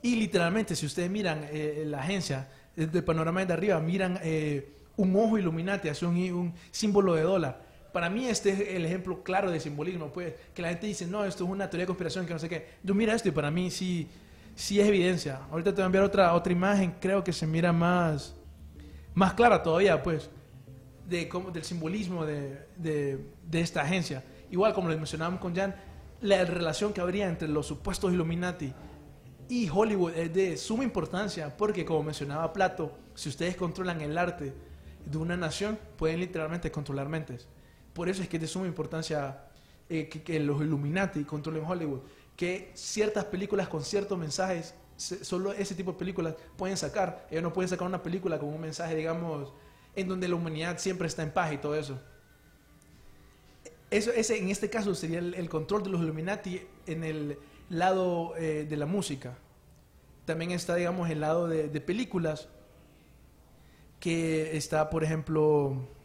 Y 0.04 0.18
literalmente, 0.18 0.76
si 0.76 0.86
ustedes 0.86 1.10
miran 1.10 1.48
eh, 1.50 1.86
la 1.88 2.02
agencia 2.02 2.50
desde 2.76 3.00
el 3.00 3.04
panorama 3.04 3.44
de 3.44 3.52
arriba, 3.54 3.80
miran 3.80 4.20
eh, 4.22 4.74
un 4.96 5.16
ojo 5.16 5.40
iluminante, 5.40 5.90
hace 5.90 6.06
un, 6.06 6.16
un 6.34 6.54
símbolo 6.70 7.16
de 7.16 7.24
dólar. 7.24 7.67
Para 7.92 8.10
mí 8.10 8.28
este 8.28 8.50
es 8.52 8.76
el 8.76 8.86
ejemplo 8.86 9.24
claro 9.24 9.50
de 9.50 9.60
simbolismo, 9.60 10.12
pues, 10.12 10.34
que 10.54 10.62
la 10.62 10.70
gente 10.70 10.88
dice, 10.88 11.08
no, 11.08 11.26
esto 11.26 11.46
es 11.46 11.50
una 11.50 11.70
teoría 11.70 11.84
de 11.84 11.88
conspiración, 11.88 12.26
que 12.26 12.34
no 12.34 12.40
sé 12.40 12.50
qué. 12.50 12.68
Yo 12.84 12.94
mira 12.94 13.14
esto 13.14 13.30
y 13.30 13.32
para 13.32 13.50
mí 13.50 13.72
sí, 13.72 14.08
sí 14.56 14.80
es 14.80 14.88
evidencia. 14.88 15.42
Ahorita 15.52 15.72
te 15.72 15.78
voy 15.78 15.84
a 15.84 15.86
enviar 15.88 16.04
otra, 16.04 16.34
otra 16.34 16.52
imagen, 16.52 16.96
creo 17.00 17.24
que 17.24 17.34
se 17.34 17.48
mira 17.48 17.72
más, 17.74 18.36
más 19.14 19.34
clara 19.34 19.64
todavía, 19.64 20.02
pues, 20.04 20.30
de 21.08 21.30
cómo, 21.30 21.52
del 21.52 21.64
simbolismo 21.64 22.26
de, 22.26 22.68
de, 22.76 23.20
de 23.46 23.62
esta 23.62 23.82
agencia. 23.82 24.24
Igual, 24.52 24.74
como 24.74 24.90
les 24.90 24.98
mencionábamos 24.98 25.40
con 25.40 25.56
Jan, 25.56 25.76
la 26.22 26.44
relación 26.46 26.94
que 26.94 27.02
habría 27.02 27.28
entre 27.28 27.48
los 27.48 27.68
supuestos 27.68 28.12
Illuminati 28.12 28.74
y 29.50 29.70
Hollywood 29.70 30.14
es 30.14 30.34
de 30.34 30.58
suma 30.58 30.84
importancia 30.84 31.56
porque, 31.56 31.86
como 31.86 32.04
mencionaba 32.04 32.52
Plato, 32.52 32.98
si 33.14 33.30
ustedes 33.30 33.56
controlan 33.56 34.02
el 34.02 34.18
arte 34.18 34.54
de 35.06 35.18
una 35.18 35.38
nación, 35.38 35.80
pueden 35.98 36.20
literalmente 36.20 36.72
controlar 36.72 37.08
mentes. 37.08 37.48
Por 37.98 38.10
eso 38.10 38.22
es 38.22 38.30
que 38.30 38.38
es 38.38 38.42
de 38.42 38.48
suma 38.48 38.68
importancia 38.68 39.40
eh, 39.90 40.08
que, 40.08 40.40
los 40.40 40.62
Illuminati 40.62 41.24
controlen 41.24 41.66
Hollywood. 41.66 42.02
Que 42.36 42.70
ciertas 42.76 43.26
películas 43.26 43.70
con 43.70 43.84
ciertos 43.84 44.20
mensajes, 44.20 44.76
solo 44.96 45.52
ese 45.52 45.74
tipo 45.74 45.94
de 45.94 45.98
películas 45.98 46.36
pueden 46.58 46.78
sacar. 46.78 47.26
Ellos 47.32 47.42
no 47.42 47.52
pueden 47.52 47.70
sacar 47.70 47.88
una 47.88 48.04
película 48.04 48.38
con 48.38 48.50
un 48.50 48.62
mensaje, 48.62 48.94
digamos, 48.94 49.52
en 49.96 50.08
donde 50.08 50.28
la 50.28 50.36
humanidad 50.36 50.78
siempre 50.78 51.08
está 51.08 51.24
en 51.24 51.32
paz 51.32 51.54
y 51.54 51.58
todo 51.58 51.74
eso. 51.74 52.00
Eso, 53.90 54.12
ese, 54.12 54.38
en 54.38 54.50
este 54.50 54.70
caso 54.70 54.94
sería 54.94 55.18
el, 55.18 55.50
control 55.50 55.82
de 55.82 55.90
los 55.90 56.00
Illuminati 56.00 56.62
en 56.86 57.04
el 57.04 57.40
lado 57.68 58.38
eh, 58.38 58.68
de 58.70 58.78
la 58.78 58.86
música. 58.86 59.40
También 60.26 60.52
está, 60.52 60.76
digamos, 60.76 61.10
el 61.10 61.22
lado 61.22 61.48
de 61.48 61.82
películas, 61.82 62.48
que 64.00 64.56
está, 64.56 64.92
por 64.92 65.04
ejemplo, 65.04 65.97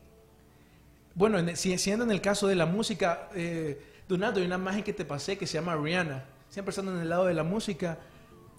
bueno, 1.15 1.39
siendo 1.55 2.05
en 2.05 2.11
el 2.11 2.21
caso 2.21 2.47
de 2.47 2.55
la 2.55 2.67
música, 2.67 3.29
eh, 3.35 3.83
Donato, 4.09 4.41
hay 4.41 4.47
una 4.47 4.57
imagen 4.57 4.83
que 4.83 4.93
te 4.93 5.05
pasé 5.05 5.39
que 5.39 5.47
se 5.47 5.55
llama 5.55 5.77
Rihanna. 5.77 6.25
Siempre 6.49 6.71
estando 6.71 6.93
en 6.93 7.01
el 7.01 7.09
lado 7.09 7.27
de 7.27 7.35
la 7.35 7.45
música, 7.45 7.99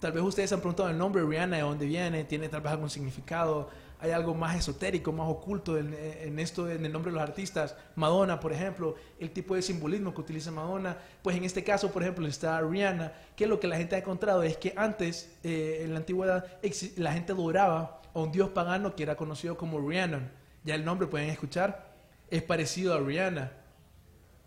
tal 0.00 0.12
vez 0.12 0.22
ustedes 0.22 0.52
han 0.52 0.60
preguntado 0.60 0.88
el 0.88 0.98
nombre 0.98 1.22
Rihanna, 1.22 1.56
de 1.56 1.62
dónde 1.62 1.86
viene, 1.86 2.24
tiene 2.24 2.48
tal 2.48 2.60
vez 2.60 2.72
algún 2.72 2.90
significado, 2.90 3.70
hay 4.00 4.10
algo 4.10 4.34
más 4.34 4.56
esotérico, 4.56 5.12
más 5.12 5.28
oculto 5.28 5.78
en, 5.78 6.38
esto, 6.38 6.70
en 6.70 6.84
el 6.84 6.92
nombre 6.92 7.10
de 7.10 7.18
los 7.18 7.26
artistas. 7.26 7.74
Madonna, 7.94 8.38
por 8.38 8.52
ejemplo, 8.52 8.96
el 9.18 9.30
tipo 9.30 9.54
de 9.54 9.62
simbolismo 9.62 10.12
que 10.12 10.20
utiliza 10.20 10.50
Madonna. 10.50 10.98
Pues 11.22 11.36
en 11.36 11.44
este 11.44 11.64
caso, 11.64 11.90
por 11.90 12.02
ejemplo, 12.02 12.26
está 12.26 12.60
Rihanna, 12.60 13.12
que 13.34 13.46
lo 13.46 13.58
que 13.60 13.66
la 13.66 13.76
gente 13.76 13.96
ha 13.96 14.00
encontrado 14.00 14.42
es 14.42 14.58
que 14.58 14.74
antes, 14.76 15.34
eh, 15.42 15.80
en 15.84 15.92
la 15.92 16.00
antigüedad, 16.00 16.46
la 16.96 17.12
gente 17.12 17.32
adoraba 17.32 18.02
a 18.12 18.18
un 18.18 18.30
dios 18.30 18.50
pagano 18.50 18.94
que 18.94 19.04
era 19.04 19.16
conocido 19.16 19.56
como 19.56 19.78
Rhiannon. 19.80 20.30
Ya 20.64 20.74
el 20.74 20.84
nombre 20.84 21.06
pueden 21.06 21.30
escuchar, 21.30 21.93
es 22.30 22.42
parecido 22.42 22.94
a 22.94 23.00
Rihanna. 23.00 23.52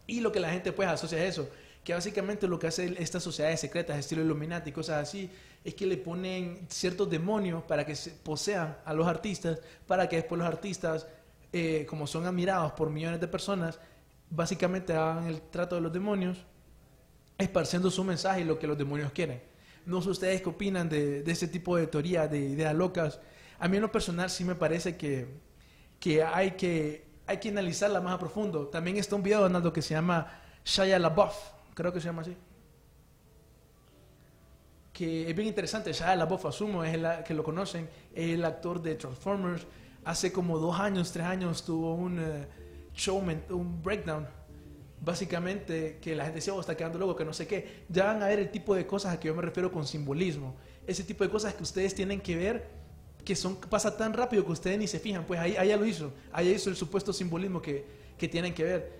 Y 0.07 0.21
lo 0.21 0.31
que 0.31 0.39
la 0.39 0.49
gente 0.49 0.71
pues 0.71 0.87
asocia 0.87 1.17
a 1.17 1.25
eso, 1.25 1.49
que 1.83 1.93
básicamente 1.93 2.47
lo 2.47 2.59
que 2.59 2.67
hace 2.67 2.95
estas 3.01 3.23
sociedades 3.23 3.59
secretas, 3.59 3.97
estilo 3.97 4.21
Illuminati, 4.21 4.71
cosas 4.71 5.07
así, 5.07 5.29
es 5.63 5.73
que 5.73 5.85
le 5.85 5.97
ponen 5.97 6.65
ciertos 6.69 7.09
demonios 7.09 7.63
para 7.63 7.85
que 7.85 7.95
se 7.95 8.11
posean 8.11 8.77
a 8.85 8.93
los 8.93 9.07
artistas, 9.07 9.59
para 9.85 10.07
que 10.07 10.17
después 10.17 10.39
los 10.39 10.47
artistas, 10.47 11.07
eh, 11.53 11.85
como 11.89 12.07
son 12.07 12.25
admirados 12.25 12.73
por 12.73 12.89
millones 12.89 13.21
de 13.21 13.27
personas, 13.27 13.79
básicamente 14.29 14.93
hagan 14.93 15.27
el 15.27 15.41
trato 15.41 15.75
de 15.75 15.81
los 15.81 15.93
demonios, 15.93 16.37
esparciendo 17.37 17.89
su 17.89 18.03
mensaje 18.03 18.41
y 18.41 18.43
lo 18.43 18.59
que 18.59 18.67
los 18.67 18.77
demonios 18.77 19.11
quieren. 19.11 19.41
No 19.85 20.01
sé 20.01 20.09
ustedes 20.09 20.41
qué 20.41 20.49
opinan 20.49 20.89
de, 20.89 21.23
de 21.23 21.31
este 21.31 21.47
tipo 21.47 21.77
de 21.77 21.87
teoría, 21.87 22.27
de 22.27 22.39
ideas 22.39 22.75
locas. 22.75 23.19
A 23.59 23.69
mí 23.69 23.77
en 23.77 23.83
lo 23.83 23.91
personal 23.91 24.29
sí 24.29 24.43
me 24.43 24.55
parece 24.55 24.97
que, 24.97 25.27
que 26.01 26.21
hay 26.21 26.51
que 26.51 27.06
hay 27.27 27.37
que 27.37 27.49
analizarla 27.49 27.99
más 27.99 28.13
a 28.13 28.19
profundo. 28.19 28.67
También 28.67 28.97
está 28.97 29.15
un 29.15 29.21
video, 29.21 29.41
Donaldo, 29.41 29.73
que 29.73 29.81
se 29.81 29.93
llama 29.93 30.31
Shia 30.63 30.97
LaBeouf, 30.97 31.35
creo 31.73 31.91
que 31.91 31.99
se 31.99 32.05
llama 32.05 32.21
así. 32.21 32.35
Que 34.93 35.29
es 35.29 35.35
bien 35.35 35.49
interesante. 35.49 35.91
Shia 35.91 36.15
LaBeouf, 36.15 36.45
asumo, 36.45 36.83
es 36.85 36.93
el 36.93 37.05
que 37.25 37.33
lo 37.33 37.43
conocen, 37.43 37.89
es 38.15 38.29
el 38.29 38.45
actor 38.45 38.81
de 38.81 38.95
Transformers. 38.95 39.67
Hace 40.05 40.31
como 40.31 40.57
dos 40.57 40.79
años, 40.79 41.11
tres 41.11 41.25
años, 41.25 41.63
tuvo 41.63 41.93
un 41.93 42.23
show, 42.95 43.21
un 43.49 43.83
breakdown. 43.83 44.25
Básicamente, 44.99 45.99
que 46.01 46.15
la 46.15 46.23
gente 46.23 46.37
decía, 46.37 46.53
oh, 46.53 46.59
está 46.59 46.75
quedando 46.75 46.97
loco, 46.97 47.15
que 47.15 47.25
no 47.25 47.33
sé 47.33 47.45
qué. 47.45 47.83
Ya 47.89 48.05
van 48.05 48.23
a 48.23 48.27
ver 48.27 48.39
el 48.39 48.49
tipo 48.49 48.73
de 48.73 48.87
cosas 48.87 49.13
a 49.13 49.19
que 49.19 49.27
yo 49.27 49.35
me 49.35 49.41
refiero 49.41 49.71
con 49.71 49.85
simbolismo. 49.85 50.55
Ese 50.87 51.03
tipo 51.03 51.23
de 51.23 51.29
cosas 51.29 51.53
que 51.53 51.61
ustedes 51.61 51.93
tienen 51.93 52.21
que 52.21 52.35
ver 52.35 52.76
que 53.27 53.35
son, 53.35 53.57
pasa 53.57 53.97
tan 53.97 54.13
rápido 54.13 54.45
que 54.45 54.53
ustedes 54.53 54.79
ni 54.79 54.87
se 54.87 54.99
fijan. 54.99 55.25
Pues 55.25 55.37
ahí, 55.37 55.51
ya 55.51 55.75
lo 55.75 55.85
hizo. 55.85 56.13
Ahí 56.31 56.47
hizo 56.47 56.69
el 56.69 56.77
supuesto 56.77 57.11
simbolismo 57.11 57.61
que, 57.61 57.85
que 58.17 58.29
tienen 58.29 58.53
que 58.53 58.63
ver. 58.63 58.93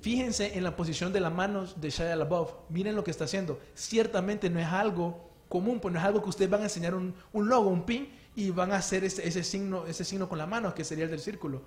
Fíjense 0.00 0.56
en 0.56 0.62
la 0.62 0.76
posición 0.76 1.12
de 1.12 1.18
las 1.18 1.32
manos 1.32 1.80
de 1.80 1.90
Shia 1.90 2.14
LaBeouf. 2.14 2.52
Miren 2.68 2.94
lo 2.94 3.02
que 3.02 3.10
está 3.10 3.24
haciendo. 3.24 3.58
Ciertamente 3.74 4.48
no 4.50 4.60
es 4.60 4.68
algo 4.68 5.28
común, 5.48 5.80
pues 5.80 5.92
no 5.92 5.98
es 5.98 6.06
algo 6.06 6.22
que 6.22 6.28
ustedes 6.28 6.48
van 6.48 6.60
a 6.60 6.64
enseñar 6.64 6.94
un, 6.94 7.12
un 7.32 7.48
logo, 7.48 7.70
un 7.70 7.84
pin, 7.84 8.08
y 8.36 8.50
van 8.50 8.70
a 8.70 8.76
hacer 8.76 9.02
ese, 9.02 9.26
ese, 9.26 9.42
signo, 9.42 9.84
ese 9.88 10.04
signo 10.04 10.28
con 10.28 10.38
la 10.38 10.46
mano, 10.46 10.72
que 10.76 10.84
sería 10.84 11.06
el 11.06 11.10
del 11.10 11.18
círculo. 11.18 11.62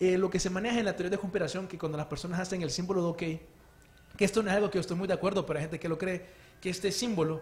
Eh, 0.00 0.18
lo 0.18 0.30
que 0.30 0.40
se 0.40 0.50
maneja 0.50 0.80
en 0.80 0.84
la 0.84 0.96
teoría 0.96 1.10
de 1.10 1.18
conspiración, 1.18 1.68
que 1.68 1.78
cuando 1.78 1.96
las 1.96 2.08
personas 2.08 2.40
hacen 2.40 2.60
el 2.60 2.72
símbolo 2.72 3.02
de 3.02 3.08
OK, 3.08 3.40
que 4.16 4.24
esto 4.24 4.42
no 4.42 4.50
es 4.50 4.56
algo 4.56 4.68
que 4.68 4.78
yo 4.78 4.80
estoy 4.80 4.96
muy 4.96 5.06
de 5.06 5.14
acuerdo, 5.14 5.46
pero 5.46 5.60
hay 5.60 5.66
gente 5.66 5.78
que 5.78 5.88
lo 5.88 5.96
cree, 5.96 6.26
que 6.60 6.70
este 6.70 6.90
símbolo 6.90 7.40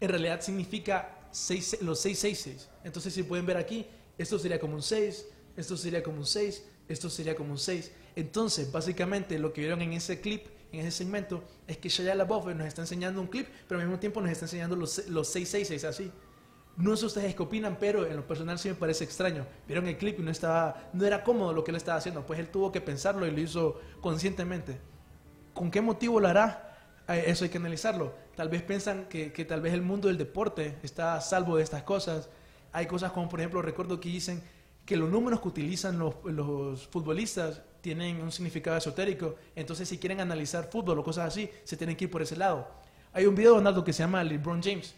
en 0.00 0.10
realidad 0.10 0.42
significa 0.42 1.21
seis, 1.32 1.78
los 1.80 2.00
666. 2.00 2.68
Entonces, 2.84 3.12
si 3.12 3.22
pueden 3.24 3.46
ver 3.46 3.56
aquí, 3.56 3.86
esto 4.18 4.38
sería 4.38 4.60
como 4.60 4.74
un 4.74 4.82
6, 4.82 5.26
esto 5.56 5.76
sería 5.76 6.02
como 6.02 6.18
un 6.18 6.26
6, 6.26 6.64
esto 6.88 7.10
sería 7.10 7.34
como 7.34 7.52
un 7.52 7.58
6. 7.58 7.92
Entonces, 8.14 8.70
básicamente, 8.70 9.38
lo 9.38 9.52
que 9.52 9.62
vieron 9.62 9.82
en 9.82 9.92
ese 9.94 10.20
clip, 10.20 10.46
en 10.70 10.80
ese 10.80 10.98
segmento, 10.98 11.42
es 11.66 11.78
que 11.78 11.88
Shia 11.88 12.14
LaBeouf 12.14 12.46
nos 12.54 12.66
está 12.66 12.82
enseñando 12.82 13.20
un 13.20 13.26
clip, 13.26 13.48
pero 13.66 13.80
al 13.80 13.86
mismo 13.86 13.98
tiempo 13.98 14.20
nos 14.20 14.30
está 14.30 14.44
enseñando 14.44 14.76
los, 14.76 15.08
los 15.08 15.28
666 15.28 15.84
así. 15.84 16.12
No 16.76 16.96
sé 16.96 17.04
ustedes 17.04 17.34
qué 17.34 17.42
opinan, 17.42 17.76
pero 17.78 18.06
en 18.06 18.16
lo 18.16 18.26
personal 18.26 18.58
sí 18.58 18.68
me 18.68 18.74
parece 18.74 19.04
extraño. 19.04 19.46
Vieron 19.66 19.86
el 19.86 19.98
clip 19.98 20.18
y 20.20 20.22
no, 20.22 20.30
estaba, 20.30 20.90
no 20.94 21.04
era 21.04 21.22
cómodo 21.22 21.52
lo 21.52 21.64
que 21.64 21.70
él 21.70 21.76
estaba 21.76 21.98
haciendo, 21.98 22.24
pues 22.24 22.38
él 22.38 22.48
tuvo 22.48 22.72
que 22.72 22.80
pensarlo 22.80 23.26
y 23.26 23.30
lo 23.30 23.40
hizo 23.40 23.80
conscientemente. 24.00 24.80
¿Con 25.52 25.70
qué 25.70 25.82
motivo 25.82 26.18
lo 26.18 26.28
hará? 26.28 26.78
Eh, 27.08 27.24
eso 27.26 27.44
hay 27.44 27.50
que 27.50 27.58
analizarlo. 27.58 28.14
Tal 28.36 28.48
vez 28.48 28.62
piensan 28.62 29.04
que, 29.06 29.32
que, 29.32 29.44
tal 29.44 29.60
vez 29.60 29.74
el 29.74 29.82
mundo 29.82 30.08
del 30.08 30.16
deporte 30.16 30.78
está 30.82 31.16
a 31.16 31.20
salvo 31.20 31.56
de 31.56 31.62
estas 31.62 31.82
cosas. 31.82 32.28
Hay 32.72 32.86
cosas 32.86 33.12
como, 33.12 33.28
por 33.28 33.40
ejemplo, 33.40 33.60
recuerdo 33.60 34.00
que 34.00 34.08
dicen 34.08 34.42
que 34.86 34.96
los 34.96 35.10
números 35.10 35.40
que 35.40 35.48
utilizan 35.48 35.98
los, 35.98 36.88
futbolistas 36.88 37.60
tienen 37.80 38.22
un 38.22 38.32
significado 38.32 38.76
esotérico. 38.76 39.36
Entonces, 39.54 39.88
si 39.88 39.98
quieren 39.98 40.20
analizar 40.20 40.70
fútbol 40.70 40.98
o 40.98 41.04
cosas 41.04 41.28
así, 41.28 41.50
se 41.64 41.76
tienen 41.76 41.96
que 41.96 42.04
ir 42.04 42.10
por 42.10 42.22
ese 42.22 42.36
lado. 42.36 42.68
Hay 43.12 43.26
un 43.26 43.34
video 43.34 43.52
de 43.52 43.56
Donaldo 43.58 43.84
que 43.84 43.92
se 43.92 44.02
llama 44.02 44.24
LeBron 44.24 44.62
James. 44.62 44.94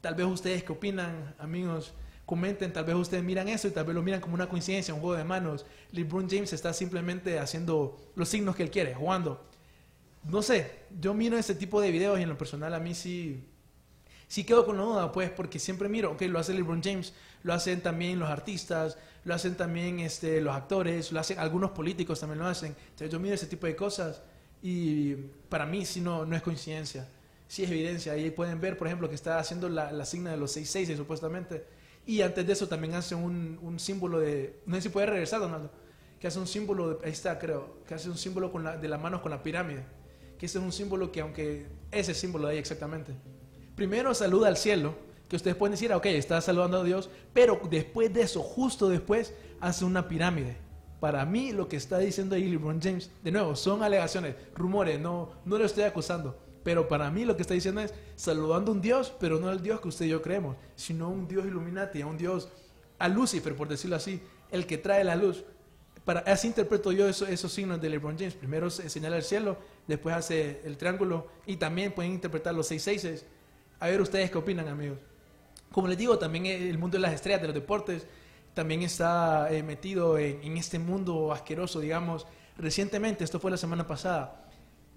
Tal 0.00 0.14
vez 0.14 0.26
ustedes 0.26 0.64
que 0.64 0.72
opinan, 0.72 1.34
amigos, 1.38 1.92
comenten, 2.24 2.72
tal 2.72 2.84
vez 2.84 2.94
ustedes 2.96 3.22
miran 3.22 3.48
eso 3.48 3.68
y 3.68 3.72
tal 3.72 3.84
vez 3.84 3.94
lo 3.94 4.02
miran 4.02 4.20
como 4.20 4.34
una 4.34 4.48
coincidencia, 4.48 4.94
un 4.94 5.00
juego 5.00 5.16
de 5.16 5.24
manos. 5.24 5.66
LeBron 5.92 6.28
James 6.30 6.52
está 6.54 6.72
simplemente 6.72 7.38
haciendo 7.38 7.98
los 8.14 8.28
signos 8.28 8.56
que 8.56 8.62
él 8.62 8.70
quiere, 8.70 8.94
jugando 8.94 9.49
no 10.24 10.42
sé, 10.42 10.70
yo 11.00 11.14
miro 11.14 11.38
ese 11.38 11.54
tipo 11.54 11.80
de 11.80 11.90
videos 11.90 12.18
y 12.18 12.22
en 12.22 12.28
lo 12.28 12.36
personal 12.36 12.74
a 12.74 12.80
mí 12.80 12.94
sí, 12.94 13.48
sí 14.28 14.44
quedo 14.44 14.66
con 14.66 14.76
la 14.76 14.82
duda, 14.82 15.12
pues, 15.12 15.30
porque 15.30 15.58
siempre 15.58 15.88
miro, 15.88 16.12
ok, 16.12 16.22
lo 16.22 16.38
hace 16.38 16.52
LeBron 16.52 16.82
James, 16.82 17.14
lo 17.42 17.54
hacen 17.54 17.80
también 17.80 18.18
los 18.18 18.28
artistas, 18.28 18.98
lo 19.24 19.34
hacen 19.34 19.56
también 19.56 20.00
este, 20.00 20.40
los 20.40 20.54
actores, 20.54 21.10
lo 21.12 21.20
hacen 21.20 21.38
algunos 21.38 21.70
políticos 21.70 22.20
también 22.20 22.38
lo 22.38 22.46
hacen. 22.46 22.76
Entonces 22.90 23.10
yo 23.10 23.18
miro 23.18 23.34
ese 23.34 23.46
tipo 23.46 23.66
de 23.66 23.76
cosas 23.76 24.22
y 24.62 25.14
para 25.48 25.66
mí 25.66 25.86
sí 25.86 26.00
no, 26.00 26.26
no 26.26 26.36
es 26.36 26.42
coincidencia, 26.42 27.08
sí 27.48 27.64
es 27.64 27.70
evidencia. 27.70 28.12
Ahí 28.12 28.30
pueden 28.30 28.60
ver, 28.60 28.76
por 28.76 28.86
ejemplo, 28.86 29.08
que 29.08 29.14
está 29.14 29.38
haciendo 29.38 29.68
la, 29.68 29.90
la 29.90 30.04
signa 30.04 30.30
de 30.30 30.36
los 30.36 30.52
666 30.52 30.98
supuestamente. 30.98 31.64
Y 32.06 32.22
antes 32.22 32.46
de 32.46 32.52
eso 32.52 32.68
también 32.68 32.94
hace 32.94 33.14
un, 33.14 33.58
un 33.62 33.78
símbolo 33.78 34.20
de, 34.20 34.60
no 34.66 34.76
sé 34.76 34.82
si 34.82 34.88
puede 34.90 35.06
regresar, 35.06 35.40
Donaldo, 35.40 35.70
que 36.18 36.26
hace 36.26 36.38
un 36.38 36.46
símbolo, 36.46 36.94
de, 36.94 37.06
ahí 37.06 37.12
está 37.12 37.38
creo, 37.38 37.78
que 37.86 37.94
hace 37.94 38.08
un 38.10 38.18
símbolo 38.18 38.52
con 38.52 38.64
la, 38.64 38.76
de 38.76 38.88
las 38.88 39.00
manos 39.00 39.20
con 39.20 39.30
la 39.30 39.42
pirámide 39.42 39.84
que 40.40 40.46
ese 40.46 40.56
es 40.56 40.64
un 40.64 40.72
símbolo 40.72 41.12
que 41.12 41.20
aunque 41.20 41.66
ese 41.90 42.14
símbolo 42.14 42.48
de 42.48 42.54
ahí 42.54 42.58
exactamente. 42.58 43.12
Primero 43.76 44.14
saluda 44.14 44.48
al 44.48 44.56
cielo, 44.56 44.94
que 45.28 45.36
ustedes 45.36 45.54
pueden 45.54 45.72
decir, 45.72 45.92
ah, 45.92 45.98
ok, 45.98 46.06
está 46.06 46.40
saludando 46.40 46.78
a 46.78 46.82
Dios, 46.82 47.10
pero 47.34 47.60
después 47.70 48.10
de 48.10 48.22
eso, 48.22 48.40
justo 48.40 48.88
después, 48.88 49.34
hace 49.60 49.84
una 49.84 50.08
pirámide. 50.08 50.56
Para 50.98 51.26
mí 51.26 51.52
lo 51.52 51.68
que 51.68 51.76
está 51.76 51.98
diciendo 51.98 52.36
ahí 52.36 52.48
LeBron 52.48 52.80
James, 52.80 53.10
de 53.22 53.32
nuevo, 53.32 53.54
son 53.54 53.82
alegaciones, 53.82 54.34
rumores, 54.54 54.98
no, 54.98 55.30
no 55.44 55.58
lo 55.58 55.66
estoy 55.66 55.84
acusando. 55.84 56.38
Pero 56.62 56.88
para 56.88 57.10
mí 57.10 57.26
lo 57.26 57.36
que 57.36 57.42
está 57.42 57.52
diciendo 57.52 57.82
es 57.82 57.92
saludando 58.16 58.72
a 58.72 58.74
un 58.74 58.80
Dios, 58.80 59.12
pero 59.20 59.38
no 59.38 59.48
al 59.48 59.62
Dios 59.62 59.82
que 59.82 59.88
usted 59.88 60.06
y 60.06 60.08
yo 60.08 60.22
creemos, 60.22 60.56
sino 60.74 61.04
a 61.04 61.08
un 61.08 61.28
Dios 61.28 61.44
Illuminati, 61.44 62.00
a 62.00 62.06
un 62.06 62.16
Dios, 62.16 62.48
a 62.98 63.08
Lucifer, 63.08 63.54
por 63.54 63.68
decirlo 63.68 63.96
así, 63.96 64.22
el 64.50 64.66
que 64.66 64.78
trae 64.78 65.04
la 65.04 65.16
luz. 65.16 65.44
Para, 66.04 66.20
así 66.20 66.46
interpreto 66.46 66.92
yo 66.92 67.08
esos 67.08 67.52
signos 67.52 67.80
de 67.80 67.90
LeBron 67.90 68.16
James. 68.16 68.34
Primero 68.34 68.70
señala 68.70 69.16
el 69.16 69.22
cielo, 69.22 69.58
después 69.86 70.14
hace 70.14 70.60
el 70.64 70.76
triángulo 70.76 71.28
y 71.46 71.56
también 71.56 71.92
pueden 71.92 72.12
interpretar 72.12 72.54
los 72.54 72.66
seis 72.66 72.82
seises. 72.82 73.26
A 73.78 73.88
ver 73.88 74.00
ustedes 74.00 74.30
qué 74.30 74.38
opinan, 74.38 74.68
amigos. 74.68 74.98
Como 75.70 75.88
les 75.88 75.98
digo, 75.98 76.18
también 76.18 76.46
el 76.46 76.78
mundo 76.78 76.96
de 76.96 77.02
las 77.02 77.12
estrellas, 77.12 77.42
de 77.42 77.48
los 77.48 77.54
deportes, 77.54 78.06
también 78.54 78.82
está 78.82 79.52
eh, 79.52 79.62
metido 79.62 80.18
en, 80.18 80.56
este 80.56 80.78
mundo 80.78 81.32
asqueroso, 81.32 81.80
digamos. 81.80 82.26
Recientemente, 82.56 83.24
esto 83.24 83.38
fue 83.38 83.50
la 83.50 83.56
semana 83.56 83.86
pasada, 83.86 84.48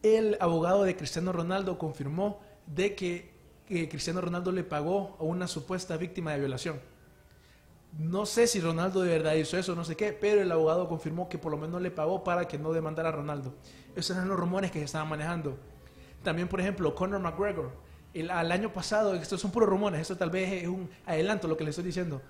el 0.01 0.35
abogado 0.39 0.83
de 0.83 0.95
Cristiano 0.95 1.31
Ronaldo 1.31 1.77
confirmó 1.77 2.41
de 2.65 2.95
que 2.95 3.31
Cristiano 3.67 4.19
Ronaldo 4.21 4.51
le 4.51 4.63
pagó 4.63 5.15
a 5.19 5.23
una 5.23 5.47
supuesta 5.47 5.95
víctima 5.95 6.31
de 6.33 6.39
violación. 6.39 6.79
No 7.97 8.25
sé 8.25 8.47
si 8.47 8.59
Ronaldo 8.59 9.03
de 9.03 9.09
verdad 9.09 9.33
hizo 9.35 9.57
eso, 9.57 9.75
no 9.75 9.85
sé 9.85 9.95
qué, 9.95 10.13
pero 10.13 10.41
el 10.41 10.51
abogado 10.51 10.87
confirmó 10.87 11.29
que 11.29 11.37
por 11.37 11.51
lo 11.51 11.57
menos 11.57 11.81
le 11.81 11.91
pagó 11.91 12.23
para 12.23 12.47
que 12.47 12.57
no 12.57 12.73
demandara 12.73 13.09
a 13.09 13.11
Ronaldo. 13.11 13.53
Esos 13.95 14.15
eran 14.15 14.27
los 14.27 14.39
rumores 14.39 14.71
que 14.71 14.79
se 14.79 14.85
estaban 14.85 15.07
manejando. 15.09 15.57
También, 16.23 16.47
por 16.47 16.59
ejemplo, 16.59 16.95
Conor 16.95 17.19
McGregor. 17.19 17.71
El, 18.13 18.31
al 18.31 18.51
año 18.51 18.73
pasado, 18.73 19.13
estos 19.13 19.41
son 19.41 19.51
puros 19.51 19.69
rumores, 19.69 20.01
esto 20.01 20.17
tal 20.17 20.29
vez 20.31 20.63
es 20.63 20.67
un 20.67 20.89
adelanto 21.05 21.47
lo 21.47 21.55
que 21.55 21.63
le 21.63 21.69
estoy 21.69 21.85
diciendo. 21.85 22.21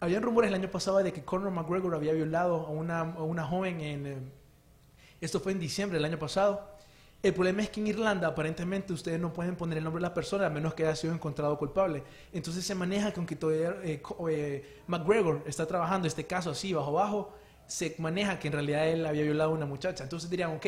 Habían 0.00 0.22
rumores 0.22 0.48
el 0.48 0.54
año 0.54 0.70
pasado 0.70 0.98
de 0.98 1.12
que 1.12 1.24
Conor 1.24 1.50
McGregor 1.50 1.94
había 1.94 2.12
violado 2.12 2.66
a 2.66 2.70
una, 2.70 3.00
a 3.00 3.22
una 3.22 3.44
joven 3.44 3.80
en... 3.80 4.06
Eh, 4.06 4.18
esto 5.20 5.40
fue 5.40 5.52
en 5.52 5.58
diciembre 5.58 5.98
del 5.98 6.04
año 6.04 6.18
pasado. 6.18 6.75
El 7.26 7.34
problema 7.34 7.62
es 7.62 7.70
que 7.70 7.80
en 7.80 7.88
Irlanda 7.88 8.28
aparentemente 8.28 8.92
ustedes 8.92 9.18
no 9.18 9.32
pueden 9.32 9.56
poner 9.56 9.78
el 9.78 9.82
nombre 9.82 10.00
de 10.00 10.08
la 10.08 10.14
persona 10.14 10.46
a 10.46 10.48
menos 10.48 10.74
que 10.74 10.84
haya 10.84 10.94
sido 10.94 11.12
encontrado 11.12 11.58
culpable. 11.58 12.04
Entonces 12.32 12.64
se 12.64 12.72
maneja 12.72 13.10
que 13.10 13.18
aunque 13.18 13.34
todavía 13.34 13.74
eh, 13.82 14.00
eh, 14.30 15.42
está 15.44 15.66
trabajando 15.66 16.06
este 16.06 16.24
caso 16.24 16.50
así 16.50 16.72
bajo 16.72 16.92
bajo, 16.92 17.34
se 17.66 17.96
maneja 17.98 18.38
que 18.38 18.46
en 18.46 18.52
realidad 18.52 18.86
él 18.86 19.04
había 19.04 19.24
violado 19.24 19.50
a 19.50 19.54
una 19.54 19.66
muchacha. 19.66 20.04
Entonces 20.04 20.30
dirían, 20.30 20.52
ok, 20.52 20.66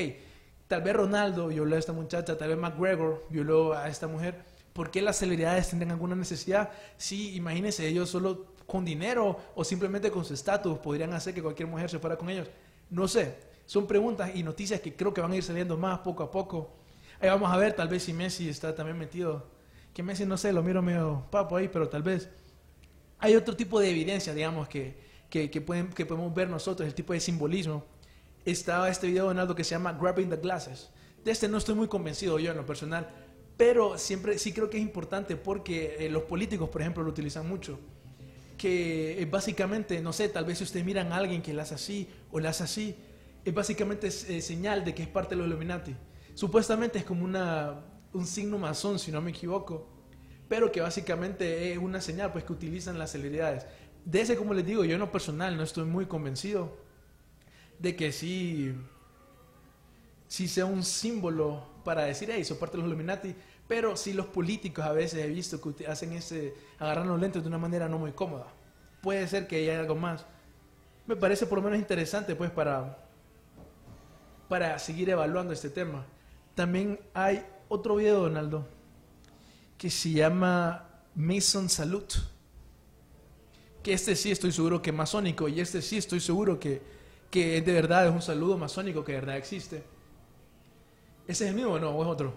tal 0.67 0.83
vez 0.83 0.97
Ronaldo 0.97 1.47
violó 1.47 1.77
a 1.77 1.79
esta 1.79 1.93
muchacha, 1.93 2.37
tal 2.37 2.49
vez 2.49 2.59
McGregor 2.59 3.25
violó 3.31 3.75
a 3.75 3.89
esta 3.89 4.09
mujer. 4.09 4.43
¿Por 4.73 4.91
qué 4.91 5.01
las 5.01 5.17
celebridades 5.17 5.69
tendrían 5.69 5.93
alguna 5.93 6.17
necesidad? 6.17 6.71
Sí, 6.97 7.37
imagínense, 7.37 7.87
ellos 7.87 8.11
solo 8.11 8.47
con 8.67 8.85
dinero 8.85 9.39
o 9.55 9.63
simplemente 9.63 10.11
con 10.11 10.25
su 10.25 10.35
estatus 10.35 10.77
podrían 10.79 11.13
hacer 11.13 11.35
que 11.35 11.41
cualquier 11.41 11.69
mujer 11.69 11.89
se 11.89 12.01
fuera 12.01 12.17
con 12.17 12.29
ellos. 12.31 12.49
No 12.91 13.07
sé, 13.07 13.37
son 13.69 13.87
preguntas 13.87 14.31
y 14.35 14.43
noticias 14.43 14.81
que 14.81 14.97
creo 14.97 15.13
que 15.13 15.21
van 15.21 15.31
a 15.31 15.37
ir 15.37 15.43
saliendo 15.43 15.77
más 15.77 15.99
poco 15.99 16.23
a 16.23 16.31
poco. 16.31 16.71
Ahí 17.21 17.29
vamos 17.29 17.53
a 17.53 17.57
ver, 17.59 17.75
tal 17.75 17.87
vez 17.87 18.03
si 18.03 18.15
Messi 18.15 18.49
está 18.49 18.75
también 18.75 18.97
metido. 18.97 19.47
Que 19.93 20.03
Messi, 20.03 20.25
no 20.25 20.39
sé, 20.39 20.55
lo 20.55 20.63
miro 20.63 20.81
medio 20.81 21.27
papo 21.31 21.55
ahí, 21.55 21.69
pero 21.69 21.87
tal 21.87 22.03
vez 22.03 22.31
hay 23.19 23.37
otro 23.37 23.55
tipo 23.55 23.79
de 23.79 23.91
evidencia, 23.91 24.33
digamos, 24.33 24.71
que, 24.71 24.97
que, 25.29 25.61
pueden, 25.61 25.89
que 25.89 26.07
podemos 26.07 26.35
ver 26.35 26.49
nosotros, 26.49 26.87
el 26.87 26.95
tipo 26.95 27.13
de 27.13 27.21
simbolismo. 27.21 27.85
Estaba 28.47 28.89
este 28.89 29.07
video 29.07 29.25
de 29.25 29.29
Donaldo 29.29 29.55
que 29.55 29.65
se 29.65 29.73
llama 29.73 29.93
Grabbing 29.93 30.31
the 30.31 30.37
Glasses. 30.37 30.89
De 31.23 31.31
este 31.31 31.47
no 31.47 31.59
estoy 31.59 31.75
muy 31.75 31.89
convencido 31.89 32.39
yo 32.39 32.53
en 32.53 32.57
lo 32.57 32.65
personal, 32.65 33.07
pero 33.59 33.99
siempre 33.99 34.39
sí 34.39 34.55
creo 34.55 34.71
que 34.71 34.79
es 34.79 34.83
importante 34.83 35.37
porque 35.37 35.97
eh, 35.99 36.09
los 36.09 36.23
políticos, 36.23 36.71
por 36.71 36.81
ejemplo, 36.81 37.03
lo 37.03 37.11
utilizan 37.11 37.47
mucho. 37.47 37.79
Que 38.57 39.21
eh, 39.21 39.27
básicamente, 39.27 40.01
no 40.01 40.15
sé, 40.15 40.31
tal 40.31 40.47
vez 40.47 40.57
si 40.57 40.65
ustedes 40.65 40.87
miran 40.87 41.13
a 41.13 41.17
alguien 41.17 41.43
que 41.43 41.53
la 41.53 41.65
hace 41.65 41.75
así 41.75 42.09
o 42.33 42.41
la 42.41 42.49
hace 42.49 42.65
así, 42.65 42.97
es 43.49 43.55
básicamente 43.55 44.09
eh, 44.09 44.43
señal 44.43 44.85
de 44.85 44.95
que 44.95 45.03
es 45.03 45.09
parte 45.09 45.35
de 45.35 45.41
los 45.41 45.49
Illuminati. 45.49 45.95
Supuestamente 46.35 46.99
es 46.99 47.05
como 47.05 47.25
una, 47.25 47.85
un 48.13 48.27
signo 48.27 48.59
masón, 48.59 48.99
si 48.99 49.11
no 49.11 49.21
me 49.21 49.31
equivoco, 49.31 49.89
pero 50.49 50.71
que 50.71 50.81
básicamente 50.81 51.73
es 51.73 51.79
una 51.79 52.01
señal 52.01 52.33
pues 52.33 52.45
que 52.45 52.53
utilizan 52.53 52.99
las 52.99 53.13
celebridades 53.13 53.67
de 54.09 54.23
ese, 54.23 54.37
como 54.37 54.55
les 54.55 54.65
digo, 54.65 54.85
yo 54.85 54.97
en 54.97 55.07
personal 55.09 55.55
no 55.55 55.63
estoy 55.63 55.85
muy 55.85 56.07
convencido 56.07 56.79
de 57.79 57.95
que 57.95 58.11
sí, 58.11 58.75
sí 60.27 60.49
sea 60.49 60.65
un 60.65 60.83
símbolo 60.83 61.67
para 61.85 62.05
decir, 62.05 62.31
hey, 62.33 62.43
soy 62.43 62.57
parte 62.57 62.79
de 62.79 62.83
los 62.83 62.89
Illuminati, 62.89 63.35
pero 63.67 63.97
sí 63.97 64.15
los 64.15 64.27
políticos 64.27 64.85
a 64.87 64.93
veces 64.93 65.25
he 65.25 65.29
visto 65.29 65.61
que 65.61 65.87
hacen 65.87 66.13
ese, 66.13 66.55
agarran 66.79 67.07
los 67.07 67.21
lentes 67.21 67.43
de 67.43 67.49
una 67.49 67.59
manera 67.59 67.87
no 67.87 67.99
muy 67.99 68.13
cómoda. 68.13 68.47
Puede 69.03 69.29
ser 69.29 69.47
que 69.47 69.57
haya 69.57 69.79
algo 69.79 69.95
más. 69.95 70.25
Me 71.07 71.15
parece 71.15 71.47
por 71.47 71.59
lo 71.59 71.65
menos 71.65 71.79
interesante, 71.79 72.35
pues, 72.35 72.51
para, 72.51 73.08
para 74.49 74.79
seguir 74.79 75.11
evaluando 75.11 75.53
este 75.53 75.71
tema. 75.71 76.07
También 76.55 76.99
hay 77.15 77.47
otro 77.69 77.97
video, 77.97 78.23
Donaldo, 78.23 78.67
que 79.77 79.91
se 79.91 80.11
llama 80.11 81.03
Mason 81.15 81.69
Salute. 81.69 82.17
Que 83.83 83.93
este 83.93 84.17
sí 84.17 84.31
estoy 84.31 84.53
seguro 84.53 84.83
que 84.83 84.91
es 84.91 84.97
masónico 84.97 85.49
y 85.49 85.61
este 85.61 85.83
sí 85.83 85.99
estoy 85.99 86.21
seguro 86.21 86.59
que, 86.59 86.83
que 87.31 87.61
de 87.61 87.73
verdad 87.73 88.07
es 88.07 88.13
un 88.13 88.23
saludo 88.23 88.59
masónico 88.59 89.05
que 89.05 89.13
de 89.13 89.21
verdad 89.21 89.37
existe. 89.37 89.85
¿Ese 91.27 91.45
es 91.45 91.51
el 91.51 91.57
mismo 91.57 91.73
o 91.73 91.79
no? 91.79 91.91
¿O 91.91 92.03
es 92.03 92.09
otro? 92.09 92.35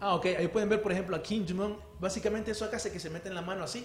Ah, 0.00 0.14
ok. 0.14 0.26
Ahí 0.38 0.48
pueden 0.48 0.68
ver, 0.68 0.80
por 0.80 0.92
ejemplo, 0.92 1.16
a 1.16 1.22
Kim 1.22 1.44
Jong-un. 1.46 1.76
Básicamente 2.00 2.52
eso 2.52 2.64
acá 2.64 2.76
hace 2.76 2.92
que 2.92 3.00
se 3.00 3.10
meten 3.10 3.34
la 3.34 3.42
mano 3.42 3.64
así. 3.64 3.84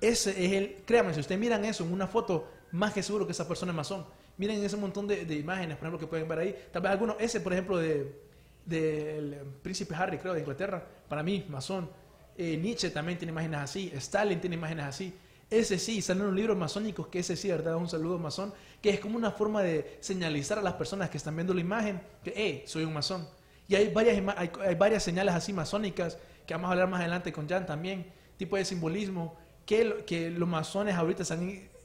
Ese 0.00 0.30
es 0.44 0.52
el... 0.52 0.84
Créanme, 0.84 1.14
si 1.14 1.20
ustedes 1.20 1.40
miran 1.40 1.64
eso 1.64 1.84
en 1.84 1.92
una 1.92 2.06
foto, 2.06 2.48
más 2.72 2.92
que 2.92 3.02
seguro 3.02 3.26
que 3.26 3.32
esa 3.32 3.48
persona 3.48 3.72
es 3.72 3.76
masón. 3.76 4.04
Miren 4.38 4.62
ese 4.64 4.76
montón 4.76 5.06
de, 5.06 5.24
de 5.24 5.34
imágenes, 5.34 5.76
por 5.76 5.86
ejemplo, 5.86 5.98
que 5.98 6.06
pueden 6.06 6.28
ver 6.28 6.38
ahí. 6.38 6.56
Tal 6.72 6.82
vez 6.82 6.92
algunos... 6.92 7.16
Ese, 7.18 7.40
por 7.40 7.52
ejemplo, 7.52 7.78
de 7.78 8.26
del 8.66 9.36
príncipe 9.62 9.94
Harry, 9.94 10.18
creo, 10.18 10.34
de 10.34 10.40
Inglaterra. 10.40 10.84
Para 11.08 11.22
mí, 11.22 11.46
masón. 11.48 11.88
Eh, 12.36 12.58
Nietzsche 12.58 12.90
también 12.90 13.16
tiene 13.16 13.32
imágenes 13.32 13.60
así. 13.60 13.90
Stalin 13.94 14.40
tiene 14.40 14.56
imágenes 14.56 14.84
así. 14.86 15.14
Ese 15.48 15.78
sí, 15.78 16.02
salen 16.02 16.24
unos 16.24 16.34
libros 16.34 16.56
masónicos 16.56 17.06
que 17.06 17.20
ese 17.20 17.36
sí, 17.36 17.48
¿verdad? 17.48 17.76
Un 17.76 17.88
saludo 17.88 18.18
masón. 18.18 18.52
Que 18.82 18.90
es 18.90 19.00
como 19.00 19.16
una 19.16 19.30
forma 19.30 19.62
de 19.62 19.96
señalizar 20.00 20.58
a 20.58 20.62
las 20.62 20.74
personas 20.74 21.08
que 21.08 21.16
están 21.16 21.36
viendo 21.36 21.54
la 21.54 21.60
imagen 21.60 22.02
que, 22.24 22.32
hey, 22.36 22.64
soy 22.66 22.84
un 22.84 22.92
masón. 22.92 23.26
Y 23.68 23.76
hay 23.76 23.92
varias, 23.92 24.36
hay, 24.36 24.74
varias 24.74 25.02
señales 25.02 25.34
así 25.34 25.52
masónicas 25.52 26.18
que 26.46 26.54
vamos 26.54 26.68
a 26.68 26.72
hablar 26.72 26.88
más 26.88 27.00
adelante 27.00 27.32
con 27.32 27.48
Jan 27.48 27.64
también. 27.64 28.12
Tipo 28.36 28.56
de 28.56 28.64
simbolismo 28.64 29.36
que, 29.64 30.04
que 30.06 30.30
los 30.30 30.48
masones 30.48 30.96
ahorita 30.96 31.24
se 31.24 31.34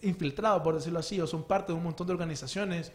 han 0.01 0.07
in- 0.09 0.09
infiltrado, 0.09 0.61
por 0.63 0.75
decirlo 0.75 0.99
así, 0.99 1.19
o 1.21 1.27
son 1.27 1.43
parte 1.43 1.71
de 1.71 1.77
un 1.77 1.83
montón 1.83 2.07
de 2.07 2.13
organizaciones 2.13 2.91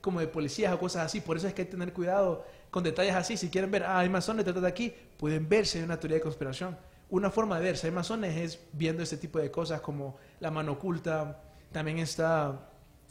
como 0.00 0.20
de 0.20 0.28
policías 0.28 0.72
o 0.72 0.78
cosas 0.78 1.06
así. 1.06 1.20
Por 1.20 1.36
eso 1.36 1.46
es 1.46 1.54
que 1.54 1.62
hay 1.62 1.66
que 1.66 1.72
tener 1.72 1.92
cuidado 1.92 2.44
con 2.70 2.82
detalles 2.82 3.14
así. 3.14 3.36
Si 3.36 3.50
quieren 3.50 3.70
ver, 3.70 3.84
ah, 3.84 3.98
hay 3.98 4.08
masones 4.08 4.44
detrás 4.44 4.62
de 4.62 4.68
aquí, 4.68 4.94
pueden 5.18 5.48
ver 5.48 5.66
si 5.66 5.78
una 5.80 5.98
teoría 5.98 6.16
de 6.16 6.22
conspiración. 6.22 6.76
Una 7.10 7.30
forma 7.30 7.58
de 7.58 7.64
ver 7.64 7.76
si 7.76 7.86
hay 7.88 7.92
masones 7.92 8.36
es 8.36 8.60
viendo 8.72 9.02
este 9.02 9.16
tipo 9.16 9.38
de 9.38 9.50
cosas 9.50 9.80
como 9.80 10.16
la 10.38 10.50
mano 10.50 10.72
oculta. 10.72 11.42
También 11.72 11.98
está 11.98 12.68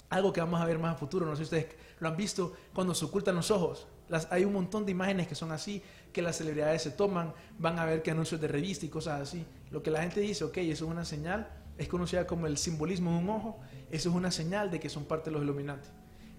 algo 0.10 0.34
que 0.34 0.40
vamos 0.42 0.62
a 0.62 0.66
ver 0.66 0.80
más 0.80 0.96
a 0.96 0.98
futuro. 0.98 1.26
No 1.26 1.34
sé 1.34 1.40
si 1.40 1.44
ustedes 1.44 1.68
lo 2.00 2.08
han 2.08 2.16
visto 2.18 2.54
cuando 2.74 2.96
se 2.96 3.06
ocultan 3.06 3.36
los 3.36 3.52
ojos. 3.52 3.88
Hay 4.32 4.44
un 4.46 4.54
montón 4.54 4.86
de 4.86 4.92
imágenes 4.92 5.28
que 5.28 5.36
son 5.36 5.52
así, 5.52 5.84
que 6.12 6.24
las 6.24 6.38
celebridades 6.38 6.82
se 6.82 6.90
toman, 6.92 7.34
van 7.60 7.78
a 7.78 7.86
ver 7.86 8.02
que 8.02 8.10
anuncios 8.10 8.42
de 8.42 8.48
revista 8.48 8.86
y 8.86 8.90
cosas 8.90 9.22
así. 9.22 9.46
Lo 9.70 9.84
que 9.84 9.92
la 9.92 10.02
gente 10.02 10.20
dice, 10.22 10.46
ok, 10.46 10.58
eso 10.58 10.86
es 10.86 10.92
una 10.92 11.06
señal, 11.06 11.48
es 11.80 11.88
conocida 11.88 12.28
como 12.28 12.46
el 12.46 12.58
simbolismo 12.58 13.12
de 13.14 13.18
un 13.18 13.30
ojo, 13.30 13.60
eso 13.90 14.10
es 14.10 14.16
una 14.16 14.32
señal 14.32 14.70
de 14.70 14.80
que 14.80 14.90
son 14.90 15.06
parte 15.06 15.30
de 15.30 15.36
los 15.36 15.44
Illuminati. 15.44 15.88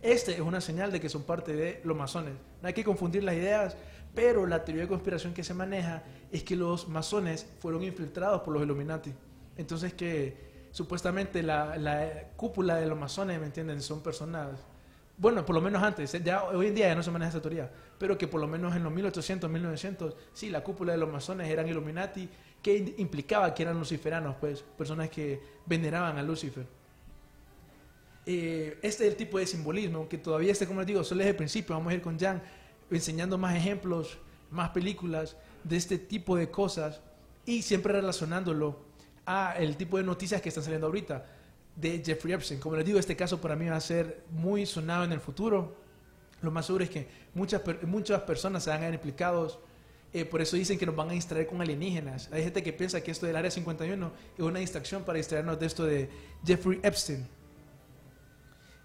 Este 0.03 0.33
es 0.33 0.41
una 0.41 0.61
señal 0.61 0.93
de 0.93 1.01
que 1.01 1.09
son 1.09 1.25
parte 1.25 1.55
de 1.55 1.81
los 1.83 1.97
masones. 1.97 2.35
No 2.61 2.69
hay 2.69 2.75
que 2.75 2.85
confundir 2.85 3.25
las 3.25 3.35
ideas, 3.35 3.77
pero 4.15 4.47
la 4.47 4.65
teoría 4.65 4.83
de 4.83 4.89
conspiración 4.89 5.33
que 5.33 5.43
se 5.43 5.55
maneja 5.55 6.03
es 6.31 6.43
que 6.43 6.57
los 6.57 6.89
masones 6.89 7.47
fueron 7.59 7.83
infiltrados 7.83 8.43
por 8.43 8.53
los 8.53 8.63
Illuminati. 8.63 9.13
Entonces 9.57 9.95
que 9.95 10.69
supuestamente 10.73 11.43
la, 11.43 11.77
la 11.77 12.29
cúpula 12.37 12.77
de 12.77 12.87
los 12.87 12.99
masones, 12.99 13.41
¿me 13.41 13.47
entienden? 13.47 13.81
Son 13.81 14.03
personas, 14.03 14.51
bueno, 15.17 15.45
por 15.45 15.55
lo 15.55 15.63
menos 15.63 15.83
antes, 15.83 16.13
ya 16.23 16.45
hoy 16.45 16.67
en 16.67 16.75
día 16.75 16.89
ya 16.89 16.95
no 16.95 17.03
se 17.03 17.11
maneja 17.11 17.31
esa 17.31 17.41
teoría, 17.41 17.71
pero 17.99 18.17
que 18.17 18.29
por 18.29 18.41
lo 18.41 18.47
menos 18.47 18.77
en 18.77 18.83
los 18.83 18.93
1800, 18.93 19.51
1900, 19.51 20.17
sí, 20.35 20.51
la 20.51 20.63
cúpula 20.63 20.93
de 20.93 20.99
los 20.99 21.11
masones 21.11 21.49
eran 21.49 21.67
Illuminati, 21.67 22.29
in- 22.65 22.95
implicaba 22.99 23.55
que 23.55 23.63
eran 23.63 23.79
luciferanos, 23.79 24.37
pues, 24.41 24.63
personas 24.77 25.09
que 25.09 25.41
veneraban 25.67 26.19
a 26.19 26.23
Lucifer. 26.23 26.67
Eh, 28.27 28.79
este 28.83 29.07
es 29.07 29.13
el 29.13 29.17
tipo 29.17 29.39
de 29.39 29.47
simbolismo 29.47 30.09
que 30.09 30.19
todavía, 30.19 30.53
este, 30.53 30.67
como 30.67 30.81
les 30.81 30.87
digo, 30.87 31.03
solo 31.03 31.23
es 31.23 31.29
el 31.29 31.37
principio. 31.37 31.75
Vamos 31.75 31.91
a 31.93 31.95
ir 31.95 32.03
con 32.03 32.19
Jan 32.19 32.43
enseñando 32.91 33.39
más 33.39 33.57
ejemplos, 33.57 34.19
más 34.51 34.71
películas 34.71 35.37
de 35.65 35.77
este 35.77 35.99
tipo 35.99 36.37
de 36.37 36.51
cosas 36.51 37.01
y 37.47 37.63
siempre 37.63 37.93
relacionándolo 37.93 38.79
a 39.25 39.55
el 39.59 39.77
tipo 39.77 39.97
de 39.97 40.03
noticias 40.05 40.43
que 40.43 40.49
están 40.51 40.65
saliendo 40.65 40.87
ahorita 40.87 41.25
de 41.77 42.03
Jeffrey 42.05 42.35
Epstein. 42.35 42.61
Como 42.61 42.77
les 42.77 42.85
digo, 42.85 42.99
este 42.99 43.17
caso 43.17 43.41
para 43.41 43.57
mí 43.57 43.69
va 43.69 43.77
a 43.77 43.81
ser 43.81 44.25
muy 44.31 44.67
sonado 44.67 45.05
en 45.05 45.13
el 45.13 45.21
futuro. 45.21 45.75
Lo 46.43 46.51
más 46.51 46.67
seguro 46.67 46.85
es 46.85 46.91
que 46.91 47.09
muchas, 47.35 47.63
muchas 47.87 48.21
personas 48.23 48.65
se 48.65 48.71
van 48.71 48.81
a 48.81 48.87
ver 48.87 48.95
implicados. 48.95 49.59
Eh, 50.13 50.25
por 50.25 50.41
eso 50.41 50.57
dicen 50.57 50.77
que 50.79 50.87
nos 50.87 50.97
van 50.97 51.11
a 51.11 51.13
distraer 51.13 51.47
con 51.47 51.61
alienígenas. 51.61 52.29
Hay 52.33 52.43
gente 52.43 52.63
que 52.63 52.73
piensa 52.73 53.01
que 53.01 53.13
esto 53.13 53.27
del 53.27 53.37
Área 53.37 53.51
51 53.51 54.13
es 54.37 54.43
una 54.45 54.59
distracción 54.59 55.05
para 55.05 55.19
distraernos 55.19 55.59
de 55.61 55.67
esto 55.67 55.85
de 55.85 56.11
Jeffrey 56.45 56.81
Epstein. 56.83 57.27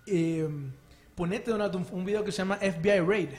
Eh, 0.05 0.47
ponete 1.15 1.51
un, 1.51 1.87
un 1.91 2.05
video 2.05 2.23
que 2.23 2.31
se 2.31 2.37
llama 2.39 2.57
FBI 2.57 2.99
Raid. 2.99 3.29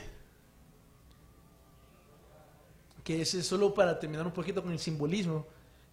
Que 3.03 3.21
es 3.21 3.29
solo 3.45 3.73
para 3.73 3.97
terminar 3.99 4.25
un 4.25 4.33
poquito 4.33 4.61
con 4.61 4.71
el 4.73 4.79
simbolismo 4.79 5.45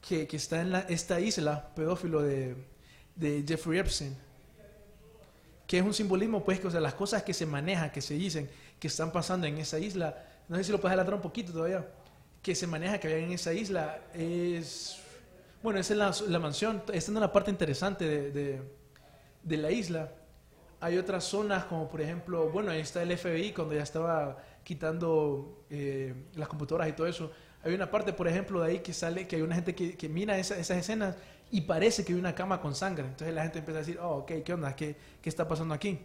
que, 0.06 0.26
que 0.26 0.36
está 0.36 0.60
en 0.60 0.72
la- 0.72 0.80
esta 0.80 1.20
isla 1.20 1.72
pedófilo 1.76 2.22
de, 2.22 2.56
de 3.14 3.44
Jeffrey 3.46 3.78
Epstein. 3.78 4.16
Que 5.66 5.78
es 5.78 5.84
un 5.84 5.94
simbolismo, 5.94 6.44
pues, 6.44 6.58
que 6.58 6.66
o 6.66 6.70
sea, 6.70 6.80
las 6.80 6.94
cosas 6.94 7.22
que 7.22 7.32
se 7.32 7.46
manejan, 7.46 7.90
que 7.90 8.02
se 8.02 8.14
dicen, 8.14 8.50
que 8.80 8.88
están 8.88 9.12
pasando 9.12 9.46
en 9.46 9.58
esa 9.58 9.78
isla. 9.78 10.26
No 10.48 10.56
sé 10.56 10.64
si 10.64 10.72
lo 10.72 10.80
puedes 10.80 10.92
adelantar 10.92 11.14
un 11.14 11.20
poquito 11.22 11.52
todavía. 11.52 11.86
Que 12.42 12.54
se 12.54 12.66
maneja 12.66 12.98
que 13.00 13.08
había 13.08 13.24
en 13.24 13.32
esa 13.32 13.52
isla 13.52 14.00
es. 14.14 14.98
Bueno, 15.62 15.80
esa 15.80 15.94
es 15.94 15.98
la, 15.98 16.30
la 16.32 16.38
mansión. 16.38 16.78
Esta 16.92 16.96
es 16.96 17.08
una 17.08 17.32
parte 17.32 17.50
interesante 17.50 18.04
de- 18.30 18.62
de, 19.42 19.56
la 19.56 19.70
isla. 19.70 20.12
Hay 20.80 20.98
otras 20.98 21.24
zonas 21.24 21.64
como 21.64 21.88
por 21.88 22.00
ejemplo, 22.02 22.50
bueno, 22.50 22.70
ahí 22.70 22.80
está 22.80 23.02
el 23.02 23.12
FBI 23.16 23.52
cuando 23.52 23.74
ya 23.74 23.82
estaba 23.82 24.38
quitando 24.62 25.64
eh, 25.70 26.14
las 26.34 26.48
computadoras 26.48 26.88
y 26.88 26.92
todo 26.92 27.06
eso. 27.06 27.30
Hay 27.62 27.72
una 27.74 27.90
parte, 27.90 28.12
por 28.12 28.28
ejemplo, 28.28 28.60
de 28.62 28.70
ahí 28.72 28.78
que 28.80 28.92
sale 28.92 29.26
que 29.26 29.36
hay 29.36 29.42
una 29.42 29.54
gente 29.54 29.74
que, 29.74 29.96
que 29.96 30.08
mira 30.08 30.36
esa- 30.38 30.58
esas 30.58 30.76
escenas 30.78 31.16
y 31.50 31.62
parece 31.62 32.04
que 32.04 32.12
hay 32.12 32.18
una 32.18 32.34
cama 32.34 32.60
con 32.60 32.74
sangre. 32.74 33.04
Entonces 33.06 33.34
la 33.34 33.42
gente 33.42 33.60
empieza 33.60 33.78
a 33.78 33.82
decir, 33.82 33.98
oh, 34.00 34.18
ok, 34.18 34.32
¿qué 34.44 34.52
onda? 34.52 34.76
¿Qué, 34.76 34.96
qué 35.22 35.28
está 35.30 35.48
pasando 35.48 35.72
aquí? 35.74 35.98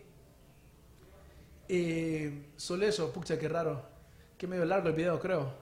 Eh, 1.68 2.52
solo 2.58 2.86
eso, 2.86 3.12
pucha, 3.14 3.38
qué 3.38 3.48
raro. 3.48 3.84
Qué 4.40 4.48
medio 4.48 4.66
largo 4.66 4.88
el 4.90 4.96
video, 4.96 5.20
creo. 5.20 5.54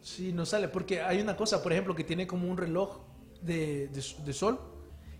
Sí, 0.00 0.32
no 0.32 0.44
sale, 0.44 0.68
porque 0.68 1.00
hay 1.00 1.20
una 1.20 1.36
cosa, 1.36 1.62
por 1.62 1.72
ejemplo, 1.72 1.94
que 1.94 2.04
tiene 2.04 2.26
como 2.26 2.50
un 2.50 2.56
reloj 2.58 2.98
de, 3.40 3.88
de- 3.88 4.04
de 4.24 4.32
sol, 4.32 4.60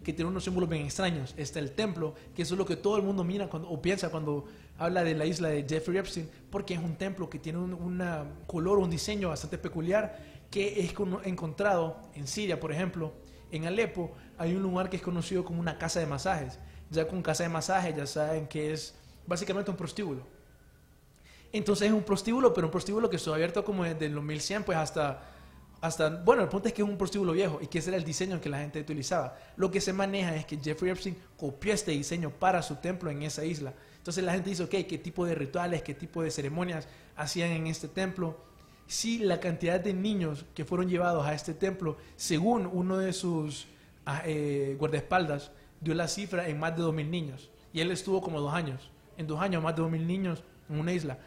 que 0.02 0.12
tiene 0.12 0.30
unos 0.30 0.44
símbolos 0.44 0.68
bien 0.68 0.82
extraños. 0.84 1.32
Está 1.38 1.58
el 1.58 1.72
templo, 1.72 2.14
que 2.34 2.42
eso 2.42 2.54
es 2.54 2.58
lo 2.58 2.66
que 2.66 2.76
todo 2.76 2.98
el 2.98 3.02
mundo 3.02 3.24
mira 3.24 3.48
cuando, 3.48 3.70
o 3.70 3.80
piensa 3.80 4.10
cuando 4.10 4.44
habla 4.78 5.02
de 5.02 5.14
la 5.14 5.24
isla 5.24 5.48
de 5.48 5.64
Jeffrey 5.66 5.96
Epstein, 5.96 6.28
porque 6.50 6.74
es 6.74 6.80
un 6.80 6.96
templo 6.96 7.30
que 7.30 7.38
tiene 7.38 7.58
un 7.58 7.72
una 7.72 8.26
color, 8.46 8.78
un 8.78 8.90
diseño 8.90 9.30
bastante 9.30 9.56
peculiar, 9.56 10.18
que 10.50 10.80
es 10.80 10.92
encontrado 11.24 11.96
en 12.14 12.26
Siria, 12.26 12.60
por 12.60 12.70
ejemplo. 12.70 13.12
En 13.50 13.64
Alepo 13.66 14.12
hay 14.36 14.54
un 14.54 14.62
lugar 14.62 14.90
que 14.90 14.96
es 14.96 15.02
conocido 15.02 15.44
como 15.44 15.60
una 15.60 15.78
casa 15.78 16.00
de 16.00 16.06
masajes. 16.06 16.58
Ya 16.90 17.08
con 17.08 17.22
casa 17.22 17.44
de 17.44 17.48
masajes 17.48 17.96
ya 17.96 18.06
saben 18.06 18.46
que 18.46 18.72
es 18.72 18.94
básicamente 19.26 19.70
un 19.70 19.76
prostíbulo. 19.76 20.22
Entonces 21.52 21.88
es 21.88 21.94
un 21.94 22.02
prostíbulo, 22.02 22.52
pero 22.52 22.66
un 22.66 22.70
prostíbulo 22.72 23.08
que 23.08 23.16
estuvo 23.16 23.34
abierto 23.34 23.64
como 23.64 23.84
desde 23.84 24.08
los 24.08 24.24
1100 24.24 24.64
pues 24.64 24.76
hasta, 24.76 25.22
hasta, 25.80 26.08
bueno, 26.08 26.42
el 26.42 26.48
punto 26.48 26.66
es 26.66 26.74
que 26.74 26.82
es 26.82 26.88
un 26.88 26.98
prostíbulo 26.98 27.32
viejo 27.32 27.60
y 27.62 27.68
que 27.68 27.78
ese 27.78 27.90
era 27.90 27.96
el 27.96 28.04
diseño 28.04 28.40
que 28.40 28.48
la 28.48 28.58
gente 28.58 28.80
utilizaba. 28.80 29.38
Lo 29.56 29.70
que 29.70 29.80
se 29.80 29.92
maneja 29.92 30.34
es 30.34 30.46
que 30.46 30.56
Jeffrey 30.56 30.90
Epstein 30.90 31.16
copió 31.36 31.72
este 31.72 31.92
diseño 31.92 32.30
para 32.30 32.60
su 32.62 32.76
templo 32.76 33.08
en 33.10 33.22
esa 33.22 33.44
isla. 33.44 33.72
Entonces 33.98 34.24
la 34.24 34.32
gente 34.32 34.50
dice, 34.50 34.64
ok, 34.64 34.86
¿qué 34.88 34.98
tipo 34.98 35.24
de 35.24 35.34
rituales, 35.34 35.82
qué 35.82 35.94
tipo 35.94 36.22
de 36.22 36.30
ceremonias 36.30 36.88
hacían 37.16 37.50
en 37.50 37.68
este 37.68 37.86
templo? 37.86 38.36
Si 38.86 39.18
la 39.18 39.40
cantidad 39.40 39.78
de 39.78 39.94
niños 39.94 40.44
que 40.54 40.64
fueron 40.64 40.88
llevados 40.88 41.24
a 41.24 41.34
este 41.34 41.54
templo, 41.54 41.96
según 42.16 42.68
uno 42.72 42.98
de 42.98 43.12
sus 43.12 43.66
ah, 44.04 44.22
eh, 44.26 44.76
guardaespaldas, 44.78 45.52
dio 45.80 45.94
la 45.94 46.08
cifra 46.08 46.48
en 46.48 46.58
más 46.58 46.76
de 46.76 46.82
2.000 46.82 47.08
niños. 47.08 47.50
Y 47.72 47.80
él 47.80 47.90
estuvo 47.92 48.20
como 48.20 48.40
dos 48.40 48.52
años. 48.52 48.90
En 49.16 49.26
dos 49.26 49.40
años, 49.40 49.62
más 49.62 49.76
de 49.76 49.82
2.000 49.82 50.06
niños 50.06 50.42
en 50.68 50.78
una 50.78 50.92
isla. 50.92 51.18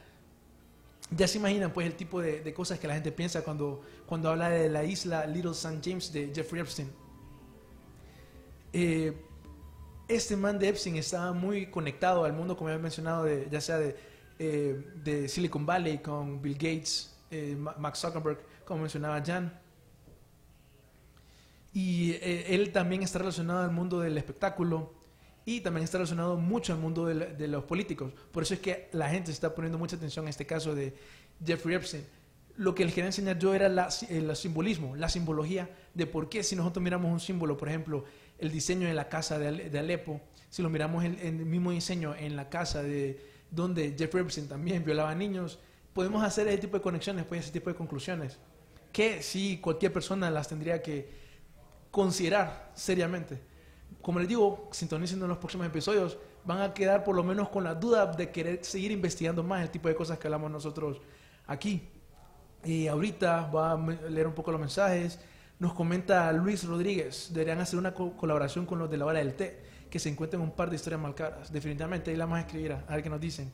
Ya 1.12 1.28
se 1.28 1.38
imaginan 1.38 1.72
pues 1.72 1.88
el 1.88 1.96
tipo 1.96 2.22
de, 2.22 2.42
de 2.42 2.54
cosas 2.54 2.80
que 2.80 2.88
la 2.88 2.94
gente 2.94 3.12
piensa 3.12 3.44
cuando, 3.44 3.82
cuando 4.06 4.30
habla 4.30 4.50
de 4.50 4.70
la 4.70 4.84
isla 4.84 5.26
Little 5.26 5.52
St. 5.52 5.80
James 5.84 6.12
de 6.12 6.32
Jeffrey 6.34 6.62
Epstein. 6.62 6.92
Eh, 8.74 9.16
este 10.08 10.36
man 10.36 10.60
de 10.60 10.70
Epstein 10.70 10.96
estaba 10.98 11.34
muy 11.34 11.68
conectado 11.68 12.24
al 12.24 12.34
mundo, 12.34 12.56
como 12.56 12.70
había 12.70 12.82
mencionado, 12.82 13.24
de, 13.24 13.48
ya 13.52 13.62
sea 13.62 13.78
de, 13.78 13.96
eh, 14.40 14.94
de 15.04 15.28
Silicon 15.28 15.66
Valley 15.66 16.00
con 16.00 16.42
Bill 16.42 16.54
Gates, 16.54 17.16
eh, 17.32 17.58
Zuckerberg, 17.96 18.40
como 18.66 18.82
mencionaba 18.82 19.22
Jan. 19.26 19.60
Y 21.74 22.12
eh, 22.14 22.56
él 22.56 22.72
también 22.72 23.04
está 23.04 23.20
relacionado 23.20 23.64
al 23.64 23.72
mundo 23.72 24.00
del 24.00 24.18
espectáculo 24.18 24.94
y 25.48 25.62
también 25.62 25.86
está 25.86 25.98
relacionado 25.98 26.36
mucho 26.36 26.74
al 26.74 26.80
mundo 26.80 27.06
de, 27.06 27.48
los 27.48 27.64
políticos. 27.64 28.12
Por 28.34 28.44
eso 28.44 28.54
es 28.54 28.60
que 28.60 28.90
la 28.92 29.10
gente 29.10 29.32
está 29.32 29.56
poniendo 29.56 29.78
mucha 29.78 29.96
atención 29.96 30.26
en 30.26 30.30
este 30.30 30.46
caso 30.46 30.76
de 30.76 30.94
Jeffrey 31.44 31.74
Epstein. 31.74 32.04
Lo 32.58 32.76
que 32.76 32.84
les 32.84 32.94
quería 32.94 33.06
enseñar 33.06 33.40
yo 33.40 33.54
era 33.54 33.70
la, 33.70 33.88
el 34.10 34.36
simbolismo, 34.36 34.98
la 34.98 35.08
simbología 35.08 35.70
de 35.94 36.06
por 36.06 36.28
qué 36.28 36.44
si 36.44 36.58
nosotros 36.58 36.84
miramos 36.84 37.10
un 37.10 37.22
símbolo, 37.22 37.56
por 37.56 37.70
ejemplo, 37.70 38.04
el 38.38 38.52
diseño 38.52 38.90
de 38.90 38.94
la 38.94 39.08
casa 39.08 39.40
de, 39.40 39.48
Ale- 39.48 39.70
de 39.70 39.80
Alepo, 39.80 40.20
si 40.50 40.62
lo 40.62 40.70
miramos 40.70 41.06
en, 41.06 41.18
el 41.22 41.46
mismo 41.46 41.72
diseño 41.72 42.14
en 42.14 42.36
la 42.36 42.50
casa 42.50 42.84
de 42.84 43.18
donde 43.50 43.96
Jeffrey 43.98 44.26
Epstein 44.26 44.50
también 44.50 44.84
violaba 44.84 45.16
niños, 45.16 45.60
podemos 45.94 46.24
hacer 46.24 46.50
ese 46.50 46.58
tipo 46.58 46.76
de 46.76 46.84
conexiones, 46.84 47.24
pues 47.24 47.46
ese 47.46 47.54
tipo 47.54 47.70
de 47.70 47.76
conclusiones, 47.78 48.38
que 48.92 49.24
sí 49.24 49.60
cualquier 49.62 49.94
persona 49.94 50.30
las 50.30 50.50
tendría 50.50 50.82
que 50.82 51.10
considerar 51.90 52.74
seriamente. 52.76 53.47
Como 54.02 54.20
les 54.20 54.28
digo, 54.28 54.70
sintonicen 54.72 55.22
en 55.22 55.28
los 55.28 55.38
próximos 55.38 55.68
episodios, 55.68 56.18
van 56.46 56.62
a 56.62 56.74
quedar 56.74 57.04
por 57.04 57.16
lo 57.16 57.24
menos 57.24 57.50
con 57.50 57.64
la 57.64 57.76
duda 57.76 58.06
de 58.06 58.32
querer 58.32 58.64
seguir 58.64 58.92
investigando 58.92 59.44
más 59.44 59.62
el 59.62 59.70
tipo 59.70 59.90
de 59.90 59.96
cosas 59.96 60.18
que 60.18 60.28
hablamos 60.28 60.50
nosotros 60.50 61.02
aquí. 61.46 61.90
Y 62.64 62.88
ahorita 62.88 63.48
va 63.52 63.74
a 63.74 63.78
leer 64.10 64.28
un 64.28 64.34
poco 64.34 64.52
los 64.52 64.60
mensajes. 64.60 65.20
Nos 65.60 65.74
comenta 65.74 66.32
Luis 66.32 66.64
Rodríguez, 66.66 67.32
deberían 67.34 67.60
hacer 67.60 67.80
una 67.80 67.94
co- 67.94 68.16
colaboración 68.16 68.66
con 68.66 68.80
los 68.80 68.90
de 68.90 68.98
la 68.98 69.06
hora 69.06 69.20
del 69.20 69.34
té, 69.34 69.62
que 69.90 70.00
se 70.00 70.08
encuentren 70.10 70.42
un 70.42 70.52
par 70.52 70.70
de 70.70 70.76
historias 70.76 71.02
mal 71.02 71.16
caras. 71.16 71.52
Definitivamente, 71.52 72.12
ahí 72.12 72.18
la 72.18 72.26
vamos 72.26 72.38
a 72.38 72.42
escribir, 72.42 72.74
a 72.74 72.94
ver 72.94 73.04
qué 73.04 73.10
nos 73.10 73.20
dicen. 73.20 73.52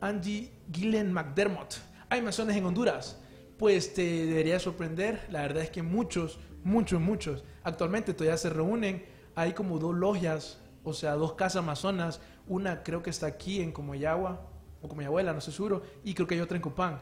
Angie 0.00 0.52
Gillen 0.72 1.12
McDermott. 1.12 1.74
¿Hay 2.08 2.22
masones 2.22 2.56
en 2.56 2.64
Honduras? 2.64 3.18
Pues 3.58 3.92
te 3.94 4.26
debería 4.26 4.58
sorprender. 4.60 5.26
La 5.30 5.42
verdad 5.42 5.62
es 5.62 5.70
que 5.70 5.82
muchos, 5.82 6.38
muchos, 6.62 7.00
muchos. 7.00 7.44
Actualmente 7.62 8.14
todavía 8.14 8.36
se 8.36 8.50
reúnen. 8.50 9.13
Hay 9.34 9.52
como 9.52 9.78
dos 9.78 9.94
logias, 9.94 10.58
o 10.84 10.92
sea, 10.92 11.14
dos 11.14 11.34
casas 11.34 11.64
masonas. 11.64 12.20
Una 12.46 12.82
creo 12.82 13.02
que 13.02 13.10
está 13.10 13.26
aquí 13.26 13.60
en 13.60 13.72
Comayagua, 13.72 14.40
o 14.82 14.88
Comayagüela, 14.88 15.32
no 15.32 15.38
estoy 15.38 15.54
seguro. 15.54 15.82
Y 16.04 16.14
creo 16.14 16.26
que 16.26 16.34
hay 16.34 16.40
otra 16.40 16.56
en 16.56 16.62
Copán. 16.62 17.00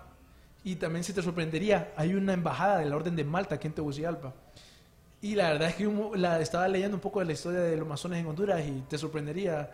Y 0.64 0.76
también 0.76 1.04
si 1.04 1.12
te 1.12 1.22
sorprendería, 1.22 1.92
hay 1.96 2.14
una 2.14 2.32
embajada 2.32 2.78
de 2.78 2.86
la 2.86 2.96
Orden 2.96 3.16
de 3.16 3.24
Malta 3.24 3.56
aquí 3.56 3.66
en 3.66 3.74
Tegucigalpa. 3.74 4.32
Y 5.20 5.34
la 5.34 5.52
verdad 5.52 5.68
es 5.68 5.76
que 5.76 5.88
la, 6.16 6.40
estaba 6.40 6.66
leyendo 6.68 6.96
un 6.96 7.00
poco 7.00 7.20
de 7.20 7.26
la 7.26 7.32
historia 7.32 7.60
de 7.60 7.76
los 7.76 7.86
masones 7.86 8.18
en 8.18 8.26
Honduras 8.26 8.60
y 8.66 8.82
te 8.88 8.98
sorprendería. 8.98 9.70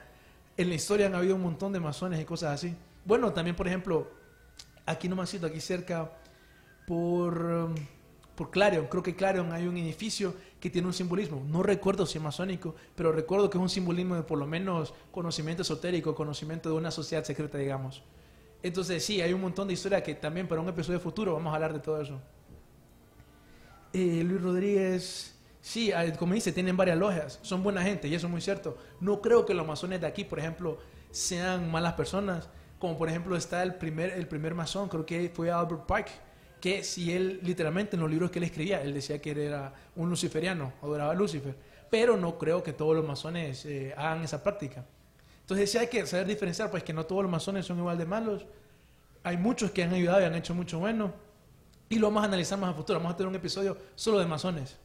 En 0.57 0.69
la 0.69 0.75
historia 0.75 1.07
han 1.07 1.15
habido 1.15 1.37
un 1.37 1.43
montón 1.43 1.73
de 1.73 1.81
masones 1.81 2.21
y 2.21 2.25
cosas 2.25 2.55
así. 2.55 2.75
Bueno, 3.05 3.33
también, 3.33 3.57
por 3.57 3.67
ejemplo, 3.67 4.11
aquí 4.85 5.09
nomásito, 5.09 5.47
aquí 5.47 5.61
cerca, 5.61 6.11
por, 6.87 7.43
um, 7.43 7.75
por 8.39 8.53
Clarion, 8.53 8.87
creo 8.87 9.03
que 9.03 9.17
Clarion 9.17 9.53
hay 9.53 9.67
un 9.67 9.77
edificio 9.77 10.33
que 10.61 10.71
tiene 10.71 10.87
un 10.87 10.95
simbolismo. 10.95 11.43
No 11.49 11.61
recuerdo 11.65 12.07
si 12.07 12.19
es 12.19 12.25
masónico, 12.25 12.77
pero 12.95 13.11
recuerdo 13.11 13.51
que 13.51 13.59
es 13.59 13.63
un 13.63 13.69
simbolismo 13.69 14.15
de 14.15 14.23
por 14.23 14.39
lo 14.39 14.47
menos 14.47 14.95
conocimiento 15.11 15.63
esotérico, 15.63 16.15
conocimiento 16.15 16.69
de 16.69 16.77
una 16.77 16.93
sociedad 16.93 17.25
secreta, 17.25 17.59
digamos. 17.59 18.01
Entonces, 18.63 19.05
sí, 19.05 19.21
hay 19.21 19.33
un 19.33 19.41
montón 19.41 19.67
de 19.67 19.75
historia 19.75 20.05
que 20.05 20.15
también 20.15 20.47
para 20.47 20.61
un 20.61 20.69
episodio 20.69 21.01
futuro 21.01 21.33
vamos 21.33 21.51
a 21.51 21.57
hablar 21.57 21.73
de 21.73 21.81
todo 21.81 22.01
eso. 22.01 22.21
Eh, 23.93 24.23
Luis 24.25 24.41
Rodríguez, 24.41 25.37
sí, 25.61 25.91
como 26.17 26.35
dice, 26.35 26.53
tienen 26.53 26.77
varias 26.77 26.97
logias, 26.97 27.41
son 27.43 27.65
buena 27.65 27.83
gente 27.83 28.07
y 28.07 28.15
eso 28.15 28.29
es 28.29 28.31
muy 28.31 28.41
cierto. 28.41 28.79
No 29.01 29.21
creo 29.21 29.45
que 29.47 29.53
los 29.53 29.67
masones 29.67 30.01
de 30.01 30.07
aquí, 30.07 30.23
por 30.23 30.39
ejemplo, 30.39 30.79
sean 31.11 31.73
malas 31.73 31.95
personas, 31.95 32.49
como 32.79 32.97
por 32.97 33.09
ejemplo 33.09 33.37
está 33.37 33.65
el 33.65 33.75
primer, 33.75 34.11
el 34.11 34.29
primer 34.29 34.55
masón, 34.55 34.89
creo 34.89 35.05
que 35.05 35.29
fue 35.35 35.51
Albert 35.51 35.87
Pike, 35.87 36.28
que 36.61 36.83
si 36.85 37.13
él 37.13 37.41
literalmente 37.43 37.97
en 37.97 38.01
los 38.01 38.11
libros 38.11 38.31
que 38.31 38.39
él 38.39 38.45
escribía, 38.45 38.83
él 38.83 38.95
decía 38.95 39.21
que 39.21 39.31
era 39.31 39.73
un 39.97 40.11
luciferiano, 40.11 40.73
adoraba 40.83 41.13
a 41.13 41.15
Lucifer, 41.15 41.55
pero 41.91 42.17
no 42.17 42.39
creo 42.39 42.63
que 42.63 42.73
todos 42.73 42.95
los 42.95 43.07
masones 43.07 43.65
eh, 43.65 43.95
hagan 43.97 44.23
esa 44.23 44.43
práctica. 44.43 44.85
Entonces 45.41 45.71
sí 45.71 45.79
hay 45.79 45.87
que 45.87 46.05
saber 46.07 46.27
diferenciar, 46.27 46.71
pues 46.71 46.83
que 46.83 46.93
no 46.93 47.07
todos 47.07 47.23
los 47.23 47.31
masones 47.31 47.65
son 47.65 47.79
igual 47.79 47.97
de 47.97 48.07
malos, 48.07 48.47
hay 49.23 49.37
muchos 49.37 49.71
que 49.71 49.83
han 49.83 49.93
ayudado 49.93 50.21
y 50.21 50.25
han 50.25 50.35
hecho 50.35 50.55
mucho 50.55 50.79
bueno. 50.79 51.13
Y 51.89 51.99
lo 51.99 52.09
vamos 52.09 52.23
a 52.23 52.27
analizar 52.27 52.59
más 52.59 52.71
a 52.71 52.75
futuro. 52.75 52.99
Vamos 52.99 53.15
a 53.15 53.17
tener 53.17 53.29
un 53.29 53.35
episodio 53.35 53.77
solo 53.95 54.19
de 54.19 54.27
masones. 54.27 54.77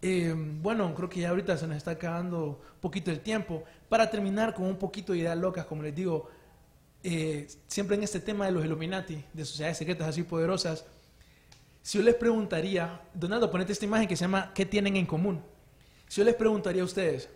Eh, 0.00 0.34
bueno, 0.36 0.94
creo 0.94 1.08
que 1.08 1.20
ya 1.20 1.30
ahorita 1.30 1.56
se 1.56 1.66
nos 1.66 1.76
está 1.76 1.92
acabando 1.92 2.60
un 2.74 2.80
poquito 2.80 3.10
el 3.10 3.20
tiempo. 3.20 3.62
Para 3.88 4.10
terminar 4.10 4.54
con 4.54 4.66
un 4.66 4.76
poquito 4.76 5.12
de 5.12 5.20
ideas 5.20 5.36
locas, 5.36 5.66
como 5.66 5.82
les 5.82 5.94
digo, 5.94 6.28
eh, 7.02 7.48
siempre 7.66 7.96
en 7.96 8.02
este 8.02 8.20
tema 8.20 8.46
de 8.46 8.52
los 8.52 8.64
Illuminati, 8.64 9.24
de 9.32 9.44
sociedades 9.44 9.78
secretas 9.78 10.08
así 10.08 10.22
poderosas, 10.22 10.84
si 11.82 11.98
yo 11.98 12.04
les 12.04 12.14
preguntaría, 12.14 13.00
Donaldo, 13.12 13.50
ponete 13.50 13.72
esta 13.72 13.84
imagen 13.84 14.06
que 14.06 14.16
se 14.16 14.24
llama 14.24 14.52
¿Qué 14.54 14.64
tienen 14.64 14.96
en 14.96 15.06
común? 15.06 15.42
Si 16.06 16.20
yo 16.20 16.24
les 16.24 16.34
preguntaría 16.34 16.82
a 16.82 16.84
ustedes, 16.84 17.28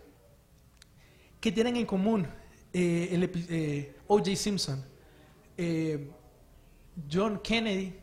¿qué 1.41 1.51
tienen 1.51 1.75
en 1.75 1.85
común 1.85 2.27
eh, 2.73 3.29
eh, 3.49 3.95
O.J. 4.07 4.35
Simpson, 4.35 4.83
John 7.11 7.39
Kennedy, 7.43 7.93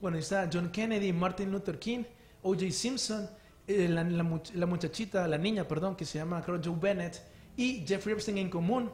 bueno, 0.00 0.18
está 0.18 0.48
John 0.52 0.70
Kennedy, 0.70 1.12
Martin 1.12 1.50
Luther 1.50 1.78
King, 1.78 2.04
O.J. 2.42 2.70
Simpson, 2.70 3.28
la, 3.66 4.04
la 4.04 4.66
muchachita, 4.66 5.26
la 5.26 5.38
niña, 5.38 5.66
perdón, 5.66 5.96
que 5.96 6.04
se 6.04 6.18
llama 6.18 6.40
creo 6.42 6.60
Joe 6.62 6.76
Bennett, 6.80 7.20
y 7.58 7.84
Jeffrey 7.84 8.14
Epstein 8.14 8.38
en 8.38 8.48
común, 8.48 8.88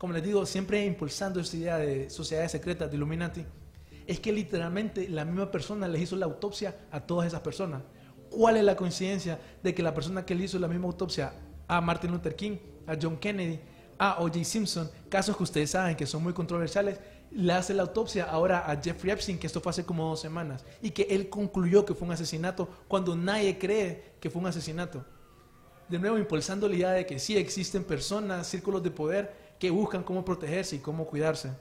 como 0.00 0.14
les 0.14 0.22
digo, 0.22 0.46
siempre 0.46 0.82
impulsando 0.86 1.40
esta 1.40 1.58
idea 1.58 1.76
de 1.76 2.08
sociedades 2.08 2.50
secretas, 2.50 2.90
de 2.90 2.96
Illuminati, 2.96 3.44
es 4.06 4.18
que 4.18 4.32
literalmente 4.32 5.06
la 5.10 5.26
misma 5.26 5.50
persona 5.50 5.86
les 5.86 6.00
hizo 6.00 6.16
la 6.16 6.24
autopsia 6.24 6.74
a 6.90 7.00
todas 7.00 7.26
esas 7.26 7.42
personas. 7.42 7.82
¿Cuál 8.30 8.56
es 8.56 8.64
la 8.64 8.76
coincidencia 8.76 9.38
de 9.62 9.74
que 9.74 9.82
la 9.82 9.92
persona 9.92 10.24
que 10.24 10.34
le 10.34 10.44
hizo 10.44 10.58
la 10.58 10.68
misma 10.68 10.86
autopsia 10.86 11.34
a 11.68 11.82
Martin 11.82 12.12
Luther 12.12 12.34
King, 12.34 12.56
a 12.86 12.96
John 12.98 13.18
Kennedy, 13.18 13.60
a 13.98 14.22
O.J. 14.22 14.42
Simpson, 14.42 14.90
casos 15.10 15.36
que 15.36 15.42
ustedes 15.42 15.68
saben 15.68 15.94
que 15.94 16.06
son 16.06 16.22
muy 16.22 16.32
controversiales, 16.32 16.98
le 17.30 17.52
hace 17.52 17.74
la 17.74 17.82
autopsia 17.82 18.24
ahora 18.24 18.70
a 18.70 18.80
Jeffrey 18.80 19.12
Epstein, 19.12 19.38
que 19.38 19.48
esto 19.48 19.60
fue 19.60 19.68
hace 19.68 19.84
como 19.84 20.08
dos 20.08 20.20
semanas, 20.22 20.64
y 20.80 20.92
que 20.92 21.02
él 21.10 21.28
concluyó 21.28 21.84
que 21.84 21.92
fue 21.92 22.08
un 22.08 22.14
asesinato 22.14 22.70
cuando 22.88 23.14
nadie 23.14 23.58
cree 23.58 24.14
que 24.18 24.30
fue 24.30 24.40
un 24.40 24.48
asesinato. 24.48 25.04
De 25.90 25.98
nuevo, 25.98 26.16
impulsando 26.16 26.66
la 26.68 26.74
idea 26.74 26.90
de 26.92 27.04
que 27.04 27.18
sí 27.18 27.36
existen 27.36 27.84
personas, 27.84 28.46
círculos 28.46 28.82
de 28.82 28.90
poder 28.90 29.49
que 29.60 29.70
buscan 29.70 30.02
cómo 30.02 30.24
protegerse 30.24 30.76
y 30.76 30.78
cómo 30.80 31.06
cuidarse. 31.06 31.52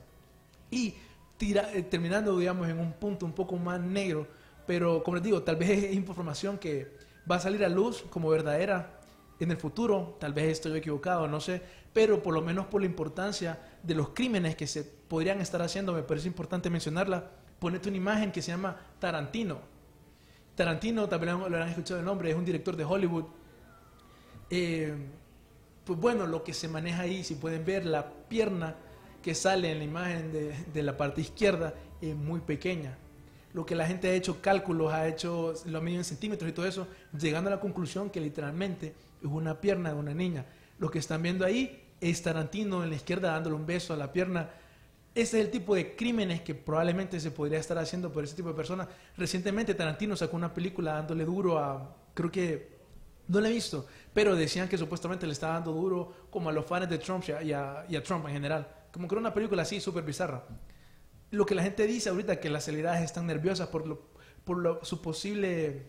Y 0.71 0.95
eh, 1.41 1.83
terminando, 1.83 2.37
digamos, 2.37 2.67
en 2.67 2.79
un 2.79 2.93
punto 2.93 3.25
un 3.25 3.33
poco 3.33 3.57
más 3.57 3.79
negro, 3.79 4.25
pero 4.65 5.03
como 5.03 5.17
les 5.17 5.23
digo, 5.23 5.43
tal 5.43 5.57
vez 5.57 5.83
es 5.83 5.93
información 5.93 6.57
que 6.57 6.97
va 7.29 7.35
a 7.35 7.39
salir 7.39 7.63
a 7.63 7.69
luz 7.69 8.03
como 8.09 8.29
verdadera 8.29 8.99
en 9.39 9.51
el 9.51 9.57
futuro, 9.57 10.17
tal 10.19 10.33
vez 10.33 10.47
estoy 10.47 10.77
equivocado, 10.77 11.27
no 11.27 11.39
sé, 11.39 11.61
pero 11.93 12.21
por 12.23 12.33
lo 12.33 12.41
menos 12.41 12.67
por 12.67 12.81
la 12.81 12.87
importancia 12.87 13.59
de 13.83 13.95
los 13.95 14.09
crímenes 14.09 14.55
que 14.55 14.67
se 14.67 14.83
podrían 14.83 15.41
estar 15.41 15.61
haciendo, 15.61 15.93
me 15.93 16.03
parece 16.03 16.27
importante 16.27 16.69
mencionarla. 16.69 17.31
Ponete 17.59 17.89
una 17.89 17.97
imagen 17.97 18.31
que 18.31 18.41
se 18.41 18.51
llama 18.51 18.77
Tarantino. 18.99 19.59
Tarantino, 20.55 21.07
también 21.09 21.37
lo 21.37 21.45
habrán 21.45 21.69
escuchado 21.69 21.99
el 21.99 22.05
nombre, 22.05 22.29
es 22.31 22.35
un 22.35 22.45
director 22.45 22.75
de 22.75 22.85
Hollywood. 22.85 23.25
Eh, 24.49 24.95
pues 25.89 25.99
bueno, 25.99 26.27
lo 26.27 26.43
que 26.43 26.53
se 26.53 26.67
maneja 26.67 27.01
ahí, 27.01 27.23
si 27.23 27.33
pueden 27.33 27.65
ver, 27.65 27.83
la 27.83 28.11
pierna 28.29 28.75
que 29.23 29.33
sale 29.33 29.71
en 29.71 29.79
la 29.79 29.83
imagen 29.83 30.31
de, 30.71 30.83
la 30.83 30.95
parte 30.95 31.19
izquierda 31.19 31.73
es 31.99 32.15
muy 32.15 32.41
pequeña. 32.41 32.95
Lo 33.53 33.65
que 33.65 33.73
la 33.73 33.87
gente 33.87 34.07
ha 34.07 34.13
hecho 34.13 34.39
cálculos, 34.39 34.93
ha 34.93 35.07
hecho 35.07 35.55
lo 35.65 35.81
miden 35.81 36.01
en 36.01 36.05
centímetros 36.05 36.47
y 36.47 36.53
todo 36.53 36.67
eso, 36.67 36.87
llegando 37.19 37.49
a 37.49 37.55
la 37.55 37.59
conclusión 37.59 38.11
que 38.11 38.21
literalmente 38.21 38.93
es 39.19 39.27
una 39.27 39.59
pierna 39.59 39.91
de 39.91 39.95
una 39.99 40.13
niña. 40.13 40.45
Lo 40.77 40.91
que 40.91 40.99
están 40.99 41.23
viendo 41.23 41.43
ahí 41.43 41.81
es 41.99 42.21
Tarantino 42.21 42.83
en 42.83 42.91
la 42.91 42.95
izquierda 42.95 43.31
dándole 43.31 43.55
un 43.55 43.65
beso 43.65 43.91
a 43.91 43.97
la 43.97 44.13
pierna. 44.13 44.47
Ese 45.15 45.39
es 45.39 45.45
el 45.45 45.49
tipo 45.49 45.73
de 45.73 45.95
crímenes 45.95 46.41
que 46.41 46.53
probablemente 46.53 47.19
se 47.19 47.31
podría 47.31 47.57
estar 47.57 47.79
haciendo 47.79 48.13
por 48.13 48.23
ese 48.23 48.35
tipo 48.35 48.49
de 48.49 48.53
personas. 48.53 48.89
Recientemente 49.17 49.73
Tarantino 49.73 50.15
sacó 50.15 50.37
una 50.37 50.53
película 50.53 50.93
dándole 50.93 51.25
duro 51.25 51.57
a, 51.57 51.95
creo 52.13 52.31
que, 52.31 52.77
no 53.29 53.39
la 53.39 53.49
he 53.49 53.53
visto, 53.53 53.85
pero 54.13 54.35
decían 54.35 54.67
que 54.67 54.77
supuestamente 54.77 55.25
le 55.25 55.33
estaba 55.33 55.53
dando 55.53 55.71
duro 55.71 56.13
como 56.29 56.49
a 56.49 56.51
los 56.51 56.65
fans 56.65 56.89
de 56.89 56.97
Trump 56.97 57.23
y 57.43 57.51
a, 57.53 57.85
Trump 58.03 58.25
en 58.27 58.33
general. 58.33 58.67
Como 58.91 59.07
que 59.07 59.15
era 59.15 59.19
una 59.21 59.33
película 59.33 59.61
así 59.61 59.79
súper 59.79 60.03
bizarra. 60.03 60.43
Lo 61.31 61.45
que 61.45 61.55
la 61.55 61.63
gente 61.63 61.85
dice 61.85 62.09
ahorita 62.09 62.39
que 62.39 62.49
las 62.49 62.65
celebridades 62.65 63.03
están 63.03 63.27
nerviosas 63.27 63.67
por 63.67 63.85
lo- 63.85 64.79
su 64.83 65.01
posible, 65.01 65.83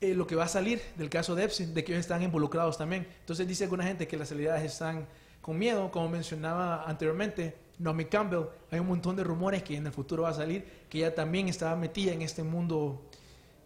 eh, 0.00 0.14
lo 0.14 0.26
que 0.26 0.34
va 0.36 0.44
a 0.44 0.48
salir 0.48 0.82
del 0.96 1.08
caso 1.08 1.34
de 1.34 1.44
Epstein, 1.44 1.72
de 1.72 1.82
que 1.82 1.92
ellos 1.92 2.00
están 2.00 2.22
involucrados 2.22 2.76
también. 2.76 3.06
Entonces 3.20 3.48
dice 3.48 3.64
alguna 3.64 3.84
gente 3.84 4.06
que 4.06 4.16
las 4.18 4.28
celebridades 4.28 4.64
están 4.64 5.06
con 5.40 5.58
miedo, 5.58 5.90
como 5.90 6.08
mencionaba 6.08 6.84
anteriormente, 6.84 7.56
Naomi 7.78 8.06
Campbell, 8.06 8.46
hay 8.70 8.80
un 8.80 8.88
montón 8.88 9.16
de 9.16 9.24
rumores 9.24 9.62
que 9.62 9.76
en 9.76 9.86
el 9.86 9.92
futuro 9.92 10.24
va 10.24 10.30
a 10.30 10.34
salir, 10.34 10.64
que 10.90 10.98
ella 10.98 11.14
también 11.14 11.48
estaba 11.48 11.76
metida 11.76 12.12
en 12.12 12.22
este 12.22 12.42
mundo 12.42 13.08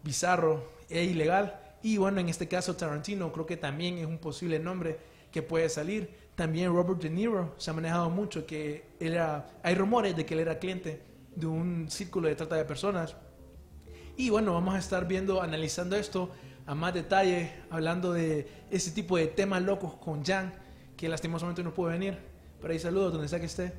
bizarro 0.02 0.68
e 0.88 1.04
ilegal. 1.04 1.58
Y 1.82 1.96
bueno, 1.96 2.20
en 2.20 2.28
este 2.28 2.48
caso 2.48 2.76
Tarantino 2.76 3.32
creo 3.32 3.46
que 3.46 3.56
también 3.56 3.98
es 3.98 4.06
un 4.06 4.18
posible 4.18 4.58
nombre 4.58 4.98
que 5.30 5.42
puede 5.42 5.68
salir. 5.68 6.10
También 6.34 6.72
Robert 6.72 7.00
De 7.00 7.10
Niro 7.10 7.54
se 7.58 7.70
ha 7.70 7.74
manejado 7.74 8.10
mucho 8.10 8.46
que 8.46 8.84
él 9.00 9.14
era, 9.14 9.46
hay 9.62 9.74
rumores 9.74 10.16
de 10.16 10.26
que 10.26 10.34
él 10.34 10.40
era 10.40 10.58
cliente 10.58 11.02
de 11.34 11.46
un 11.46 11.90
círculo 11.90 12.28
de 12.28 12.34
trata 12.34 12.56
de 12.56 12.64
personas. 12.64 13.16
Y 14.16 14.30
bueno, 14.30 14.52
vamos 14.52 14.74
a 14.74 14.78
estar 14.78 15.06
viendo, 15.06 15.40
analizando 15.40 15.96
esto 15.96 16.30
a 16.66 16.74
más 16.74 16.94
detalle 16.94 17.52
hablando 17.70 18.12
de 18.12 18.46
ese 18.70 18.90
tipo 18.90 19.16
de 19.16 19.26
temas 19.26 19.62
locos 19.62 19.94
con 19.94 20.24
Jan, 20.24 20.52
que 20.96 21.08
lastimosamente 21.08 21.62
no 21.62 21.72
puede 21.72 21.94
venir. 21.94 22.18
Pero 22.60 22.72
ahí 22.72 22.78
saludos 22.78 23.12
donde 23.12 23.28
sea 23.28 23.40
que 23.40 23.46
esté. 23.46 23.72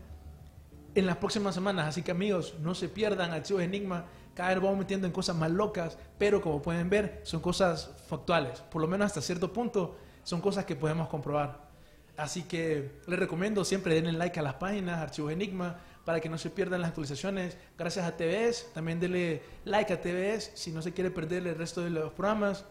En 0.94 1.06
las 1.06 1.18
próximas 1.18 1.56
semanas, 1.56 1.88
así 1.88 2.02
que 2.02 2.12
amigos, 2.12 2.56
no 2.60 2.76
se 2.76 2.90
pierdan 2.90 3.32
Archivos 3.32 3.62
Enigma. 3.62 4.06
Cada 4.42 4.56
vez 4.56 4.64
vamos 4.64 4.80
metiendo 4.80 5.06
en 5.06 5.14
cosas 5.14 5.36
más 5.36 5.52
locas, 5.52 6.00
pero 6.18 6.42
como 6.42 6.64
pueden 6.64 6.90
ver, 6.90 7.22
son 7.22 7.42
cosas 7.42 7.92
factuales. 8.08 8.62
Por 8.62 8.82
lo 8.82 8.88
menos 8.88 9.06
hasta 9.06 9.22
cierto 9.22 9.54
punto, 9.54 9.96
son 10.24 10.42
cosas 10.42 10.66
que 10.66 10.76
podemos 10.76 11.10
comprobar. 11.10 11.70
Así 12.18 12.42
que 12.42 13.02
les 13.06 13.20
recomiendo 13.20 13.64
siempre 13.64 13.94
denle 13.94 14.14
like 14.14 14.40
a 14.40 14.42
las 14.42 14.56
páginas, 14.56 14.98
Archivos 14.98 15.32
Enigma, 15.32 15.80
para 16.06 16.20
que 16.20 16.28
no 16.28 16.40
se 16.40 16.50
pierdan 16.50 16.82
las 16.82 16.88
actualizaciones. 16.88 17.56
Gracias 17.78 18.04
a 18.04 18.18
TVS, 18.18 18.74
también 18.74 19.00
denle 19.00 19.44
like 19.64 19.94
a 19.94 20.02
TVS 20.02 20.54
si 20.56 20.72
no 20.72 20.82
se 20.82 20.92
quiere 20.92 21.12
perder 21.12 21.46
el 21.46 21.54
resto 21.54 21.84
de 21.84 21.92
los 21.92 22.12
programas. 22.12 22.66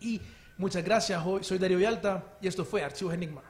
Y 0.00 0.20
muchas 0.58 0.84
gracias, 0.84 1.24
soy 1.40 1.56
Darío 1.56 1.78
Yalta 1.78 2.36
y 2.42 2.46
esto 2.46 2.66
fue 2.66 2.84
Archivos 2.84 3.14
Enigma. 3.14 3.49